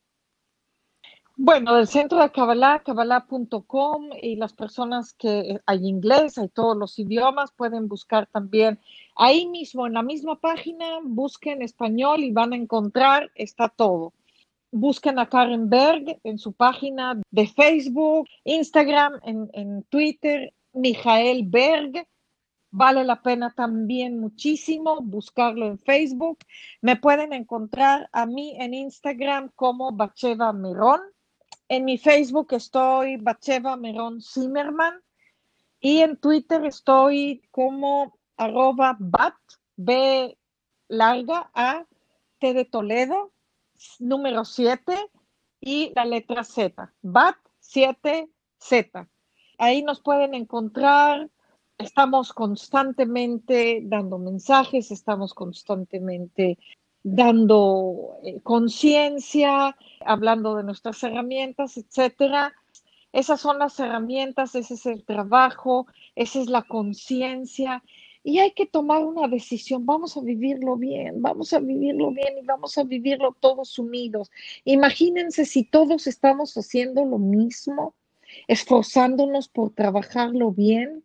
Bueno, 1.36 1.74
del 1.74 1.88
Centro 1.88 2.20
de 2.20 2.30
Kabbalah, 2.30 2.82
kabbalah.com 2.84 4.10
y 4.22 4.36
las 4.36 4.52
personas 4.52 5.14
que 5.14 5.58
hay 5.66 5.88
inglés, 5.88 6.38
hay 6.38 6.48
todos 6.48 6.76
los 6.76 6.96
idiomas, 6.98 7.50
pueden 7.50 7.88
buscar 7.88 8.28
también 8.28 8.78
ahí 9.16 9.48
mismo, 9.48 9.86
en 9.86 9.94
la 9.94 10.02
misma 10.02 10.38
página, 10.38 11.00
busquen 11.02 11.62
español 11.62 12.22
y 12.22 12.30
van 12.30 12.52
a 12.52 12.56
encontrar, 12.56 13.32
está 13.34 13.68
todo 13.68 14.12
busquen 14.74 15.20
a 15.20 15.28
Karen 15.28 15.70
Berg 15.70 16.18
en 16.24 16.36
su 16.36 16.52
página 16.52 17.20
de 17.30 17.46
Facebook, 17.46 18.28
Instagram, 18.42 19.20
en, 19.22 19.84
Twitter, 19.84 20.52
Mijael 20.72 21.44
Berg. 21.46 22.06
Vale 22.70 23.04
la 23.04 23.22
pena 23.22 23.54
también 23.54 24.18
muchísimo 24.18 25.00
buscarlo 25.00 25.66
en 25.66 25.78
Facebook. 25.78 26.38
Me 26.80 26.96
pueden 26.96 27.32
encontrar 27.32 28.08
a 28.12 28.26
mí 28.26 28.56
en 28.58 28.74
Instagram 28.74 29.52
como 29.54 29.92
Bacheva 29.92 30.52
Merón. 30.52 31.00
En 31.68 31.84
mi 31.84 31.96
Facebook 31.96 32.48
estoy 32.50 33.16
Bacheva 33.16 33.76
Merón 33.76 34.20
Zimmerman. 34.20 35.00
Y 35.78 36.00
en 36.00 36.16
Twitter 36.16 36.64
estoy 36.64 37.42
como 37.52 38.18
arroba 38.36 38.96
bat, 38.98 39.36
B 39.76 40.36
larga, 40.88 41.50
A, 41.54 41.84
T 42.40 42.54
de 42.54 42.64
Toledo, 42.64 43.30
número 43.98 44.44
7 44.44 45.10
y 45.60 45.92
la 45.94 46.04
letra 46.04 46.44
Z, 46.44 46.92
BAT 47.02 47.36
7Z. 47.62 49.08
Ahí 49.58 49.82
nos 49.82 50.00
pueden 50.00 50.34
encontrar. 50.34 51.30
Estamos 51.78 52.32
constantemente 52.32 53.80
dando 53.82 54.18
mensajes, 54.18 54.90
estamos 54.90 55.34
constantemente 55.34 56.58
dando 57.02 58.16
eh, 58.22 58.40
conciencia, 58.42 59.76
hablando 60.04 60.56
de 60.56 60.64
nuestras 60.64 61.02
herramientas, 61.02 61.76
etcétera. 61.76 62.54
Esas 63.12 63.40
son 63.40 63.58
las 63.58 63.78
herramientas, 63.78 64.54
ese 64.54 64.74
es 64.74 64.86
el 64.86 65.04
trabajo, 65.04 65.86
esa 66.16 66.40
es 66.40 66.48
la 66.48 66.62
conciencia 66.62 67.82
y 68.26 68.38
hay 68.38 68.52
que 68.52 68.64
tomar 68.64 69.04
una 69.04 69.28
decisión, 69.28 69.84
vamos 69.84 70.16
a 70.16 70.22
vivirlo 70.22 70.76
bien, 70.76 71.20
vamos 71.20 71.52
a 71.52 71.60
vivirlo 71.60 72.10
bien 72.10 72.38
y 72.38 72.46
vamos 72.46 72.78
a 72.78 72.82
vivirlo 72.82 73.36
todos 73.38 73.78
unidos. 73.78 74.30
Imagínense 74.64 75.44
si 75.44 75.62
todos 75.62 76.06
estamos 76.06 76.56
haciendo 76.56 77.04
lo 77.04 77.18
mismo, 77.18 77.94
esforzándonos 78.48 79.48
por 79.48 79.74
trabajarlo 79.74 80.52
bien, 80.52 81.04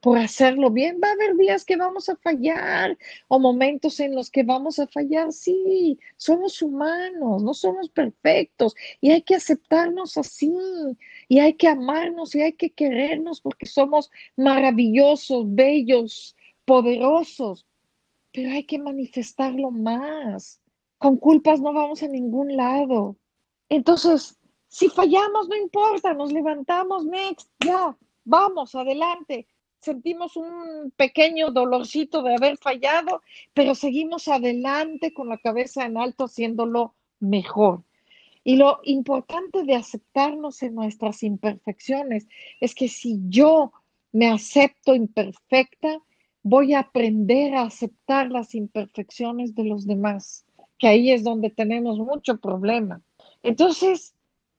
por 0.00 0.16
hacerlo 0.18 0.70
bien. 0.70 1.00
Va 1.02 1.08
a 1.08 1.12
haber 1.12 1.36
días 1.36 1.64
que 1.64 1.76
vamos 1.76 2.08
a 2.08 2.14
fallar 2.14 2.96
o 3.26 3.40
momentos 3.40 3.98
en 3.98 4.14
los 4.14 4.30
que 4.30 4.44
vamos 4.44 4.78
a 4.78 4.86
fallar. 4.86 5.32
Sí, 5.32 5.98
somos 6.16 6.62
humanos, 6.62 7.42
no 7.42 7.52
somos 7.52 7.88
perfectos 7.88 8.76
y 9.00 9.10
hay 9.10 9.22
que 9.22 9.34
aceptarnos 9.34 10.16
así 10.16 10.52
y 11.26 11.40
hay 11.40 11.54
que 11.54 11.66
amarnos 11.66 12.32
y 12.36 12.42
hay 12.42 12.52
que 12.52 12.70
querernos 12.70 13.40
porque 13.40 13.66
somos 13.66 14.10
maravillosos, 14.36 15.52
bellos, 15.52 16.36
poderosos, 16.70 17.66
pero 18.32 18.52
hay 18.52 18.62
que 18.62 18.78
manifestarlo 18.78 19.72
más. 19.72 20.62
Con 20.98 21.16
culpas 21.16 21.60
no 21.60 21.72
vamos 21.72 22.00
a 22.04 22.06
ningún 22.06 22.56
lado. 22.56 23.16
Entonces, 23.68 24.38
si 24.68 24.88
fallamos, 24.88 25.48
no 25.48 25.56
importa, 25.56 26.14
nos 26.14 26.32
levantamos, 26.32 27.04
next, 27.04 27.50
ya, 27.58 27.98
vamos, 28.24 28.76
adelante 28.76 29.48
sentimos 29.80 30.36
un 30.36 30.92
pequeño 30.96 31.50
dolorcito 31.50 32.22
de 32.22 32.36
haber 32.36 32.56
fallado, 32.56 33.20
pero 33.52 33.74
seguimos 33.74 34.28
adelante 34.28 35.12
con 35.12 35.28
la 35.28 35.38
cabeza 35.38 35.86
en 35.86 35.96
alto 35.96 36.26
haciéndolo 36.26 36.94
mejor. 37.18 37.82
Y 38.44 38.54
lo 38.54 38.78
importante 38.84 39.64
de 39.64 39.74
aceptarnos 39.74 40.62
en 40.62 40.76
nuestras 40.76 41.24
imperfecciones 41.24 42.28
es 42.60 42.76
que 42.76 42.86
si 42.86 43.18
yo 43.28 43.72
me 44.12 44.28
acepto 44.28 44.94
imperfecta, 44.94 46.00
voy 46.42 46.74
a 46.74 46.80
aprender 46.80 47.54
a 47.54 47.62
aceptar 47.62 48.30
las 48.30 48.54
imperfecciones 48.54 49.54
de 49.54 49.64
los 49.64 49.86
demás, 49.86 50.44
que 50.78 50.88
ahí 50.88 51.10
es 51.10 51.24
donde 51.24 51.50
tenemos 51.50 51.98
mucho 51.98 52.38
problema. 52.38 53.02
Entonces, 53.42 54.14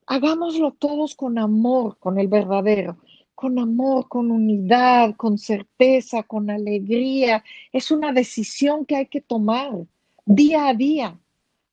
hagámoslo 0.05 0.71
todos 0.71 1.15
con 1.15 1.38
amor, 1.38 1.97
con 1.99 2.19
el 2.19 2.27
verdadero 2.27 2.97
con 3.41 3.57
amor, 3.57 4.07
con 4.07 4.29
unidad, 4.29 5.15
con 5.15 5.39
certeza, 5.39 6.21
con 6.21 6.51
alegría. 6.51 7.43
Es 7.73 7.89
una 7.89 8.13
decisión 8.13 8.86
que 8.86 8.97
hay 8.97 9.07
que 9.07 9.19
tomar 9.19 9.71
día 10.27 10.67
a 10.67 10.75
día. 10.75 11.19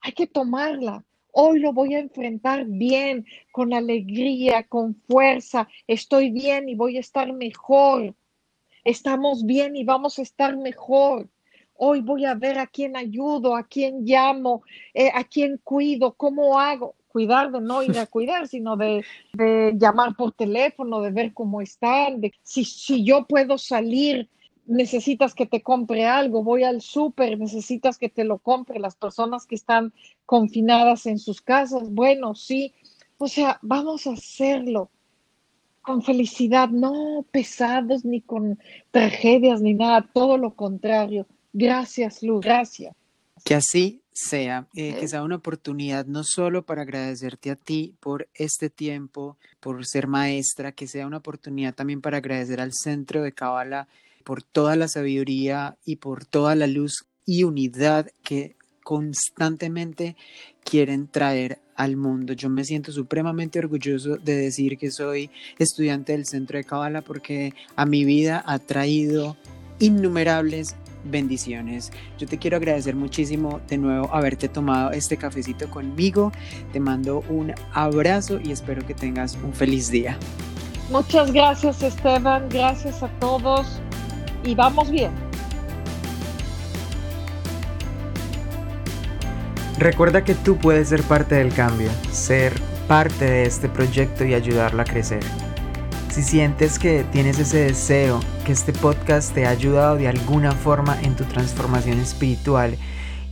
Hay 0.00 0.12
que 0.12 0.26
tomarla. 0.26 1.04
Hoy 1.30 1.60
lo 1.60 1.74
voy 1.74 1.92
a 1.92 1.98
enfrentar 1.98 2.64
bien, 2.64 3.26
con 3.52 3.74
alegría, 3.74 4.62
con 4.62 4.94
fuerza. 4.94 5.68
Estoy 5.86 6.30
bien 6.30 6.70
y 6.70 6.74
voy 6.74 6.96
a 6.96 7.00
estar 7.00 7.30
mejor. 7.34 8.14
Estamos 8.88 9.44
bien 9.44 9.76
y 9.76 9.84
vamos 9.84 10.18
a 10.18 10.22
estar 10.22 10.56
mejor. 10.56 11.28
Hoy 11.74 12.00
voy 12.00 12.24
a 12.24 12.34
ver 12.34 12.58
a 12.58 12.66
quién 12.66 12.96
ayudo, 12.96 13.54
a 13.54 13.64
quién 13.64 14.06
llamo, 14.06 14.62
eh, 14.94 15.10
a 15.14 15.24
quién 15.24 15.60
cuido, 15.62 16.14
cómo 16.14 16.58
hago. 16.58 16.94
Cuidar, 17.06 17.52
de 17.52 17.60
no 17.60 17.82
ir 17.82 17.98
a 17.98 18.06
cuidar, 18.16 18.48
sino 18.48 18.78
de, 18.78 19.04
llamar 19.74 20.16
por 20.16 20.32
teléfono, 20.32 21.02
de 21.02 21.10
ver 21.10 21.34
cómo 21.34 21.60
están, 21.60 22.22
de 22.22 22.32
si, 22.42 22.64
si 22.64 23.04
yo 23.04 23.26
puedo 23.26 23.58
salir, 23.58 24.30
necesitas 24.64 25.34
que 25.34 25.44
te 25.44 25.62
compre 25.62 26.06
algo, 26.06 26.42
voy 26.42 26.62
al 26.62 26.80
súper, 26.80 27.38
necesitas 27.38 27.98
que 27.98 28.08
te 28.08 28.24
lo 28.24 28.38
compre, 28.38 28.80
las 28.80 28.96
personas 28.96 29.44
que 29.44 29.56
están 29.56 29.92
confinadas 30.24 31.04
en 31.04 31.18
sus 31.18 31.42
casas, 31.42 31.90
bueno, 31.90 32.34
sí, 32.34 32.72
o 33.18 33.28
sea, 33.28 33.58
vamos 33.60 34.06
a 34.06 34.12
hacerlo 34.12 34.90
con 35.88 36.02
felicidad, 36.02 36.68
no 36.68 37.24
pesados 37.30 38.04
ni 38.04 38.20
con 38.20 38.58
tragedias 38.90 39.62
ni 39.62 39.72
nada, 39.72 40.06
todo 40.12 40.36
lo 40.36 40.50
contrario. 40.54 41.26
Gracias, 41.54 42.22
Lu, 42.22 42.40
gracias. 42.40 42.94
Que 43.42 43.54
así 43.54 44.02
sea, 44.12 44.66
eh, 44.74 44.96
que 45.00 45.08
sea 45.08 45.22
una 45.22 45.36
oportunidad 45.36 46.04
no 46.04 46.24
solo 46.24 46.66
para 46.66 46.82
agradecerte 46.82 47.50
a 47.50 47.56
ti 47.56 47.94
por 48.00 48.28
este 48.34 48.68
tiempo, 48.68 49.38
por 49.60 49.86
ser 49.86 50.08
maestra, 50.08 50.72
que 50.72 50.86
sea 50.86 51.06
una 51.06 51.16
oportunidad 51.16 51.74
también 51.74 52.02
para 52.02 52.18
agradecer 52.18 52.60
al 52.60 52.74
Centro 52.74 53.22
de 53.22 53.32
Kabbalah 53.32 53.88
por 54.24 54.42
toda 54.42 54.76
la 54.76 54.88
sabiduría 54.88 55.78
y 55.86 55.96
por 55.96 56.26
toda 56.26 56.54
la 56.54 56.66
luz 56.66 57.06
y 57.24 57.44
unidad 57.44 58.10
que 58.22 58.56
constantemente 58.82 60.16
quieren 60.64 61.08
traer 61.08 61.60
al 61.78 61.96
mundo. 61.96 62.34
Yo 62.34 62.50
me 62.50 62.64
siento 62.64 62.92
supremamente 62.92 63.58
orgulloso 63.58 64.16
de 64.16 64.36
decir 64.36 64.76
que 64.76 64.90
soy 64.90 65.30
estudiante 65.58 66.12
del 66.12 66.26
Centro 66.26 66.58
de 66.58 66.64
Kabbalah 66.64 67.02
porque 67.02 67.54
a 67.76 67.86
mi 67.86 68.04
vida 68.04 68.42
ha 68.46 68.58
traído 68.58 69.36
innumerables 69.78 70.74
bendiciones. 71.04 71.92
Yo 72.18 72.26
te 72.26 72.36
quiero 72.36 72.56
agradecer 72.56 72.96
muchísimo 72.96 73.60
de 73.68 73.78
nuevo 73.78 74.12
haberte 74.12 74.48
tomado 74.48 74.90
este 74.90 75.16
cafecito 75.16 75.70
conmigo. 75.70 76.32
Te 76.72 76.80
mando 76.80 77.24
un 77.28 77.54
abrazo 77.72 78.40
y 78.42 78.50
espero 78.50 78.84
que 78.84 78.94
tengas 78.94 79.38
un 79.44 79.54
feliz 79.54 79.90
día. 79.90 80.18
Muchas 80.90 81.32
gracias 81.32 81.82
Esteban, 81.82 82.48
gracias 82.48 83.02
a 83.02 83.08
todos 83.20 83.80
y 84.44 84.54
vamos 84.54 84.90
bien. 84.90 85.27
Recuerda 89.78 90.24
que 90.24 90.34
tú 90.34 90.56
puedes 90.56 90.88
ser 90.88 91.04
parte 91.04 91.36
del 91.36 91.54
cambio, 91.54 91.88
ser 92.10 92.52
parte 92.88 93.24
de 93.24 93.42
este 93.44 93.68
proyecto 93.68 94.24
y 94.24 94.34
ayudarlo 94.34 94.82
a 94.82 94.84
crecer. 94.84 95.22
Si 96.10 96.24
sientes 96.24 96.80
que 96.80 97.04
tienes 97.12 97.38
ese 97.38 97.58
deseo, 97.58 98.18
que 98.44 98.50
este 98.50 98.72
podcast 98.72 99.32
te 99.32 99.46
ha 99.46 99.50
ayudado 99.50 99.94
de 99.94 100.08
alguna 100.08 100.50
forma 100.50 101.00
en 101.02 101.14
tu 101.14 101.22
transformación 101.24 102.00
espiritual 102.00 102.76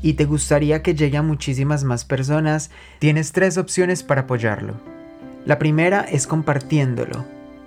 y 0.02 0.12
te 0.12 0.24
gustaría 0.24 0.82
que 0.84 0.94
llegue 0.94 1.16
a 1.16 1.22
muchísimas 1.22 1.82
más 1.82 2.04
personas, 2.04 2.70
tienes 3.00 3.32
tres 3.32 3.58
opciones 3.58 4.04
para 4.04 4.20
apoyarlo. 4.20 4.74
La 5.46 5.58
primera 5.58 6.02
es 6.02 6.28
compartiéndolo, 6.28 7.24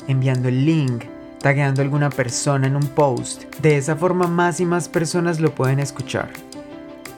enviando 0.08 0.48
el 0.48 0.66
link, 0.66 1.04
tagueando 1.42 1.82
a 1.82 1.84
alguna 1.84 2.10
persona 2.12 2.68
en 2.68 2.78
un 2.78 2.88
post. 2.88 3.44
De 3.62 3.76
esa 3.76 3.98
forma 3.98 4.28
más 4.28 4.62
y 4.62 4.66
más 4.66 4.88
personas 4.88 5.42
lo 5.42 5.54
pueden 5.54 5.80
escuchar. 5.80 6.30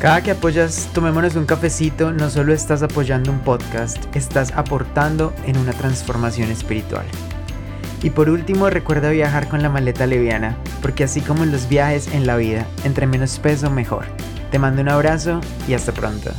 Cada 0.00 0.20
que 0.20 0.32
apoyas 0.32 0.88
Tomémonos 0.92 1.36
un 1.36 1.46
cafecito, 1.46 2.12
no 2.12 2.28
solo 2.28 2.52
estás 2.52 2.82
apoyando 2.82 3.30
un 3.30 3.38
podcast, 3.38 4.04
estás 4.16 4.50
aportando 4.50 5.32
en 5.46 5.58
una 5.58 5.72
transformación 5.72 6.50
espiritual. 6.50 7.06
Y 8.02 8.10
por 8.10 8.28
último, 8.28 8.68
recuerda 8.68 9.10
viajar 9.10 9.48
con 9.48 9.62
la 9.62 9.68
maleta 9.68 10.06
liviana, 10.06 10.56
porque 10.80 11.04
así 11.04 11.20
como 11.20 11.44
en 11.44 11.52
los 11.52 11.68
viajes 11.68 12.08
en 12.08 12.26
la 12.26 12.36
vida, 12.36 12.66
entre 12.84 13.06
menos 13.06 13.38
peso 13.38 13.70
mejor. 13.70 14.06
Te 14.50 14.58
mando 14.58 14.82
un 14.82 14.88
abrazo 14.88 15.40
y 15.68 15.74
hasta 15.74 15.92
pronto. 15.92 16.32